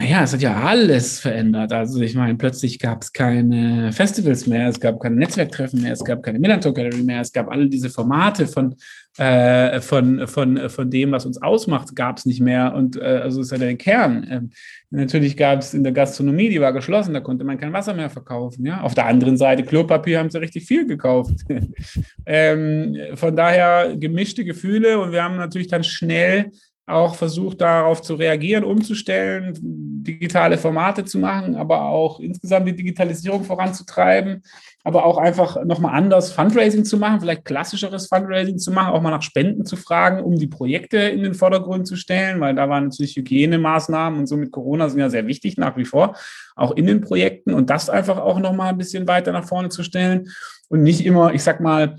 Naja, 0.00 0.22
es 0.22 0.32
hat 0.32 0.40
ja 0.40 0.54
alles 0.54 1.20
verändert. 1.20 1.74
Also 1.74 2.00
ich 2.00 2.14
meine, 2.14 2.34
plötzlich 2.38 2.78
gab 2.78 3.02
es 3.02 3.12
keine 3.12 3.92
Festivals 3.92 4.46
mehr, 4.46 4.66
es 4.68 4.80
gab 4.80 4.98
keine 4.98 5.16
Netzwerktreffen 5.16 5.82
mehr, 5.82 5.92
es 5.92 6.02
gab 6.02 6.22
keine 6.22 6.38
Millantor 6.38 6.72
Gallery 6.72 7.02
mehr, 7.02 7.20
es 7.20 7.34
gab 7.34 7.50
alle 7.50 7.68
diese 7.68 7.90
Formate 7.90 8.46
von, 8.46 8.76
äh, 9.18 9.78
von, 9.82 10.26
von, 10.26 10.70
von 10.70 10.90
dem, 10.90 11.12
was 11.12 11.26
uns 11.26 11.42
ausmacht, 11.42 11.94
gab 11.94 12.16
es 12.16 12.24
nicht 12.24 12.40
mehr. 12.40 12.72
Und 12.72 12.96
äh, 12.96 13.20
also 13.22 13.42
ist 13.42 13.52
ja 13.52 13.58
der 13.58 13.76
Kern. 13.76 14.26
Ähm, 14.30 14.50
natürlich 14.88 15.36
gab 15.36 15.58
es 15.58 15.74
in 15.74 15.84
der 15.84 15.92
Gastronomie, 15.92 16.48
die 16.48 16.62
war 16.62 16.72
geschlossen, 16.72 17.12
da 17.12 17.20
konnte 17.20 17.44
man 17.44 17.58
kein 17.58 17.74
Wasser 17.74 17.92
mehr 17.92 18.08
verkaufen. 18.08 18.64
Ja? 18.64 18.80
Auf 18.80 18.94
der 18.94 19.04
anderen 19.04 19.36
Seite, 19.36 19.64
Klopapier 19.64 20.18
haben 20.18 20.30
sie 20.30 20.40
richtig 20.40 20.64
viel 20.64 20.86
gekauft. 20.86 21.44
ähm, 22.24 22.96
von 23.16 23.36
daher 23.36 23.96
gemischte 23.98 24.46
Gefühle 24.46 24.98
und 24.98 25.12
wir 25.12 25.22
haben 25.22 25.36
natürlich 25.36 25.68
dann 25.68 25.84
schnell 25.84 26.52
auch 26.90 27.14
versucht, 27.14 27.60
darauf 27.60 28.02
zu 28.02 28.14
reagieren, 28.14 28.64
umzustellen, 28.64 29.54
digitale 29.60 30.58
Formate 30.58 31.04
zu 31.04 31.18
machen, 31.18 31.56
aber 31.56 31.82
auch 31.82 32.20
insgesamt 32.20 32.66
die 32.68 32.76
Digitalisierung 32.76 33.44
voranzutreiben, 33.44 34.42
aber 34.82 35.04
auch 35.04 35.18
einfach 35.18 35.62
nochmal 35.64 35.94
anders 35.94 36.32
Fundraising 36.32 36.84
zu 36.84 36.96
machen, 36.96 37.20
vielleicht 37.20 37.44
klassischeres 37.44 38.08
Fundraising 38.08 38.58
zu 38.58 38.72
machen, 38.72 38.92
auch 38.92 39.02
mal 39.02 39.10
nach 39.10 39.22
Spenden 39.22 39.66
zu 39.66 39.76
fragen, 39.76 40.22
um 40.22 40.36
die 40.36 40.46
Projekte 40.46 40.98
in 40.98 41.22
den 41.22 41.34
Vordergrund 41.34 41.86
zu 41.86 41.96
stellen, 41.96 42.40
weil 42.40 42.54
da 42.54 42.68
waren 42.68 42.84
natürlich 42.84 43.16
Hygienemaßnahmen 43.16 44.18
und 44.18 44.26
so 44.26 44.36
mit 44.36 44.52
Corona 44.52 44.88
sind 44.88 45.00
ja 45.00 45.10
sehr 45.10 45.26
wichtig 45.26 45.58
nach 45.58 45.76
wie 45.76 45.84
vor, 45.84 46.16
auch 46.56 46.72
in 46.72 46.86
den 46.86 47.00
Projekten 47.00 47.52
und 47.52 47.70
das 47.70 47.90
einfach 47.90 48.18
auch 48.18 48.38
nochmal 48.38 48.70
ein 48.70 48.78
bisschen 48.78 49.06
weiter 49.06 49.32
nach 49.32 49.46
vorne 49.46 49.68
zu 49.68 49.82
stellen 49.82 50.28
und 50.68 50.82
nicht 50.82 51.04
immer, 51.04 51.34
ich 51.34 51.42
sag 51.42 51.60
mal, 51.60 51.96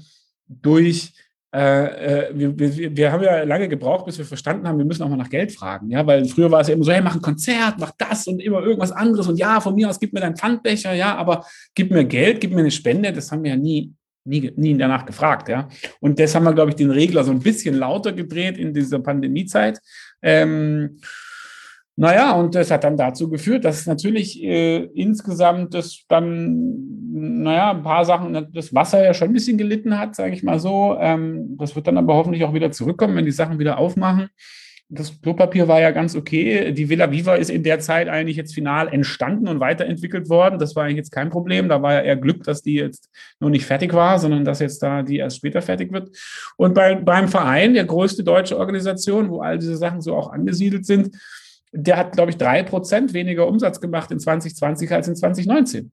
durch 0.48 1.14
äh, 1.54 2.30
äh, 2.30 2.32
wir, 2.34 2.58
wir, 2.58 2.95
wir, 2.95 3.12
haben 3.12 3.24
ja 3.24 3.43
lange 3.43 3.68
gebraucht, 3.68 4.06
bis 4.06 4.18
wir 4.18 4.24
verstanden 4.24 4.68
haben, 4.68 4.78
wir 4.78 4.86
müssen 4.86 5.04
auch 5.04 5.10
mal 5.10 5.18
nach 5.18 5.30
Geld 5.30 5.52
fragen. 5.52 5.89
Ja, 5.89 6.08
weil 6.08 6.24
früher 6.26 6.49
war 6.49 6.62
es 6.62 6.70
ja 6.70 6.76
immer 6.76 6.86
so, 6.86 6.93
hey, 6.93 7.02
mach 7.02 7.16
ein 7.16 7.22
Konzert, 7.22 7.76
mach 7.78 7.91
das 7.97 8.26
und 8.28 8.41
immer 8.41 8.62
irgendwas 8.62 8.93
anderes 8.93 9.28
und 9.28 9.38
ja, 9.38 9.60
von 9.60 9.76
mir 9.76 9.89
aus 9.89 9.99
gib 9.99 10.14
mir 10.14 10.22
deinen 10.22 10.38
Pfandbecher, 10.38 10.93
ja, 10.93 11.16
aber 11.16 11.45
gib 11.76 11.91
mir 11.91 12.06
Geld, 12.06 12.39
gib 12.39 12.52
mir 12.52 12.62
eine 12.62 12.72
Spende, 12.72 13.12
das 13.12 13.32
haben 13.32 13.43
wir 13.43 13.52
ja 13.52 13.58
nie, 13.58 13.93
nie, 14.24 14.52
nie 14.56 14.78
danach 14.78 15.06
gefragt, 15.06 15.49
ja. 15.49 15.68
Und 15.99 16.20
das 16.20 16.34
haben 16.34 16.43
wir, 16.43 16.54
glaube 16.54 16.70
ich, 16.70 16.78
den 16.78 16.91
Regler 16.91 17.26
so 17.26 17.32
ein 17.32 17.39
bisschen 17.39 17.76
lauter 17.76 18.14
gedreht 18.14 18.58
in 18.58 18.74
dieser 18.74 18.99
Pandemiezeit. 18.99 19.80
Ähm, 20.22 20.99
naja, 21.98 22.34
und 22.34 22.56
das 22.56 22.72
hat 22.72 22.84
dann 22.84 22.98
dazu 22.98 23.30
geführt, 23.30 23.66
dass 23.66 23.86
natürlich 23.86 24.42
äh, 24.42 24.86
insgesamt 24.96 25.74
das 25.74 26.06
dann, 26.08 27.12
naja, 27.12 27.72
ein 27.72 27.84
paar 27.84 28.06
Sachen, 28.06 28.48
das 28.54 28.74
Wasser 28.74 29.04
ja 29.04 29.14
schon 29.14 29.30
ein 29.30 29.34
bisschen 29.34 29.58
gelitten 29.58 30.00
hat, 30.00 30.16
sage 30.16 30.34
ich 30.34 30.42
mal 30.42 30.60
so. 30.60 30.98
Ähm, 31.00 31.58
das 31.58 31.76
wird 31.76 31.88
dann 31.88 31.98
aber 31.98 32.16
hoffentlich 32.16 32.44
auch 32.44 32.54
wieder 32.54 32.72
zurückkommen, 32.72 33.16
wenn 33.16 33.26
die 33.26 33.32
Sachen 33.32 33.60
wieder 33.60 33.78
aufmachen. 33.78 34.30
Das 34.94 35.22
Klopapier 35.22 35.70
war 35.70 35.80
ja 35.80 35.92
ganz 35.92 36.16
okay. 36.16 36.74
Die 36.74 36.89
Villa 36.89 37.12
Viva 37.12 37.36
ist 37.36 37.50
in 37.50 37.64
der 37.64 37.80
Zeit 37.80 38.10
eigentlich 38.10 38.36
jetzt 38.36 38.54
final 38.54 38.89
entstanden 38.89 39.48
und 39.48 39.62
weiterentwickelt 39.62 40.30
worden. 40.30 40.60
Das 40.60 40.76
war 40.76 40.84
eigentlich 40.84 40.98
jetzt 40.98 41.12
kein 41.12 41.30
Problem. 41.30 41.70
Da 41.70 41.82
war 41.82 41.94
ja 41.94 42.02
eher 42.02 42.18
Glück, 42.18 42.44
dass 42.44 42.62
die 42.62 42.76
jetzt 42.76 43.10
noch 43.39 43.50
nicht 43.50 43.66
fertig 43.66 43.94
war, 43.94 44.20
sondern 44.20 44.44
dass 44.44 44.60
jetzt 44.60 44.84
da 44.84 45.02
die 45.02 45.18
erst 45.18 45.38
später 45.38 45.62
fertig 45.62 45.94
wird. 45.94 46.10
Und 46.58 46.74
bei, 46.74 46.96
beim 46.96 47.30
Verein, 47.30 47.74
der 47.74 47.86
größte 47.86 48.26
deutsche 48.26 48.58
Organisation, 48.58 49.30
wo 49.30 49.39
all 49.39 49.60
diese 49.60 49.78
Sachen 49.78 50.02
so 50.02 50.14
auch 50.14 50.30
angesiedelt 50.30 50.86
sind, 50.86 51.16
der 51.72 51.98
hat, 51.98 52.14
glaube 52.14 52.32
ich, 52.32 52.38
drei 52.38 52.64
Prozent 52.64 53.14
weniger 53.14 53.48
Umsatz 53.48 53.80
gemacht 53.80 54.12
in 54.12 54.20
2020 54.20 54.92
als 54.92 55.08
in 55.08 55.16
2019. 55.16 55.92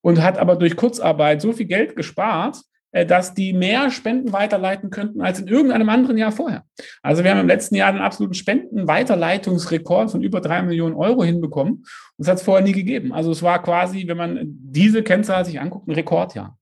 Und 0.00 0.22
hat 0.22 0.38
aber 0.38 0.56
durch 0.56 0.76
Kurzarbeit 0.76 1.40
so 1.40 1.52
viel 1.52 1.66
Geld 1.66 1.96
gespart, 1.96 2.58
äh, 2.94 3.06
dass 3.06 3.34
die 3.34 3.52
mehr 3.52 3.90
Spenden 3.90 4.32
weiterleiten 4.32 4.90
könnten 4.90 5.20
als 5.20 5.40
in 5.40 5.48
irgendeinem 5.48 5.88
anderen 5.88 6.16
Jahr 6.16 6.30
vorher. 6.30 6.64
Also 7.02 7.24
wir 7.24 7.30
haben 7.32 7.40
im 7.40 7.48
letzten 7.48 7.74
Jahr 7.74 7.88
einen 7.88 8.00
absoluten 8.00 8.34
Spendenweiterleitungsrekord 8.34 10.12
von 10.12 10.22
über 10.22 10.40
drei 10.40 10.62
Millionen 10.62 10.94
Euro 10.94 11.24
hinbekommen. 11.24 11.84
Das 12.18 12.28
hat 12.28 12.36
es 12.38 12.44
vorher 12.44 12.64
nie 12.64 12.72
gegeben. 12.72 13.12
Also 13.12 13.32
es 13.32 13.42
war 13.42 13.62
quasi, 13.62 14.06
wenn 14.06 14.16
man 14.16 14.38
diese 14.44 15.02
Kennzahl 15.02 15.44
sich 15.44 15.60
anguckt, 15.60 15.88
ein 15.88 15.94
Rekordjahr. 15.94 16.56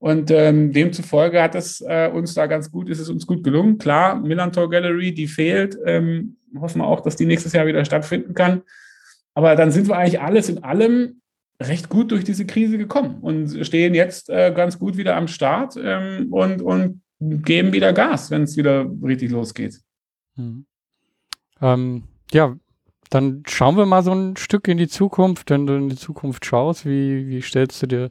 Und 0.00 0.30
ähm, 0.30 0.72
demzufolge 0.72 1.42
hat 1.42 1.54
es 1.54 1.82
äh, 1.82 2.10
uns 2.12 2.32
da 2.34 2.46
ganz 2.46 2.72
gut, 2.72 2.88
ist 2.88 2.98
es 2.98 3.10
uns 3.10 3.26
gut 3.26 3.44
gelungen. 3.44 3.76
Klar, 3.76 4.18
Millantor 4.18 4.70
Gallery, 4.70 5.12
die 5.12 5.28
fehlt. 5.28 5.76
Ähm, 5.84 6.38
hoffen 6.58 6.80
wir 6.80 6.86
auch, 6.86 7.00
dass 7.00 7.16
die 7.16 7.26
nächstes 7.26 7.52
Jahr 7.52 7.66
wieder 7.66 7.84
stattfinden 7.84 8.34
kann. 8.34 8.62
Aber 9.34 9.56
dann 9.56 9.70
sind 9.70 9.88
wir 9.88 9.96
eigentlich 9.96 10.20
alles 10.20 10.48
in 10.48 10.64
allem 10.64 11.20
recht 11.60 11.88
gut 11.88 12.10
durch 12.10 12.24
diese 12.24 12.46
Krise 12.46 12.78
gekommen 12.78 13.18
und 13.20 13.64
stehen 13.66 13.94
jetzt 13.94 14.30
äh, 14.30 14.52
ganz 14.54 14.78
gut 14.78 14.96
wieder 14.96 15.16
am 15.16 15.28
Start 15.28 15.78
ähm, 15.80 16.32
und, 16.32 16.62
und 16.62 17.02
geben 17.20 17.72
wieder 17.72 17.92
Gas, 17.92 18.30
wenn 18.30 18.42
es 18.42 18.56
wieder 18.56 18.90
richtig 19.02 19.30
losgeht. 19.30 19.80
Mhm. 20.36 20.64
Ähm, 21.60 22.04
ja, 22.32 22.56
dann 23.10 23.42
schauen 23.46 23.76
wir 23.76 23.86
mal 23.86 24.02
so 24.02 24.12
ein 24.12 24.36
Stück 24.36 24.68
in 24.68 24.78
die 24.78 24.88
Zukunft. 24.88 25.50
Wenn 25.50 25.66
du 25.66 25.74
in 25.74 25.88
die 25.90 25.96
Zukunft 25.96 26.46
schaust, 26.46 26.86
wie, 26.86 27.28
wie 27.28 27.42
stellst 27.42 27.82
du 27.82 27.86
dir 27.86 28.10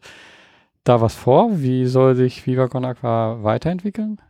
da 0.83 1.01
was 1.01 1.15
vor? 1.15 1.61
Wie 1.61 1.85
soll 1.87 2.15
sich 2.15 2.45
Viva 2.45 2.67
Con 2.67 2.85
Aqua 2.85 3.43
weiterentwickeln? 3.43 4.21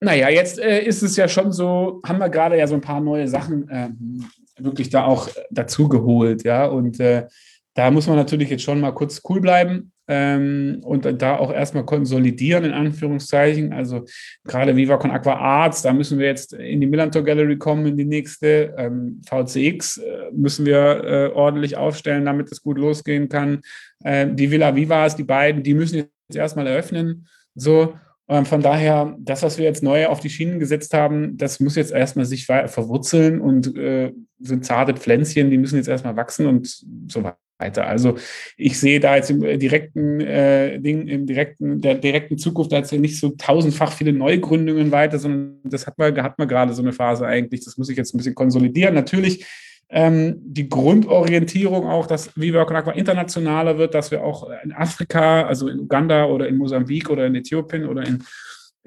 Naja, 0.00 0.28
jetzt 0.28 0.58
äh, 0.58 0.82
ist 0.84 1.02
es 1.02 1.16
ja 1.16 1.28
schon 1.28 1.52
so, 1.52 2.00
haben 2.06 2.18
wir 2.18 2.28
gerade 2.28 2.56
ja 2.56 2.66
so 2.66 2.74
ein 2.74 2.80
paar 2.80 3.00
neue 3.00 3.26
Sachen 3.26 3.68
ähm, 3.70 4.24
wirklich 4.58 4.90
da 4.90 5.04
auch 5.04 5.28
dazu 5.50 5.88
geholt, 5.88 6.44
ja. 6.44 6.66
Und 6.66 7.00
äh, 7.00 7.26
da 7.74 7.90
muss 7.90 8.06
man 8.06 8.16
natürlich 8.16 8.50
jetzt 8.50 8.62
schon 8.62 8.80
mal 8.80 8.92
kurz 8.92 9.22
cool 9.28 9.40
bleiben 9.40 9.92
ähm, 10.08 10.80
und 10.82 11.04
da 11.22 11.36
auch 11.36 11.52
erstmal 11.52 11.84
konsolidieren, 11.84 12.64
in 12.64 12.72
Anführungszeichen. 12.72 13.72
Also 13.72 14.04
gerade 14.44 14.74
Viva 14.74 14.96
Con 14.96 15.10
Aqua 15.10 15.34
Arts, 15.34 15.82
da 15.82 15.92
müssen 15.92 16.18
wir 16.18 16.26
jetzt 16.26 16.54
in 16.54 16.80
die 16.80 16.86
Millantor 16.86 17.22
Gallery 17.22 17.56
kommen, 17.56 17.86
in 17.86 17.96
die 17.96 18.04
nächste. 18.04 18.74
Ähm, 18.78 19.20
VCX 19.28 19.98
äh, 19.98 20.30
müssen 20.32 20.66
wir 20.66 21.04
äh, 21.04 21.32
ordentlich 21.32 21.76
aufstellen, 21.76 22.24
damit 22.24 22.50
es 22.50 22.62
gut 22.62 22.78
losgehen 22.78 23.28
kann. 23.28 23.60
Ähm, 24.04 24.34
die 24.34 24.50
Villa 24.50 24.74
Vivas, 24.74 25.14
die 25.14 25.24
beiden, 25.24 25.62
die 25.62 25.74
müssen 25.74 25.96
jetzt 25.96 26.10
erstmal 26.36 26.66
eröffnen. 26.66 27.28
So, 27.54 27.94
von 28.28 28.60
daher, 28.60 29.16
das, 29.18 29.42
was 29.42 29.56
wir 29.56 29.64
jetzt 29.64 29.82
neu 29.82 30.06
auf 30.06 30.20
die 30.20 30.28
Schienen 30.28 30.58
gesetzt 30.58 30.92
haben, 30.92 31.38
das 31.38 31.60
muss 31.60 31.76
jetzt 31.76 31.92
erstmal 31.92 32.26
sich 32.26 32.44
verwurzeln 32.44 33.40
und 33.40 33.74
äh, 33.74 34.12
sind 34.38 34.66
zarte 34.66 34.94
Pflänzchen, 34.94 35.50
die 35.50 35.56
müssen 35.56 35.76
jetzt 35.76 35.88
erstmal 35.88 36.16
wachsen 36.16 36.46
und 36.46 36.84
so 37.08 37.24
weiter. 37.58 37.86
Also 37.86 38.18
ich 38.58 38.78
sehe 38.78 39.00
da 39.00 39.16
jetzt 39.16 39.30
im 39.30 39.40
direkten 39.58 40.20
äh, 40.20 40.78
Ding, 40.78 41.08
im 41.08 41.26
direkten, 41.26 41.80
der 41.80 41.94
direkten 41.94 42.36
Zukunft 42.36 42.70
da 42.70 42.76
jetzt 42.76 42.92
nicht 42.92 43.18
so 43.18 43.30
tausendfach 43.30 43.92
viele 43.92 44.12
Neugründungen 44.12 44.92
weiter, 44.92 45.18
sondern 45.18 45.60
das 45.64 45.86
hat 45.86 45.96
man, 45.96 46.22
hat 46.22 46.38
man 46.38 46.48
gerade 46.48 46.74
so 46.74 46.82
eine 46.82 46.92
Phase 46.92 47.26
eigentlich. 47.26 47.64
Das 47.64 47.78
muss 47.78 47.88
ich 47.88 47.96
jetzt 47.96 48.14
ein 48.14 48.18
bisschen 48.18 48.34
konsolidieren. 48.34 48.94
Natürlich 48.94 49.46
ähm, 49.90 50.36
die 50.40 50.68
Grundorientierung 50.68 51.86
auch, 51.86 52.06
dass 52.06 52.30
Viva 52.36 52.64
Con 52.64 52.76
Aqua 52.76 52.92
internationaler 52.92 53.78
wird, 53.78 53.94
dass 53.94 54.10
wir 54.10 54.22
auch 54.22 54.48
in 54.62 54.72
Afrika, 54.72 55.46
also 55.46 55.68
in 55.68 55.80
Uganda 55.80 56.26
oder 56.26 56.48
in 56.48 56.56
Mosambik 56.56 57.08
oder 57.10 57.26
in 57.26 57.34
Äthiopien 57.34 57.86
oder 57.86 58.06
in 58.06 58.22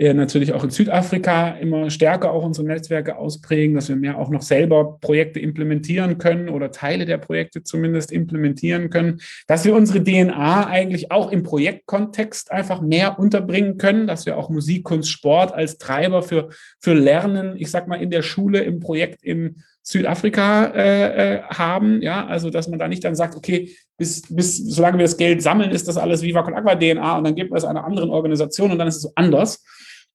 äh, 0.02 0.16
natürlich 0.16 0.54
auch 0.54 0.64
in 0.64 0.72
Südafrika 0.72 1.50
immer 1.50 1.92
stärker 1.92 2.32
auch 2.32 2.44
unsere 2.44 2.66
Netzwerke 2.66 3.18
ausprägen, 3.18 3.76
dass 3.76 3.88
wir 3.88 3.96
mehr 3.96 4.18
auch 4.18 4.30
noch 4.30 4.42
selber 4.42 4.98
Projekte 5.00 5.40
implementieren 5.40 6.18
können 6.18 6.50
oder 6.50 6.72
Teile 6.72 7.06
der 7.06 7.20
Projekte 7.20 7.62
zumindest 7.62 8.12
implementieren 8.12 8.90
können, 8.90 9.22
dass 9.46 9.64
wir 9.64 9.76
unsere 9.76 10.04
DNA 10.04 10.66
eigentlich 10.66 11.12
auch 11.12 11.32
im 11.32 11.44
Projektkontext 11.44 12.52
einfach 12.52 12.82
mehr 12.82 13.20
unterbringen 13.20 13.78
können, 13.78 14.08
dass 14.08 14.26
wir 14.26 14.38
auch 14.38 14.50
Musik, 14.50 14.86
Kunst, 14.86 15.10
Sport 15.12 15.54
als 15.54 15.78
Treiber 15.78 16.24
für, 16.24 16.50
für 16.80 16.94
Lernen, 16.94 17.56
ich 17.58 17.70
sag 17.70 17.88
mal, 17.88 18.02
in 18.02 18.10
der 18.10 18.24
Schule, 18.24 18.62
im 18.62 18.80
Projekt, 18.80 19.24
im 19.24 19.58
Südafrika 19.84 20.66
äh, 20.66 21.36
äh, 21.36 21.42
haben, 21.44 22.02
ja, 22.02 22.26
also 22.26 22.50
dass 22.50 22.68
man 22.68 22.80
da 22.80 22.88
nicht 22.88 23.04
dann 23.04 23.16
sagt, 23.16 23.36
okay, 23.36 23.76
bis, 23.98 24.24
bis 24.30 24.58
solange 24.58 24.98
wir 24.98 25.06
das 25.06 25.18
Geld 25.18 25.42
sammeln, 25.42 25.72
ist 25.72 25.88
das 25.88 25.98
alles 25.98 26.22
Viva 26.22 26.44
Con 26.44 26.54
Aqua 26.54 26.76
DNA 26.76 27.18
und 27.18 27.24
dann 27.24 27.36
gibt 27.36 27.50
man 27.50 27.58
es 27.58 27.66
einer 27.66 27.84
anderen 27.84 28.10
Organisation 28.10 28.72
und 28.72 28.78
dann 28.78 28.88
ist 28.88 28.98
es 28.98 29.18
anders, 29.18 29.64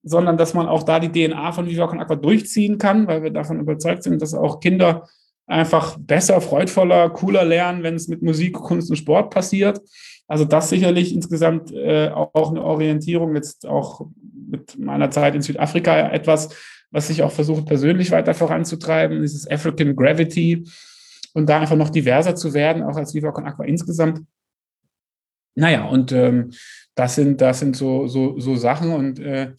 sondern 0.03 0.37
dass 0.37 0.55
man 0.55 0.69
auch 0.69 0.85
da 0.85 1.01
die 1.01 1.11
DNA 1.11 1.53
von 1.53 1.67
Viva 1.67 1.89
Con 1.89 2.01
Aqua 2.01 2.17
durchziehen 2.17 2.79
kann, 2.79 3.07
weil 3.09 3.23
wir 3.23 3.31
davon 3.31 3.61
überzeugt 3.61 4.05
sind, 4.05 4.23
dass 4.23 4.35
auch 4.35 4.61
Kinder 4.61 5.09
einfach 5.47 5.97
besser, 5.99 6.41
freudvoller, 6.41 7.11
cooler 7.11 7.45
lernen, 7.45 7.83
wenn 7.83 7.95
es 7.95 8.09
mit 8.09 8.23
Musik, 8.23 8.55
Kunst 8.55 8.91
und 8.91 8.97
Sport 8.97 9.31
passiert. 9.31 9.81
Also 10.29 10.45
das 10.45 10.71
sicherlich 10.71 11.15
insgesamt 11.15 11.73
äh, 11.73 12.09
auch 12.11 12.51
eine 12.51 12.65
Orientierung, 12.65 13.35
jetzt 13.37 13.67
auch 13.67 14.07
mit 14.49 14.79
meiner 14.79 15.11
Zeit 15.11 15.35
in 15.35 15.43
Südafrika 15.43 16.11
etwas, 16.11 16.51
was 16.91 17.11
ich 17.11 17.23
auch 17.23 17.33
versuche 17.33 17.63
persönlich 17.63 18.11
weiter 18.11 18.35
voranzutreiben, 18.35 19.21
dieses 19.23 19.51
African 19.51 19.97
Gravity 19.97 20.69
und 21.35 21.49
da 21.49 21.61
einfach 21.61 21.77
noch 21.77 21.91
diverser 21.91 22.35
zu 22.35 22.55
werden, 22.55 22.83
auch 22.83 22.97
als 22.97 23.15
Viva 23.15 23.33
Con 23.33 23.47
Aqua 23.47 23.65
insgesamt. 23.65 24.21
Naja, 25.55 25.85
und 25.87 26.13
ähm, 26.13 26.51
das 26.95 27.15
sind, 27.15 27.41
das 27.41 27.61
sind 27.61 27.77
so, 27.77 28.07
so, 28.07 28.39
so 28.39 28.57
Sachen 28.57 28.93
und 28.93 29.19
äh, 29.19 29.53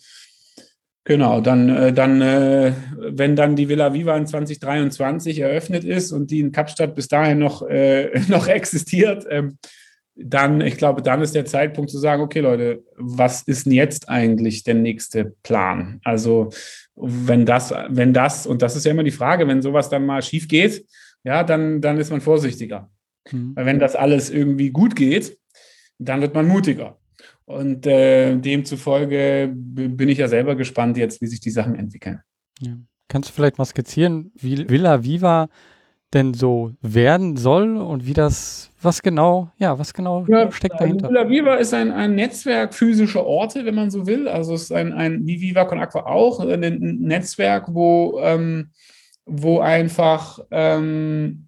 Genau, 1.08 1.40
dann, 1.40 1.70
äh, 1.70 1.94
dann 1.94 2.22
äh, 2.22 2.74
wenn 2.98 3.38
dann 3.38 3.56
die 3.56 3.70
Villa 3.70 3.94
Viva 3.94 4.18
in 4.18 4.28
2023 4.28 5.40
eröffnet 5.40 5.86
ist 5.86 6.12
und 6.12 6.32
die 6.32 6.42
in 6.42 6.52
Kapstadt 6.52 6.96
bis 6.96 7.08
dahin 7.08 7.40
noch, 7.40 7.62
äh, 7.62 8.20
noch 8.28 8.50
existiert, 8.50 9.26
ähm, 9.30 9.58
dann, 10.16 10.60
ich 10.60 10.76
glaube, 10.76 11.02
dann 11.02 11.22
ist 11.22 11.34
der 11.34 11.46
Zeitpunkt 11.46 11.92
zu 11.92 11.98
sagen, 11.98 12.22
okay, 12.22 12.42
Leute, 12.42 12.84
was 12.98 13.44
ist 13.44 13.66
denn 13.66 13.72
jetzt 13.72 14.10
eigentlich 14.10 14.66
der 14.66 14.74
nächste 14.74 15.34
Plan? 15.44 16.02
Also, 16.04 16.50
wenn 17.00 17.46
das, 17.46 17.74
wenn 17.90 18.14
das, 18.14 18.48
und 18.48 18.62
das 18.62 18.76
ist 18.76 18.86
ja 18.86 18.92
immer 18.92 19.04
die 19.04 19.12
Frage, 19.12 19.48
wenn 19.48 19.62
sowas 19.62 19.90
dann 19.90 20.06
mal 20.06 20.22
schief 20.22 20.48
geht, 20.48 20.86
ja, 21.24 21.44
dann, 21.44 21.82
dann 21.82 21.98
ist 21.98 22.10
man 22.10 22.22
vorsichtiger. 22.22 22.90
Mhm. 23.32 23.56
Weil 23.56 23.66
wenn 23.66 23.80
das 23.80 23.96
alles 23.96 24.30
irgendwie 24.30 24.72
gut 24.72 24.96
geht, 24.96 25.38
dann 26.00 26.22
wird 26.22 26.34
man 26.34 26.48
mutiger. 26.48 26.98
Und 27.46 27.86
äh, 27.88 28.36
demzufolge 28.36 29.52
bin 29.54 30.10
ich 30.10 30.18
ja 30.18 30.28
selber 30.28 30.56
gespannt 30.56 30.98
jetzt, 30.98 31.22
wie 31.22 31.28
sich 31.28 31.40
die 31.40 31.52
Sachen 31.52 31.76
entwickeln. 31.76 32.20
Ja. 32.60 32.78
Kannst 33.08 33.30
du 33.30 33.34
vielleicht 33.34 33.58
mal 33.58 33.66
skizzieren, 33.66 34.32
wie 34.36 34.70
Villa 34.70 35.04
Viva 35.04 35.48
denn 36.14 36.34
so 36.34 36.74
werden 36.82 37.38
soll 37.38 37.78
und 37.78 38.06
wie 38.06 38.14
das, 38.14 38.72
was 38.88 39.02
genau, 39.02 39.52
ja, 39.58 39.78
was 39.78 39.94
genau 39.94 40.26
ja, 40.28 40.50
steckt 40.52 40.76
also 40.76 40.86
dahinter? 40.86 41.10
Villa 41.10 41.30
Viva 41.30 41.56
ist 41.56 41.74
ein, 41.74 41.92
ein 41.92 42.16
Netzwerk 42.16 42.74
physischer 42.74 43.26
Orte, 43.26 43.66
wenn 43.66 43.76
man 43.76 43.92
so 43.92 44.08
will. 44.08 44.28
Also 44.28 44.54
es 44.54 44.64
ist 44.64 44.72
ein, 44.72 44.94
ein 44.94 45.28
wie 45.28 45.42
Viva 45.42 45.66
Con 45.66 45.80
Aqua 45.80 46.06
auch, 46.06 46.40
ein 46.40 46.60
Netzwerk, 47.02 47.68
wo, 47.70 48.20
ähm, 48.22 48.72
wo 49.26 49.60
einfach 49.60 50.40
ähm, 50.52 51.48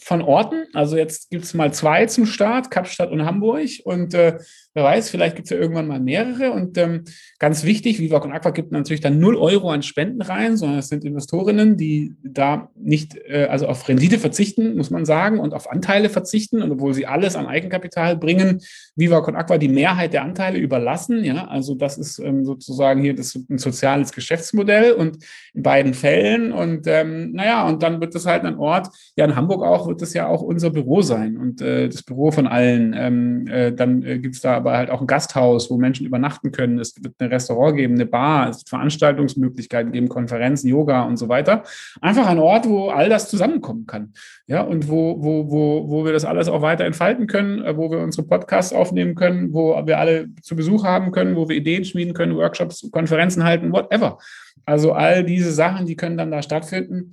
von 0.00 0.22
Orten. 0.22 0.66
Also 0.74 0.96
jetzt 0.98 1.30
gibt 1.30 1.44
es 1.44 1.54
mal 1.54 1.72
zwei 1.72 2.04
zum 2.06 2.26
Start, 2.26 2.70
Kapstadt 2.70 3.10
und 3.10 3.24
Hamburg. 3.24 3.70
Und 3.84 4.12
äh, 4.12 4.38
wer 4.74 4.84
weiß, 4.84 5.10
vielleicht 5.10 5.36
gibt 5.36 5.46
es 5.46 5.50
ja 5.50 5.56
irgendwann 5.56 5.86
mal 5.86 6.00
mehrere. 6.00 6.52
Und 6.52 6.78
ähm, 6.78 7.04
ganz 7.38 7.64
wichtig, 7.64 7.98
Viva 7.98 8.18
und 8.18 8.32
Aqua 8.32 8.50
gibt 8.50 8.70
natürlich 8.72 9.00
dann 9.00 9.18
0 9.18 9.36
Euro 9.36 9.70
an 9.70 9.82
Spenden 9.82 10.22
rein, 10.22 10.56
sondern 10.56 10.78
es 10.78 10.88
sind 10.88 11.04
Investorinnen, 11.04 11.76
die 11.76 12.14
da 12.22 12.70
nicht, 12.76 13.16
äh, 13.26 13.46
also 13.50 13.66
auf 13.66 13.88
Rendite 13.88 14.18
verzichten, 14.18 14.76
muss 14.76 14.90
man 14.90 15.04
sagen, 15.04 15.40
und 15.40 15.54
auf 15.54 15.70
Anteile 15.70 16.10
verzichten. 16.10 16.62
Und 16.62 16.70
obwohl 16.70 16.94
sie 16.94 17.06
alles 17.06 17.34
an 17.34 17.46
Eigenkapital 17.46 18.16
bringen, 18.16 18.60
Viva 18.94 19.20
Con 19.20 19.36
Aqua 19.36 19.58
die 19.58 19.68
Mehrheit 19.68 20.12
der 20.12 20.22
Anteile 20.22 20.58
überlassen. 20.58 21.24
Ja, 21.24 21.46
also 21.46 21.74
das 21.74 21.98
ist 21.98 22.18
ähm, 22.18 22.44
sozusagen 22.44 23.00
hier 23.00 23.14
das 23.14 23.34
ein 23.34 23.58
soziales 23.58 24.12
Geschäftsmodell 24.12 24.92
und 24.92 25.18
in 25.54 25.62
beiden 25.62 25.94
Fällen. 25.94 26.52
Und 26.52 26.86
ähm, 26.86 27.32
naja, 27.32 27.66
und 27.66 27.82
dann 27.82 28.00
wird 28.00 28.14
das 28.14 28.26
halt 28.26 28.44
ein 28.44 28.58
Ort, 28.58 28.88
ja, 29.16 29.24
in 29.24 29.34
Hamburg 29.34 29.62
auch 29.62 29.88
wird 29.88 30.02
das 30.02 30.14
ja 30.14 30.26
auch 30.26 30.42
unser 30.42 30.70
Büro 30.70 31.02
sein 31.02 31.36
und 31.36 31.60
äh, 31.62 31.88
das 31.88 32.02
Büro 32.02 32.30
von 32.30 32.46
allen. 32.46 32.94
Ähm, 32.96 33.46
äh, 33.48 33.72
dann 33.72 34.02
äh, 34.02 34.18
gibt 34.18 34.36
es 34.36 34.42
da 34.42 34.58
aber 34.58 34.67
halt 34.70 34.90
auch 34.90 35.00
ein 35.00 35.06
Gasthaus, 35.06 35.70
wo 35.70 35.76
Menschen 35.76 36.06
übernachten 36.06 36.52
können. 36.52 36.78
Es 36.78 36.94
wird 37.02 37.14
ein 37.18 37.28
Restaurant 37.28 37.76
geben, 37.76 37.94
eine 37.94 38.06
Bar, 38.06 38.50
es 38.50 38.58
wird 38.58 38.68
Veranstaltungsmöglichkeiten 38.68 39.92
geben, 39.92 40.08
Konferenzen, 40.08 40.68
Yoga 40.68 41.02
und 41.02 41.16
so 41.16 41.28
weiter. 41.28 41.62
Einfach 42.00 42.26
ein 42.26 42.38
Ort, 42.38 42.68
wo 42.68 42.90
all 42.90 43.08
das 43.08 43.28
zusammenkommen 43.28 43.86
kann. 43.86 44.12
Ja, 44.46 44.62
und 44.62 44.88
wo, 44.88 45.22
wo, 45.22 45.50
wo, 45.50 45.88
wo 45.88 46.04
wir 46.04 46.12
das 46.12 46.24
alles 46.24 46.48
auch 46.48 46.62
weiter 46.62 46.84
entfalten 46.84 47.26
können, 47.26 47.62
äh, 47.64 47.76
wo 47.76 47.90
wir 47.90 47.98
unsere 47.98 48.26
Podcasts 48.26 48.72
aufnehmen 48.72 49.14
können, 49.14 49.52
wo 49.52 49.74
wir 49.86 49.98
alle 49.98 50.28
zu 50.42 50.56
Besuch 50.56 50.84
haben 50.84 51.12
können, 51.12 51.36
wo 51.36 51.48
wir 51.48 51.56
Ideen 51.56 51.84
schmieden 51.84 52.14
können, 52.14 52.36
Workshops, 52.36 52.88
Konferenzen 52.90 53.44
halten, 53.44 53.72
whatever. 53.72 54.18
Also 54.64 54.92
all 54.92 55.24
diese 55.24 55.52
Sachen, 55.52 55.86
die 55.86 55.96
können 55.96 56.18
dann 56.18 56.30
da 56.30 56.42
stattfinden. 56.42 57.12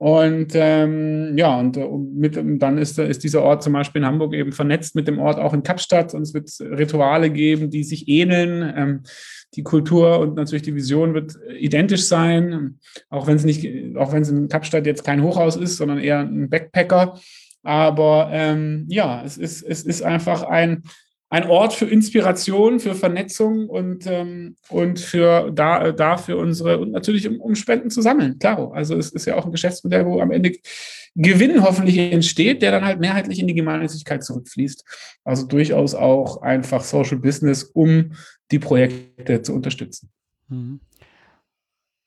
Und 0.00 0.52
ähm, 0.54 1.36
ja, 1.36 1.60
und 1.60 1.76
äh, 1.76 1.86
mit, 1.86 2.34
dann 2.34 2.78
ist, 2.78 2.98
ist 2.98 3.22
dieser 3.22 3.42
Ort 3.42 3.62
zum 3.62 3.74
Beispiel 3.74 4.00
in 4.00 4.08
Hamburg 4.08 4.32
eben 4.32 4.50
vernetzt 4.50 4.94
mit 4.94 5.06
dem 5.06 5.18
Ort 5.18 5.38
auch 5.38 5.52
in 5.52 5.62
Kapstadt 5.62 6.14
und 6.14 6.22
es 6.22 6.32
wird 6.32 6.48
Rituale 6.58 7.28
geben, 7.28 7.68
die 7.68 7.84
sich 7.84 8.08
ähneln. 8.08 8.72
Ähm, 8.74 9.02
die 9.56 9.62
Kultur 9.62 10.18
und 10.20 10.36
natürlich 10.36 10.62
die 10.62 10.74
Vision 10.74 11.12
wird 11.12 11.34
identisch 11.54 12.04
sein, 12.04 12.78
auch 13.10 13.26
wenn 13.26 13.36
es 13.36 13.44
nicht, 13.44 13.68
auch 13.98 14.14
wenn 14.14 14.22
es 14.22 14.30
in 14.30 14.48
Kapstadt 14.48 14.86
jetzt 14.86 15.04
kein 15.04 15.22
Hochhaus 15.22 15.56
ist, 15.56 15.76
sondern 15.76 15.98
eher 15.98 16.20
ein 16.20 16.48
Backpacker. 16.48 17.20
Aber 17.62 18.30
ähm, 18.32 18.86
ja, 18.88 19.22
es 19.22 19.36
ist, 19.36 19.62
es 19.62 19.82
ist 19.82 20.00
einfach 20.00 20.44
ein, 20.44 20.82
ein 21.32 21.48
Ort 21.48 21.72
für 21.72 21.86
Inspiration, 21.86 22.80
für 22.80 22.96
Vernetzung 22.96 23.68
und, 23.68 24.04
ähm, 24.06 24.56
und 24.68 24.98
für 24.98 25.52
da, 25.52 25.92
da 25.92 26.16
für 26.16 26.36
unsere 26.36 26.78
und 26.78 26.90
natürlich 26.90 27.26
um, 27.28 27.40
um 27.40 27.54
Spenden 27.54 27.88
zu 27.88 28.02
sammeln. 28.02 28.38
Klar, 28.40 28.72
also 28.74 28.96
es 28.96 29.12
ist 29.12 29.26
ja 29.26 29.36
auch 29.36 29.46
ein 29.46 29.52
Geschäftsmodell, 29.52 30.04
wo 30.06 30.20
am 30.20 30.32
Ende 30.32 30.56
Gewinn 31.14 31.62
hoffentlich 31.62 31.98
entsteht, 31.98 32.62
der 32.62 32.72
dann 32.72 32.84
halt 32.84 32.98
mehrheitlich 32.98 33.38
in 33.38 33.46
die 33.46 33.54
Gemeinnützigkeit 33.54 34.24
zurückfließt. 34.24 34.84
Also 35.22 35.46
durchaus 35.46 35.94
auch 35.94 36.42
einfach 36.42 36.82
Social 36.82 37.18
Business, 37.18 37.62
um 37.62 38.12
die 38.50 38.58
Projekte 38.58 39.40
zu 39.40 39.54
unterstützen. 39.54 40.10
Mhm. 40.48 40.80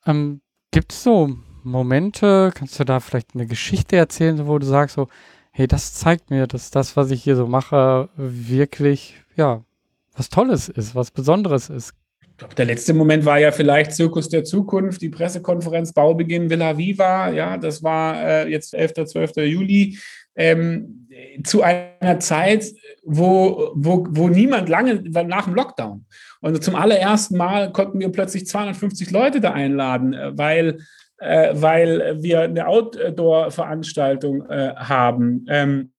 Ähm, 0.04 0.42
Gibt 0.70 0.92
es 0.92 1.02
so 1.02 1.34
Momente, 1.62 2.52
kannst 2.54 2.78
du 2.78 2.84
da 2.84 3.00
vielleicht 3.00 3.34
eine 3.34 3.46
Geschichte 3.46 3.96
erzählen, 3.96 4.46
wo 4.46 4.58
du 4.58 4.66
sagst 4.66 4.96
so, 4.96 5.08
hey, 5.56 5.68
das 5.68 5.94
zeigt 5.94 6.30
mir, 6.30 6.48
dass 6.48 6.72
das, 6.72 6.96
was 6.96 7.12
ich 7.12 7.22
hier 7.22 7.36
so 7.36 7.46
mache, 7.46 8.08
wirklich, 8.16 9.14
ja, 9.36 9.62
was 10.16 10.28
Tolles 10.28 10.68
ist, 10.68 10.96
was 10.96 11.12
Besonderes 11.12 11.70
ist. 11.70 11.94
Ich 12.28 12.38
glaube, 12.38 12.56
der 12.56 12.64
letzte 12.64 12.92
Moment 12.92 13.24
war 13.24 13.38
ja 13.38 13.52
vielleicht 13.52 13.92
Zirkus 13.92 14.28
der 14.28 14.42
Zukunft, 14.42 15.00
die 15.00 15.10
Pressekonferenz 15.10 15.92
Baubeginn 15.92 16.50
Villa 16.50 16.76
Viva. 16.76 17.30
Ja, 17.30 17.56
das 17.56 17.84
war 17.84 18.20
äh, 18.20 18.50
jetzt 18.50 18.74
11. 18.74 19.06
12. 19.06 19.36
Juli. 19.36 19.96
Ähm, 20.34 21.06
zu 21.44 21.62
einer 21.62 22.18
Zeit, 22.18 22.72
wo, 23.04 23.70
wo, 23.76 24.04
wo 24.10 24.28
niemand 24.28 24.68
lange 24.68 25.04
nach 25.04 25.44
dem 25.44 25.54
Lockdown. 25.54 26.04
Und 26.40 26.64
zum 26.64 26.74
allerersten 26.74 27.36
Mal 27.36 27.70
konnten 27.70 28.00
wir 28.00 28.08
plötzlich 28.08 28.48
250 28.48 29.12
Leute 29.12 29.40
da 29.40 29.52
einladen, 29.52 30.14
äh, 30.14 30.36
weil 30.36 30.78
weil 31.54 32.22
wir 32.22 32.40
eine 32.42 32.66
Outdoor-Veranstaltung 32.66 34.46
äh, 34.48 34.74
haben. 34.76 35.46
Ähm, 35.48 35.90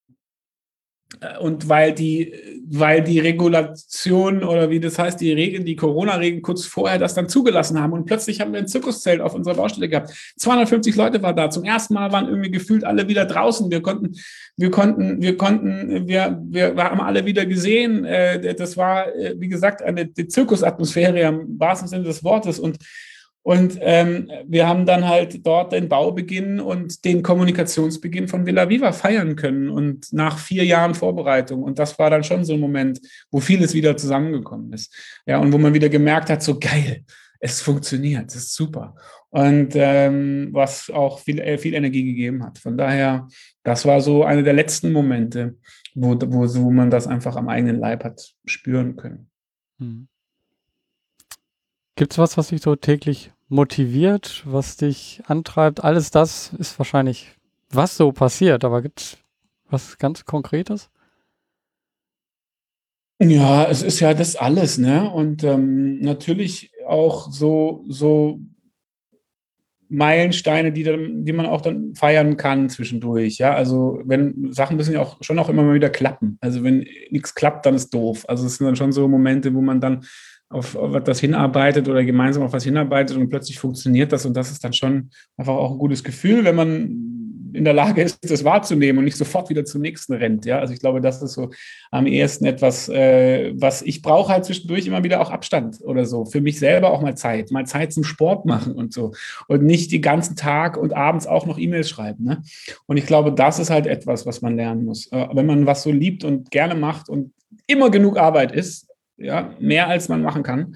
äh, 1.22 1.38
und 1.40 1.70
weil 1.70 1.94
die, 1.94 2.34
weil 2.68 3.04
die 3.04 3.20
Regulation 3.20 4.44
oder 4.44 4.70
wie 4.70 4.80
das 4.80 4.98
heißt, 4.98 5.20
die 5.22 5.32
Regeln, 5.32 5.66
die 5.66 5.76
Corona-Regeln 5.76 6.42
kurz 6.42 6.66
vorher 6.66 6.98
das 6.98 7.14
dann 7.14 7.30
zugelassen 7.30 7.80
haben. 7.80 7.94
Und 7.94 8.06
plötzlich 8.06 8.42
haben 8.42 8.54
wir 8.54 8.60
ein 8.60 8.68
Zirkuszelt 8.68 9.22
auf 9.22 9.36
unserer 9.36 9.56
Baustelle 9.56 9.90
gehabt. 9.90 10.12
250 10.38 10.96
Leute 10.96 11.22
waren 11.22 11.36
da. 11.36 11.50
Zum 11.50 11.64
ersten 11.64 11.94
Mal 11.94 12.12
waren 12.12 12.28
irgendwie 12.28 12.52
gefühlt 12.52 12.84
alle 12.84 13.08
wieder 13.08 13.26
draußen. 13.26 13.70
Wir 13.70 13.82
konnten, 13.82 14.16
wir 14.58 14.72
konnten, 14.72 15.22
wir 15.22 15.38
konnten, 15.38 16.08
wir, 16.08 16.42
wir 16.44 16.76
haben 16.76 17.02
alle 17.02 17.26
wieder 17.26 17.46
gesehen. 17.46 18.06
Äh, 18.06 18.56
das 18.56 18.78
war, 18.78 19.08
wie 19.38 19.48
gesagt, 19.48 19.82
eine 19.82 20.12
Zirkusatmosphäre 20.14 21.20
im 21.22 21.60
wahrsten 21.60 21.88
Sinne 21.88 22.04
des 22.04 22.24
Wortes. 22.24 22.60
Und 22.60 22.78
und 23.46 23.78
ähm, 23.80 24.32
wir 24.48 24.68
haben 24.68 24.88
dann 24.88 25.08
halt 25.08 25.46
dort 25.46 25.72
den 25.72 25.88
Baubeginn 25.88 26.60
und 26.60 27.06
den 27.06 27.22
Kommunikationsbeginn 27.22 28.28
von 28.28 28.48
Villa 28.48 28.68
Viva 28.70 28.92
feiern 28.92 29.36
können 29.36 29.70
und 29.70 30.12
nach 30.12 30.40
vier 30.40 30.66
Jahren 30.66 30.96
Vorbereitung. 30.96 31.62
Und 31.62 31.78
das 31.78 32.00
war 32.00 32.10
dann 32.10 32.24
schon 32.24 32.44
so 32.44 32.56
ein 32.56 32.60
Moment, 32.60 33.00
wo 33.30 33.40
vieles 33.40 33.76
wieder 33.76 33.96
zusammengekommen 33.98 34.74
ist. 34.74 34.92
Ja, 35.28 35.38
und 35.38 35.54
wo 35.54 35.60
man 35.60 35.76
wieder 35.76 35.90
gemerkt 35.90 36.32
hat, 36.32 36.42
so 36.42 36.58
geil, 36.58 37.06
es 37.40 37.62
funktioniert, 37.62 38.32
es 38.32 38.36
ist 38.36 38.56
super. 38.56 38.96
Und 39.30 39.74
ähm, 39.76 40.50
was 40.52 40.90
auch 40.90 41.20
viel, 41.20 41.40
äh, 41.40 41.60
viel 41.60 41.76
Energie 41.76 42.04
gegeben 42.04 42.44
hat. 42.44 42.58
Von 42.58 42.80
daher, 42.80 43.28
das 43.62 43.86
war 43.86 44.02
so 44.02 44.24
eine 44.24 44.42
der 44.42 44.54
letzten 44.54 44.92
Momente, 44.92 45.56
wo, 45.94 46.20
wo, 46.20 46.52
wo 46.64 46.72
man 46.72 46.90
das 46.90 47.06
einfach 47.06 47.36
am 47.36 47.48
eigenen 47.48 47.80
Leib 47.80 48.06
hat 48.06 48.34
spüren 48.46 48.96
können. 48.96 49.30
Hm. 49.78 50.08
Gibt 51.96 52.12
es 52.12 52.18
was, 52.18 52.38
was 52.38 52.48
dich 52.48 52.62
so 52.62 52.76
täglich 52.76 53.32
motiviert, 53.48 54.44
was 54.46 54.78
dich 54.78 55.22
antreibt? 55.28 55.84
Alles 55.84 56.12
das 56.12 56.54
ist 56.58 56.78
wahrscheinlich, 56.80 57.32
was 57.70 57.98
so 57.98 58.12
passiert, 58.12 58.64
aber 58.64 58.82
gibt 58.82 59.02
es 59.02 59.18
was 59.70 59.98
ganz 59.98 60.26
Konkretes? 60.26 60.90
Ja, 63.20 63.66
es 63.66 63.82
ist 63.82 64.00
ja 64.02 64.14
das 64.14 64.36
alles, 64.36 64.78
ne? 64.78 65.10
Und 65.10 65.44
ähm, 65.44 66.00
natürlich 66.00 66.72
auch 66.86 67.32
so, 67.32 67.86
so 67.88 68.40
Meilensteine, 69.88 70.72
die, 70.72 70.84
dann, 70.84 71.24
die 71.24 71.32
man 71.32 71.46
auch 71.46 71.62
dann 71.62 71.96
feiern 71.96 72.38
kann 72.38 72.70
zwischendurch. 72.70 73.38
Ja, 73.38 73.54
also 73.54 74.02
wenn 74.04 74.52
Sachen 74.52 74.76
müssen 74.76 74.94
ja 74.94 75.02
auch 75.02 75.18
schon 75.22 75.40
auch 75.40 75.48
immer 75.48 75.64
mal 75.64 75.76
wieder 75.76 75.90
klappen. 75.90 76.38
Also 76.42 76.64
wenn 76.64 76.86
nichts 77.10 77.36
klappt, 77.36 77.66
dann 77.66 77.76
ist 77.76 77.94
doof. 77.94 78.26
Also 78.28 78.46
es 78.46 78.58
sind 78.58 78.66
dann 78.66 78.76
schon 78.76 78.92
so 78.92 79.08
Momente, 79.08 79.54
wo 79.54 79.62
man 79.62 79.80
dann 79.80 80.06
auf, 80.50 80.76
auf 80.76 80.94
etwas 80.94 81.20
hinarbeitet 81.20 81.88
oder 81.88 82.04
gemeinsam 82.04 82.44
auf 82.44 82.54
was 82.54 82.64
hinarbeitet 82.64 83.18
und 83.18 83.30
plötzlich 83.30 83.60
funktioniert 83.60 84.12
das 84.12 84.26
und 84.26 84.36
das 84.36 84.52
ist 84.52 84.64
dann 84.64 84.74
schon 84.74 85.10
einfach 85.38 85.54
auch 85.54 85.72
ein 85.72 85.78
gutes 85.78 86.04
Gefühl, 86.04 86.44
wenn 86.46 86.56
man 86.56 87.16
in 87.56 87.64
der 87.64 87.74
Lage 87.74 88.02
ist, 88.02 88.20
das 88.30 88.44
wahrzunehmen 88.44 89.00
und 89.00 89.06
nicht 89.06 89.18
sofort 89.18 89.50
wieder 89.50 89.66
zum 89.66 89.82
nächsten 89.82 90.14
rennt. 90.14 90.46
Ja, 90.46 90.60
also 90.60 90.74
ich 90.74 90.80
glaube, 90.80 91.02
das 91.02 91.22
ist 91.22 91.34
so 91.34 91.52
am 91.90 92.06
ehesten 92.06 92.46
etwas, 92.46 92.90
äh, 92.90 93.54
was 93.56 93.82
ich 93.82 94.02
brauche 94.02 94.32
halt 94.32 94.46
zwischendurch 94.46 94.86
immer 94.86 95.04
wieder 95.04 95.22
auch 95.22 95.32
Abstand 95.32 95.80
oder 95.82 96.06
so. 96.06 96.26
Für 96.26 96.42
mich 96.42 96.60
selber 96.60 96.92
auch 96.92 97.02
mal 97.02 97.16
Zeit, 97.16 97.52
mal 97.52 97.66
Zeit 97.66 97.94
zum 97.94 98.04
Sport 98.04 98.46
machen 98.46 98.74
und 98.74 98.94
so. 98.94 99.14
Und 99.48 99.64
nicht 99.64 99.92
den 99.92 100.02
ganzen 100.02 100.36
Tag 100.36 100.78
und 100.78 100.94
abends 100.94 101.28
auch 101.28 101.46
noch 101.46 101.58
E-Mails 101.58 101.90
schreiben. 101.90 102.26
Ne? 102.26 102.42
Und 102.86 102.98
ich 102.98 103.06
glaube, 103.06 103.32
das 103.32 103.60
ist 103.60 103.70
halt 103.70 103.88
etwas, 103.88 104.26
was 104.26 104.42
man 104.42 104.56
lernen 104.56 104.86
muss. 104.86 105.08
Äh, 105.12 105.28
wenn 105.34 105.46
man 105.46 105.66
was 105.66 105.84
so 105.84 105.92
liebt 105.92 106.24
und 106.24 106.52
gerne 106.52 106.76
macht 106.76 107.10
und 107.10 107.32
immer 107.68 107.90
genug 107.90 108.18
Arbeit 108.18 108.52
ist, 108.52 108.88
ja, 109.18 109.54
mehr 109.60 109.88
als 109.88 110.10
man 110.10 110.22
machen 110.22 110.44
kann, 110.44 110.76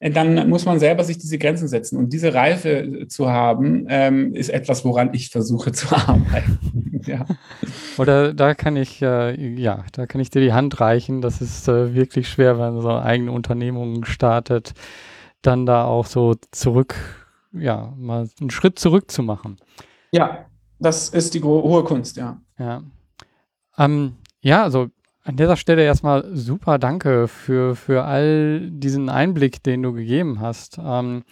äh, 0.00 0.10
dann 0.10 0.48
muss 0.48 0.64
man 0.64 0.78
selber 0.78 1.04
sich 1.04 1.18
diese 1.18 1.38
Grenzen 1.38 1.68
setzen. 1.68 1.98
Und 1.98 2.12
diese 2.12 2.34
Reife 2.34 2.70
äh, 2.70 3.08
zu 3.08 3.30
haben, 3.30 3.86
ähm, 3.88 4.34
ist 4.34 4.48
etwas, 4.48 4.84
woran 4.84 5.12
ich 5.14 5.30
versuche 5.30 5.72
zu 5.72 5.88
arbeiten. 5.94 7.02
ja. 7.06 7.26
Oder 7.96 8.34
da 8.34 8.54
kann 8.54 8.76
ich, 8.76 9.02
äh, 9.02 9.34
ja, 9.54 9.84
da 9.92 10.06
kann 10.06 10.20
ich 10.20 10.30
dir 10.30 10.40
die 10.40 10.52
Hand 10.52 10.80
reichen. 10.80 11.20
Das 11.20 11.40
ist 11.40 11.68
äh, 11.68 11.94
wirklich 11.94 12.28
schwer, 12.28 12.58
wenn 12.58 12.74
man 12.74 12.82
so 12.82 12.90
eigene 12.90 13.32
Unternehmungen 13.32 14.04
startet, 14.04 14.74
dann 15.42 15.66
da 15.66 15.84
auch 15.84 16.06
so 16.06 16.34
zurück, 16.50 16.94
ja, 17.52 17.94
mal 17.96 18.28
einen 18.40 18.50
Schritt 18.50 18.78
zurück 18.78 19.10
zu 19.10 19.22
machen. 19.22 19.56
Ja, 20.12 20.46
das 20.78 21.08
ist 21.08 21.34
die 21.34 21.42
hohe 21.42 21.84
Kunst, 21.84 22.16
ja. 22.16 22.40
Ja. 22.58 22.82
Ähm, 23.76 24.16
ja, 24.40 24.62
also 24.62 24.88
an 25.28 25.36
dieser 25.36 25.56
Stelle 25.56 25.84
erstmal 25.84 26.24
super 26.34 26.78
Danke 26.78 27.28
für, 27.28 27.76
für 27.76 28.04
all 28.04 28.70
diesen 28.70 29.10
Einblick, 29.10 29.62
den 29.62 29.82
du 29.82 29.92
gegeben 29.92 30.40
hast. 30.40 30.78
Ähm, 30.82 31.22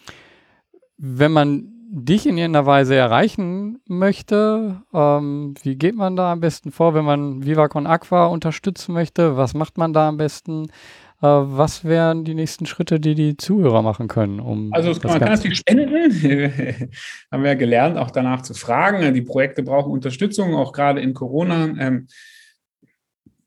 wenn 0.98 1.32
man 1.32 1.72
dich 1.88 2.26
in 2.26 2.36
irgendeiner 2.36 2.66
Weise 2.66 2.94
erreichen 2.94 3.78
möchte, 3.88 4.82
ähm, 4.92 5.54
wie 5.62 5.76
geht 5.76 5.96
man 5.96 6.14
da 6.14 6.32
am 6.32 6.40
besten 6.40 6.72
vor, 6.72 6.92
wenn 6.92 7.06
man 7.06 7.46
Vivacon 7.46 7.86
Aqua 7.86 8.26
unterstützen 8.26 8.92
möchte? 8.92 9.38
Was 9.38 9.54
macht 9.54 9.78
man 9.78 9.94
da 9.94 10.08
am 10.08 10.18
besten? 10.18 10.66
Äh, 11.22 11.26
was 11.26 11.82
wären 11.82 12.24
die 12.24 12.34
nächsten 12.34 12.66
Schritte, 12.66 13.00
die 13.00 13.14
die 13.14 13.38
Zuhörer 13.38 13.80
machen 13.80 14.08
können? 14.08 14.40
Um 14.40 14.74
also 14.74 14.90
man 14.90 15.20
kann 15.20 15.32
natürlich 15.32 15.60
spenden, 15.60 15.88
haben 17.32 17.42
wir 17.42 17.52
ja 17.52 17.54
gelernt, 17.54 17.96
auch 17.96 18.10
danach 18.10 18.42
zu 18.42 18.52
fragen. 18.52 19.14
Die 19.14 19.22
Projekte 19.22 19.62
brauchen 19.62 19.90
Unterstützung, 19.90 20.54
auch 20.54 20.74
gerade 20.74 21.00
in 21.00 21.14
Corona. 21.14 21.64
Ähm, 21.78 22.08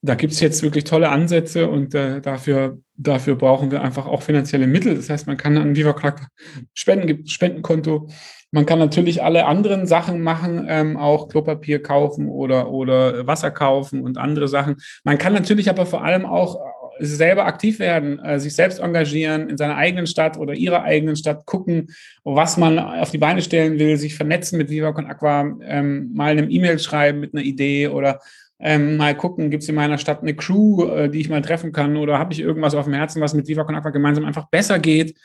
da 0.01 0.15
gibt 0.15 0.33
es 0.33 0.39
jetzt 0.39 0.63
wirklich 0.63 0.85
tolle 0.85 1.09
Ansätze 1.09 1.69
und 1.69 1.93
äh, 1.93 2.21
dafür, 2.21 2.79
dafür 2.95 3.35
brauchen 3.35 3.69
wir 3.71 3.81
einfach 3.81 4.05
auch 4.05 4.21
finanzielle 4.21 4.67
Mittel. 4.67 4.95
Das 4.95 5.09
heißt, 5.09 5.27
man 5.27 5.35
kann 5.35 5.57
an 5.57 5.75
VivaCrack 5.75 6.27
spenden, 6.73 7.07
gibt 7.07 7.29
Spendenkonto. 7.29 8.07
Man 8.51 8.65
kann 8.65 8.79
natürlich 8.79 9.21
alle 9.21 9.45
anderen 9.45 9.87
Sachen 9.87 10.21
machen, 10.21 10.65
ähm, 10.69 10.95
auch 10.95 11.27
Klopapier 11.27 11.83
kaufen 11.83 12.29
oder, 12.29 12.71
oder 12.71 13.27
Wasser 13.27 13.51
kaufen 13.51 14.01
und 14.01 14.17
andere 14.17 14.47
Sachen. 14.47 14.77
Man 15.03 15.17
kann 15.17 15.33
natürlich 15.33 15.69
aber 15.69 15.85
vor 15.85 16.03
allem 16.03 16.25
auch 16.25 16.55
äh, 16.97 17.05
selber 17.05 17.45
aktiv 17.45 17.79
werden, 17.79 18.19
äh, 18.19 18.39
sich 18.39 18.55
selbst 18.55 18.79
engagieren 18.79 19.49
in 19.49 19.57
seiner 19.57 19.75
eigenen 19.75 20.07
Stadt 20.07 20.37
oder 20.37 20.53
ihrer 20.53 20.83
eigenen 20.83 21.17
Stadt, 21.17 21.45
gucken, 21.45 21.89
was 22.23 22.55
man 22.55 22.79
auf 22.79 23.11
die 23.11 23.17
Beine 23.17 23.41
stellen 23.41 23.77
will, 23.79 23.97
sich 23.97 24.15
vernetzen 24.15 24.57
mit 24.57 24.69
VivaCon 24.69 25.07
Aqua, 25.07 25.41
ähm, 25.61 26.11
mal 26.13 26.31
eine 26.31 26.49
E-Mail 26.49 26.79
schreiben 26.79 27.19
mit 27.19 27.33
einer 27.33 27.43
Idee 27.43 27.89
oder 27.89 28.19
ähm, 28.59 28.97
mal 28.97 29.15
gucken, 29.15 29.49
gibt 29.49 29.63
es 29.63 29.69
in 29.69 29.75
meiner 29.75 29.97
Stadt 29.97 30.21
eine 30.21 30.35
Crew, 30.35 30.85
äh, 30.85 31.09
die 31.09 31.21
ich 31.21 31.29
mal 31.29 31.41
treffen 31.41 31.71
kann 31.71 31.95
oder 31.95 32.19
habe 32.19 32.33
ich 32.33 32.39
irgendwas 32.39 32.75
auf 32.75 32.85
dem 32.85 32.93
Herzen, 32.93 33.21
was 33.21 33.33
mit 33.33 33.47
Viva 33.47 33.63
Con 33.63 33.75
Aqua 33.75 33.89
gemeinsam 33.89 34.25
einfach 34.25 34.49
besser 34.49 34.79
geht. 34.79 35.17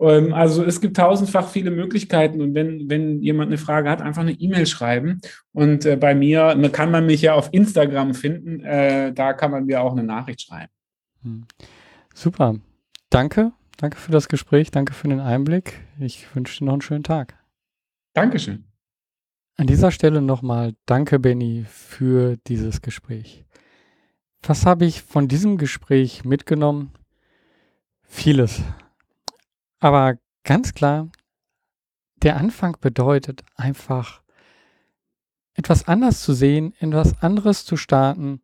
Ähm, 0.00 0.32
also 0.32 0.64
es 0.64 0.80
gibt 0.80 0.96
tausendfach 0.96 1.48
viele 1.48 1.70
Möglichkeiten 1.70 2.40
und 2.40 2.54
wenn, 2.54 2.88
wenn 2.88 3.20
jemand 3.20 3.48
eine 3.48 3.58
Frage 3.58 3.90
hat, 3.90 4.00
einfach 4.00 4.22
eine 4.22 4.32
E-Mail 4.32 4.66
schreiben 4.66 5.20
und 5.52 5.84
äh, 5.84 5.96
bei 5.96 6.14
mir 6.14 6.56
kann 6.72 6.90
man 6.90 7.06
mich 7.06 7.22
ja 7.22 7.34
auf 7.34 7.50
Instagram 7.52 8.14
finden, 8.14 8.60
äh, 8.60 9.12
da 9.12 9.34
kann 9.34 9.50
man 9.50 9.66
mir 9.66 9.82
auch 9.82 9.92
eine 9.92 10.04
Nachricht 10.04 10.42
schreiben. 10.42 10.72
Hm. 11.22 11.44
Super, 12.14 12.56
danke, 13.10 13.52
danke 13.76 13.98
für 13.98 14.12
das 14.12 14.28
Gespräch, 14.28 14.70
danke 14.70 14.94
für 14.94 15.08
den 15.08 15.20
Einblick. 15.20 15.80
Ich 16.00 16.34
wünsche 16.34 16.58
dir 16.58 16.64
noch 16.64 16.72
einen 16.72 16.82
schönen 16.82 17.04
Tag. 17.04 17.38
Dankeschön. 18.14 18.71
An 19.62 19.68
dieser 19.68 19.92
Stelle 19.92 20.20
nochmal 20.20 20.74
danke, 20.86 21.20
Benny, 21.20 21.64
für 21.68 22.36
dieses 22.48 22.82
Gespräch. 22.82 23.44
Was 24.42 24.66
habe 24.66 24.86
ich 24.86 25.02
von 25.02 25.28
diesem 25.28 25.56
Gespräch 25.56 26.24
mitgenommen? 26.24 26.90
Vieles. 28.02 28.60
Aber 29.78 30.16
ganz 30.42 30.74
klar, 30.74 31.10
der 32.24 32.38
Anfang 32.38 32.76
bedeutet 32.80 33.44
einfach, 33.54 34.22
etwas 35.54 35.86
anders 35.86 36.24
zu 36.24 36.32
sehen, 36.32 36.74
etwas 36.80 37.22
anderes 37.22 37.64
zu 37.64 37.76
starten 37.76 38.42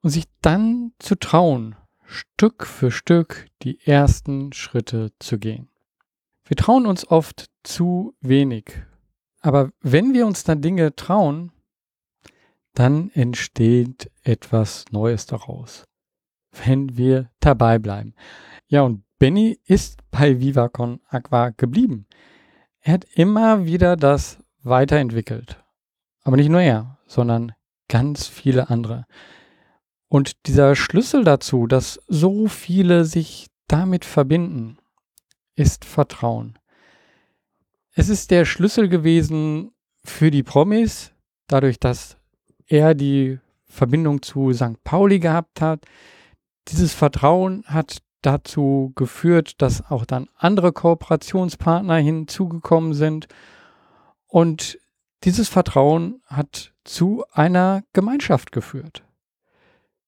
und 0.00 0.08
sich 0.08 0.24
dann 0.40 0.94
zu 0.98 1.16
trauen, 1.16 1.76
Stück 2.06 2.64
für 2.64 2.90
Stück 2.90 3.48
die 3.64 3.86
ersten 3.86 4.54
Schritte 4.54 5.12
zu 5.18 5.38
gehen. 5.38 5.68
Wir 6.46 6.56
trauen 6.56 6.86
uns 6.86 7.06
oft 7.06 7.50
zu 7.64 8.14
wenig 8.22 8.87
aber 9.48 9.70
wenn 9.80 10.12
wir 10.12 10.26
uns 10.26 10.44
dann 10.44 10.60
Dinge 10.60 10.94
trauen, 10.94 11.52
dann 12.74 13.10
entsteht 13.14 14.10
etwas 14.22 14.84
Neues 14.90 15.24
daraus, 15.24 15.84
wenn 16.52 16.98
wir 16.98 17.30
dabei 17.40 17.78
bleiben. 17.78 18.14
Ja, 18.66 18.82
und 18.82 19.04
Benny 19.18 19.58
ist 19.64 20.02
bei 20.10 20.38
Vivacon 20.38 21.00
Aqua 21.08 21.48
geblieben. 21.48 22.06
Er 22.80 22.92
hat 22.92 23.06
immer 23.14 23.64
wieder 23.64 23.96
das 23.96 24.38
weiterentwickelt. 24.64 25.64
Aber 26.24 26.36
nicht 26.36 26.50
nur 26.50 26.60
er, 26.60 26.98
sondern 27.06 27.52
ganz 27.88 28.26
viele 28.26 28.68
andere. 28.68 29.06
Und 30.08 30.46
dieser 30.46 30.76
Schlüssel 30.76 31.24
dazu, 31.24 31.66
dass 31.66 31.98
so 32.06 32.48
viele 32.48 33.06
sich 33.06 33.46
damit 33.66 34.04
verbinden, 34.04 34.76
ist 35.54 35.86
Vertrauen. 35.86 36.58
Es 37.98 38.08
ist 38.08 38.30
der 38.30 38.44
Schlüssel 38.44 38.88
gewesen 38.88 39.72
für 40.04 40.30
die 40.30 40.44
Promis, 40.44 41.10
dadurch, 41.48 41.80
dass 41.80 42.16
er 42.68 42.94
die 42.94 43.40
Verbindung 43.64 44.22
zu 44.22 44.52
St. 44.52 44.84
Pauli 44.84 45.18
gehabt 45.18 45.60
hat. 45.60 45.84
Dieses 46.68 46.94
Vertrauen 46.94 47.64
hat 47.66 47.98
dazu 48.22 48.92
geführt, 48.94 49.60
dass 49.60 49.90
auch 49.90 50.06
dann 50.06 50.28
andere 50.36 50.70
Kooperationspartner 50.70 51.96
hinzugekommen 51.96 52.94
sind. 52.94 53.26
Und 54.28 54.78
dieses 55.24 55.48
Vertrauen 55.48 56.22
hat 56.26 56.72
zu 56.84 57.24
einer 57.32 57.82
Gemeinschaft 57.94 58.52
geführt. 58.52 59.02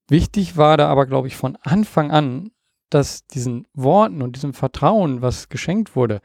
Wichtig 0.07 0.57
war 0.57 0.77
da 0.77 0.87
aber, 0.87 1.07
glaube 1.07 1.27
ich, 1.27 1.37
von 1.37 1.59
Anfang 1.63 2.13
an, 2.13 2.53
dass 2.89 3.27
diesen 3.27 3.67
Worten 3.75 4.23
und 4.23 4.37
diesem 4.37 4.55
Vertrauen, 4.55 5.23
was 5.23 5.49
geschenkt 5.49 5.97
wurde, 5.97 6.21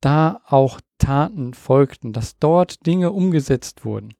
da 0.00 0.40
auch 0.46 0.80
Taten 1.00 1.54
folgten, 1.54 2.12
dass 2.12 2.38
dort 2.38 2.86
Dinge 2.86 3.10
umgesetzt 3.10 3.84
wurden. 3.84 4.14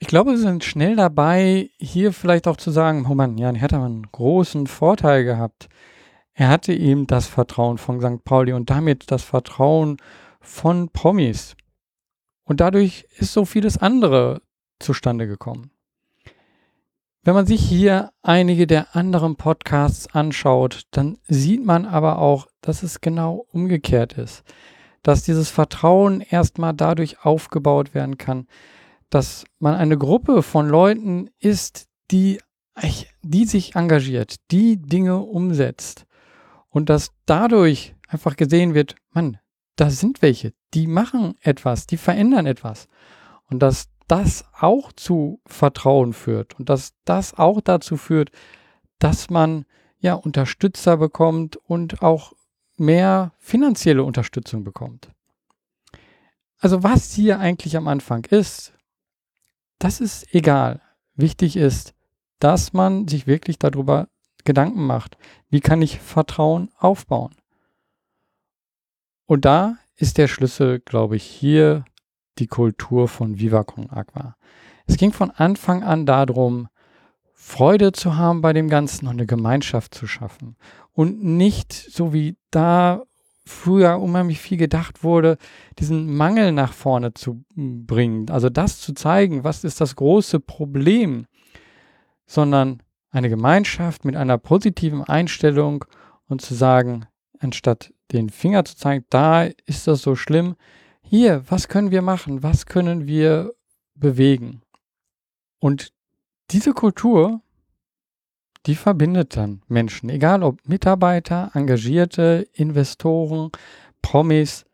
Ich 0.00 0.06
glaube, 0.06 0.36
sie 0.36 0.42
sind 0.42 0.62
schnell 0.62 0.94
dabei, 0.94 1.70
hier 1.78 2.12
vielleicht 2.12 2.46
auch 2.46 2.58
zu 2.58 2.70
sagen, 2.70 3.06
oh 3.08 3.14
Mann, 3.14 3.38
ja, 3.38 3.52
hat 3.54 3.72
aber 3.72 3.86
einen 3.86 4.06
großen 4.12 4.66
Vorteil 4.66 5.24
gehabt. 5.24 5.68
Er 6.34 6.48
hatte 6.48 6.72
eben 6.72 7.06
das 7.06 7.26
Vertrauen 7.26 7.78
von 7.78 8.00
St. 8.00 8.22
Pauli 8.24 8.52
und 8.52 8.70
damit 8.70 9.10
das 9.10 9.24
Vertrauen 9.24 9.96
von 10.40 10.90
Promis. 10.90 11.56
Und 12.44 12.60
dadurch 12.60 13.06
ist 13.16 13.32
so 13.32 13.44
vieles 13.44 13.78
andere 13.78 14.42
zustande 14.78 15.26
gekommen. 15.26 15.70
Wenn 17.22 17.34
man 17.34 17.46
sich 17.46 17.60
hier 17.60 18.12
einige 18.22 18.66
der 18.66 18.94
anderen 18.94 19.36
Podcasts 19.36 20.06
anschaut, 20.14 20.82
dann 20.92 21.18
sieht 21.26 21.64
man 21.64 21.84
aber 21.84 22.18
auch, 22.18 22.46
dass 22.60 22.84
es 22.84 23.00
genau 23.00 23.46
umgekehrt 23.50 24.12
ist 24.12 24.44
dass 25.02 25.22
dieses 25.22 25.50
Vertrauen 25.50 26.20
erstmal 26.20 26.74
dadurch 26.74 27.24
aufgebaut 27.24 27.94
werden 27.94 28.18
kann, 28.18 28.46
dass 29.10 29.44
man 29.58 29.74
eine 29.74 29.96
Gruppe 29.96 30.42
von 30.42 30.68
Leuten 30.68 31.30
ist, 31.38 31.86
die, 32.10 32.40
die 33.22 33.44
sich 33.44 33.74
engagiert, 33.74 34.36
die 34.50 34.76
Dinge 34.76 35.18
umsetzt. 35.18 36.04
Und 36.68 36.90
dass 36.90 37.12
dadurch 37.26 37.94
einfach 38.08 38.36
gesehen 38.36 38.74
wird, 38.74 38.96
Mann, 39.12 39.38
da 39.76 39.90
sind 39.90 40.22
welche, 40.22 40.52
die 40.74 40.86
machen 40.86 41.34
etwas, 41.40 41.86
die 41.86 41.96
verändern 41.96 42.46
etwas. 42.46 42.88
Und 43.48 43.60
dass 43.60 43.88
das 44.08 44.44
auch 44.58 44.92
zu 44.92 45.40
Vertrauen 45.46 46.12
führt 46.12 46.58
und 46.58 46.68
dass 46.68 46.94
das 47.04 47.34
auch 47.34 47.60
dazu 47.60 47.96
führt, 47.96 48.30
dass 48.98 49.30
man 49.30 49.64
ja 49.98 50.14
Unterstützer 50.14 50.96
bekommt 50.96 51.56
und 51.56 52.02
auch 52.02 52.32
mehr 52.80 53.32
finanzielle 53.38 54.04
Unterstützung 54.04 54.64
bekommt. 54.64 55.10
Also 56.58 56.82
was 56.82 57.12
hier 57.12 57.38
eigentlich 57.38 57.76
am 57.76 57.88
Anfang 57.88 58.24
ist, 58.24 58.72
das 59.78 60.00
ist 60.00 60.34
egal. 60.34 60.80
Wichtig 61.14 61.56
ist, 61.56 61.94
dass 62.40 62.72
man 62.72 63.08
sich 63.08 63.26
wirklich 63.26 63.58
darüber 63.58 64.08
Gedanken 64.44 64.86
macht. 64.86 65.16
Wie 65.50 65.60
kann 65.60 65.82
ich 65.82 66.00
Vertrauen 66.00 66.70
aufbauen? 66.78 67.34
Und 69.26 69.44
da 69.44 69.76
ist 69.96 70.18
der 70.18 70.28
Schlüssel, 70.28 70.80
glaube 70.80 71.16
ich, 71.16 71.24
hier 71.24 71.84
die 72.38 72.46
Kultur 72.46 73.08
von 73.08 73.38
Viva 73.38 73.64
Con 73.64 73.90
Aqua. 73.90 74.36
Es 74.86 74.96
ging 74.96 75.12
von 75.12 75.30
Anfang 75.30 75.82
an 75.82 76.06
darum, 76.06 76.68
Freude 77.34 77.92
zu 77.92 78.16
haben 78.16 78.40
bei 78.40 78.52
dem 78.52 78.68
Ganzen 78.68 79.06
und 79.06 79.12
eine 79.12 79.26
Gemeinschaft 79.26 79.94
zu 79.94 80.06
schaffen. 80.06 80.56
Und 80.98 81.22
nicht 81.22 81.72
so 81.72 82.12
wie 82.12 82.36
da 82.50 83.04
früher 83.46 84.00
unheimlich 84.00 84.40
viel 84.40 84.58
gedacht 84.58 85.04
wurde, 85.04 85.38
diesen 85.78 86.16
Mangel 86.16 86.50
nach 86.50 86.72
vorne 86.72 87.14
zu 87.14 87.44
bringen. 87.54 88.28
Also 88.30 88.50
das 88.50 88.80
zu 88.80 88.94
zeigen, 88.94 89.44
was 89.44 89.62
ist 89.62 89.80
das 89.80 89.94
große 89.94 90.40
Problem, 90.40 91.26
sondern 92.26 92.82
eine 93.12 93.28
Gemeinschaft 93.28 94.04
mit 94.04 94.16
einer 94.16 94.38
positiven 94.38 95.04
Einstellung 95.04 95.84
und 96.26 96.42
zu 96.42 96.54
sagen, 96.54 97.06
anstatt 97.38 97.94
den 98.10 98.28
Finger 98.28 98.64
zu 98.64 98.76
zeigen, 98.76 99.04
da 99.08 99.44
ist 99.66 99.86
das 99.86 100.02
so 100.02 100.16
schlimm, 100.16 100.56
hier, 101.00 101.44
was 101.48 101.68
können 101.68 101.92
wir 101.92 102.02
machen, 102.02 102.42
was 102.42 102.66
können 102.66 103.06
wir 103.06 103.52
bewegen. 103.94 104.62
Und 105.60 105.92
diese 106.50 106.72
Kultur, 106.72 107.40
die 108.68 108.74
verbindet 108.74 109.34
dann 109.34 109.62
Menschen, 109.66 110.10
egal 110.10 110.42
ob 110.42 110.68
Mitarbeiter, 110.68 111.50
Engagierte, 111.54 112.46
Investoren, 112.52 113.50
Promis. 114.02 114.66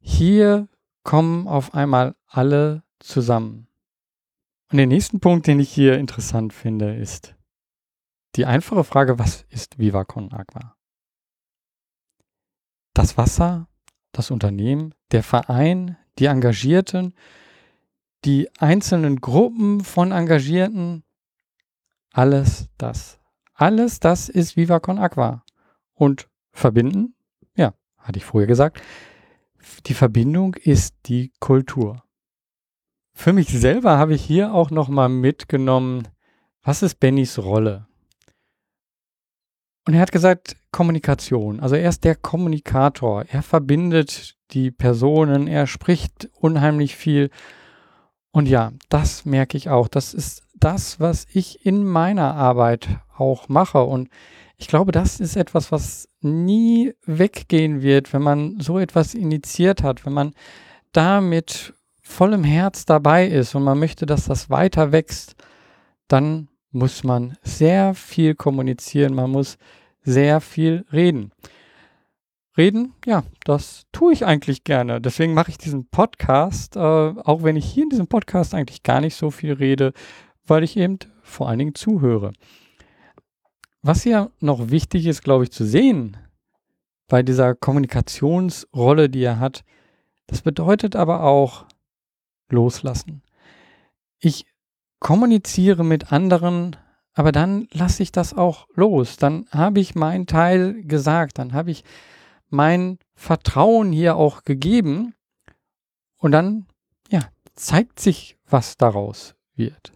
Hier 0.00 0.68
kommen 1.02 1.48
auf 1.48 1.72
einmal 1.72 2.14
alle 2.26 2.82
zusammen. 2.98 3.68
Und 4.70 4.76
der 4.76 4.86
nächste 4.86 5.18
Punkt, 5.18 5.46
den 5.46 5.60
ich 5.60 5.72
hier 5.72 5.98
interessant 5.98 6.52
finde, 6.52 6.94
ist 6.94 7.34
die 8.36 8.44
einfache 8.44 8.84
Frage, 8.84 9.18
was 9.18 9.46
ist 9.48 9.78
Viva 9.78 10.04
Con 10.04 10.30
Agua? 10.30 10.76
Das 12.92 13.16
Wasser, 13.16 13.66
das 14.12 14.30
Unternehmen, 14.30 14.94
der 15.10 15.22
Verein, 15.22 15.96
die 16.18 16.26
Engagierten, 16.26 17.14
die 18.26 18.50
einzelnen 18.58 19.22
Gruppen 19.22 19.82
von 19.82 20.12
Engagierten, 20.12 21.02
alles 22.12 22.68
das. 22.76 23.21
Alles 23.62 24.00
das 24.00 24.28
ist 24.28 24.56
Viva 24.56 24.80
Con 24.80 24.98
Aqua. 24.98 25.44
Und 25.94 26.28
verbinden, 26.50 27.14
ja, 27.54 27.74
hatte 27.96 28.18
ich 28.18 28.24
vorher 28.24 28.48
gesagt, 28.48 28.82
die 29.86 29.94
Verbindung 29.94 30.54
ist 30.54 30.96
die 31.06 31.30
Kultur. 31.38 32.02
Für 33.14 33.32
mich 33.32 33.50
selber 33.50 33.98
habe 33.98 34.14
ich 34.14 34.24
hier 34.24 34.52
auch 34.52 34.72
nochmal 34.72 35.08
mitgenommen, 35.08 36.08
was 36.64 36.82
ist 36.82 36.98
Bennys 36.98 37.38
Rolle? 37.38 37.86
Und 39.86 39.94
er 39.94 40.00
hat 40.00 40.10
gesagt, 40.10 40.56
Kommunikation. 40.72 41.60
Also 41.60 41.76
er 41.76 41.88
ist 41.88 42.02
der 42.02 42.16
Kommunikator. 42.16 43.26
Er 43.28 43.44
verbindet 43.44 44.34
die 44.50 44.72
Personen, 44.72 45.46
er 45.46 45.68
spricht 45.68 46.28
unheimlich 46.34 46.96
viel. 46.96 47.30
Und 48.32 48.48
ja, 48.48 48.72
das 48.88 49.24
merke 49.24 49.56
ich 49.56 49.70
auch. 49.70 49.86
Das 49.86 50.14
ist 50.14 50.42
das, 50.54 50.98
was 50.98 51.28
ich 51.32 51.64
in 51.64 51.84
meiner 51.84 52.34
Arbeit 52.34 52.88
auch 53.22 53.48
mache. 53.48 53.82
Und 53.82 54.08
ich 54.58 54.68
glaube, 54.68 54.92
das 54.92 55.20
ist 55.20 55.36
etwas, 55.36 55.72
was 55.72 56.08
nie 56.20 56.92
weggehen 57.06 57.82
wird, 57.82 58.12
wenn 58.12 58.22
man 58.22 58.60
so 58.60 58.78
etwas 58.78 59.14
initiiert 59.14 59.82
hat, 59.82 60.04
wenn 60.04 60.12
man 60.12 60.34
da 60.92 61.20
mit 61.20 61.74
vollem 62.02 62.44
Herz 62.44 62.84
dabei 62.84 63.26
ist 63.26 63.54
und 63.54 63.64
man 63.64 63.78
möchte, 63.78 64.06
dass 64.06 64.26
das 64.26 64.50
weiter 64.50 64.92
wächst, 64.92 65.36
dann 66.08 66.48
muss 66.70 67.04
man 67.04 67.36
sehr 67.42 67.94
viel 67.94 68.34
kommunizieren, 68.34 69.14
man 69.14 69.30
muss 69.30 69.56
sehr 70.02 70.40
viel 70.40 70.84
reden. 70.92 71.32
Reden, 72.56 72.94
ja, 73.06 73.22
das 73.44 73.86
tue 73.92 74.12
ich 74.12 74.26
eigentlich 74.26 74.64
gerne. 74.64 75.00
Deswegen 75.00 75.32
mache 75.32 75.50
ich 75.50 75.58
diesen 75.58 75.86
Podcast, 75.88 76.76
äh, 76.76 76.80
auch 76.80 77.42
wenn 77.42 77.56
ich 77.56 77.64
hier 77.64 77.84
in 77.84 77.88
diesem 77.88 78.08
Podcast 78.08 78.54
eigentlich 78.54 78.82
gar 78.82 79.00
nicht 79.00 79.14
so 79.14 79.30
viel 79.30 79.54
rede, 79.54 79.92
weil 80.46 80.62
ich 80.62 80.76
eben 80.76 80.98
vor 81.22 81.48
allen 81.48 81.60
Dingen 81.60 81.74
zuhöre. 81.74 82.32
Was 83.82 84.02
hier 84.04 84.30
noch 84.38 84.70
wichtig 84.70 85.06
ist, 85.06 85.22
glaube 85.22 85.44
ich, 85.44 85.50
zu 85.50 85.64
sehen 85.64 86.16
bei 87.08 87.22
dieser 87.22 87.54
Kommunikationsrolle, 87.54 89.10
die 89.10 89.24
er 89.24 89.40
hat, 89.40 89.64
das 90.28 90.42
bedeutet 90.42 90.94
aber 90.94 91.24
auch 91.24 91.66
loslassen. 92.48 93.22
Ich 94.20 94.46
kommuniziere 95.00 95.84
mit 95.84 96.12
anderen, 96.12 96.76
aber 97.12 97.32
dann 97.32 97.66
lasse 97.72 98.04
ich 98.04 98.12
das 98.12 98.34
auch 98.34 98.68
los. 98.74 99.16
Dann 99.16 99.46
habe 99.50 99.80
ich 99.80 99.96
meinen 99.96 100.26
Teil 100.26 100.84
gesagt, 100.84 101.38
dann 101.38 101.52
habe 101.52 101.72
ich 101.72 101.82
mein 102.48 102.98
Vertrauen 103.14 103.90
hier 103.90 104.16
auch 104.16 104.44
gegeben 104.44 105.14
und 106.18 106.30
dann, 106.30 106.66
ja, 107.10 107.28
zeigt 107.54 107.98
sich, 107.98 108.38
was 108.46 108.76
daraus 108.76 109.34
wird. 109.56 109.92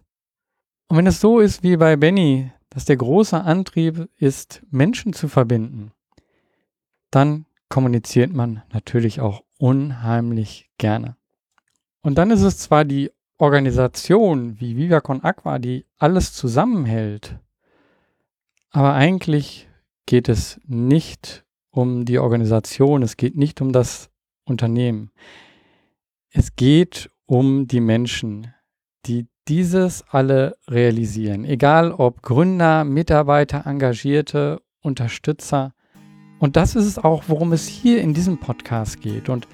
Und 0.89 0.97
wenn 0.97 1.07
es 1.07 1.21
so 1.21 1.39
ist 1.39 1.63
wie 1.63 1.77
bei 1.77 1.95
Benny, 1.95 2.51
dass 2.77 2.85
der 2.85 2.97
große 2.97 3.41
Antrieb 3.41 4.07
ist, 4.17 4.61
Menschen 4.69 5.11
zu 5.11 5.29
verbinden, 5.29 5.93
dann 7.09 7.47
kommuniziert 7.69 8.31
man 8.31 8.61
natürlich 8.71 9.19
auch 9.19 9.41
unheimlich 9.57 10.69
gerne. 10.77 11.17
Und 12.03 12.19
dann 12.19 12.29
ist 12.29 12.43
es 12.43 12.59
zwar 12.59 12.85
die 12.85 13.09
Organisation 13.39 14.59
wie 14.59 14.77
Viva 14.77 15.01
Con 15.01 15.23
Aqua, 15.23 15.57
die 15.57 15.87
alles 15.97 16.33
zusammenhält, 16.33 17.39
aber 18.69 18.93
eigentlich 18.93 19.67
geht 20.05 20.29
es 20.29 20.61
nicht 20.67 21.45
um 21.71 22.05
die 22.05 22.19
Organisation, 22.19 23.01
es 23.01 23.17
geht 23.17 23.35
nicht 23.35 23.59
um 23.59 23.73
das 23.73 24.11
Unternehmen. 24.43 25.09
Es 26.29 26.55
geht 26.55 27.09
um 27.25 27.65
die 27.65 27.81
Menschen, 27.81 28.53
die 29.07 29.25
dieses 29.47 30.03
alle 30.09 30.55
realisieren. 30.67 31.45
Egal 31.45 31.91
ob 31.91 32.21
Gründer, 32.21 32.83
Mitarbeiter, 32.83 33.65
Engagierte, 33.65 34.61
Unterstützer. 34.81 35.73
Und 36.39 36.55
das 36.55 36.75
ist 36.75 36.85
es 36.85 36.97
auch, 36.97 37.23
worum 37.27 37.53
es 37.53 37.67
hier 37.67 38.01
in 38.01 38.13
diesem 38.13 38.37
Podcast 38.37 39.01
geht. 39.01 39.29
Und 39.29 39.47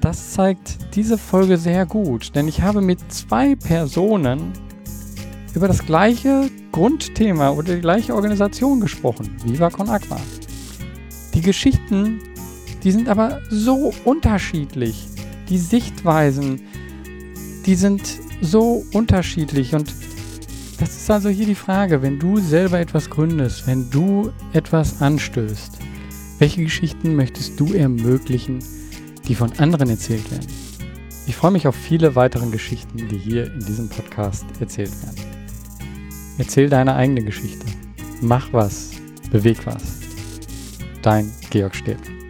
das 0.00 0.32
zeigt 0.32 0.94
diese 0.94 1.16
Folge 1.16 1.56
sehr 1.56 1.86
gut, 1.86 2.34
denn 2.34 2.48
ich 2.48 2.60
habe 2.60 2.80
mit 2.80 3.00
zwei 3.12 3.54
Personen 3.54 4.52
über 5.54 5.68
das 5.68 5.84
gleiche 5.84 6.50
Grundthema 6.72 7.50
oder 7.50 7.74
die 7.74 7.80
gleiche 7.80 8.14
Organisation 8.14 8.80
gesprochen, 8.80 9.36
Viva 9.44 9.70
Con 9.70 9.88
Aqua. 9.88 10.20
Die 11.34 11.40
Geschichten, 11.40 12.20
die 12.82 12.90
sind 12.90 13.08
aber 13.08 13.40
so 13.48 13.92
unterschiedlich. 14.04 15.06
Die 15.48 15.58
Sichtweisen, 15.58 16.62
die 17.66 17.74
sind 17.74 18.02
so 18.42 18.84
unterschiedlich 18.92 19.74
und 19.74 19.94
das 20.78 20.96
ist 20.96 21.10
also 21.10 21.28
hier 21.28 21.46
die 21.46 21.54
Frage, 21.54 22.02
wenn 22.02 22.18
du 22.18 22.38
selber 22.38 22.80
etwas 22.80 23.08
gründest, 23.08 23.66
wenn 23.66 23.88
du 23.90 24.32
etwas 24.52 25.00
anstößt, 25.00 25.78
welche 26.38 26.64
Geschichten 26.64 27.14
möchtest 27.14 27.58
du 27.60 27.72
ermöglichen, 27.72 28.58
die 29.28 29.36
von 29.36 29.52
anderen 29.58 29.88
erzählt 29.90 30.28
werden? 30.32 30.48
Ich 31.28 31.36
freue 31.36 31.52
mich 31.52 31.68
auf 31.68 31.76
viele 31.76 32.16
weitere 32.16 32.50
Geschichten, 32.50 33.08
die 33.08 33.18
hier 33.18 33.46
in 33.46 33.60
diesem 33.60 33.88
Podcast 33.88 34.44
erzählt 34.58 34.90
werden. 35.02 35.24
Erzähl 36.38 36.68
deine 36.68 36.96
eigene 36.96 37.22
Geschichte. 37.22 37.64
Mach 38.20 38.52
was. 38.52 38.90
Beweg 39.30 39.64
was. 39.64 40.00
Dein 41.00 41.30
Georg 41.50 41.76
Städtler. 41.76 42.21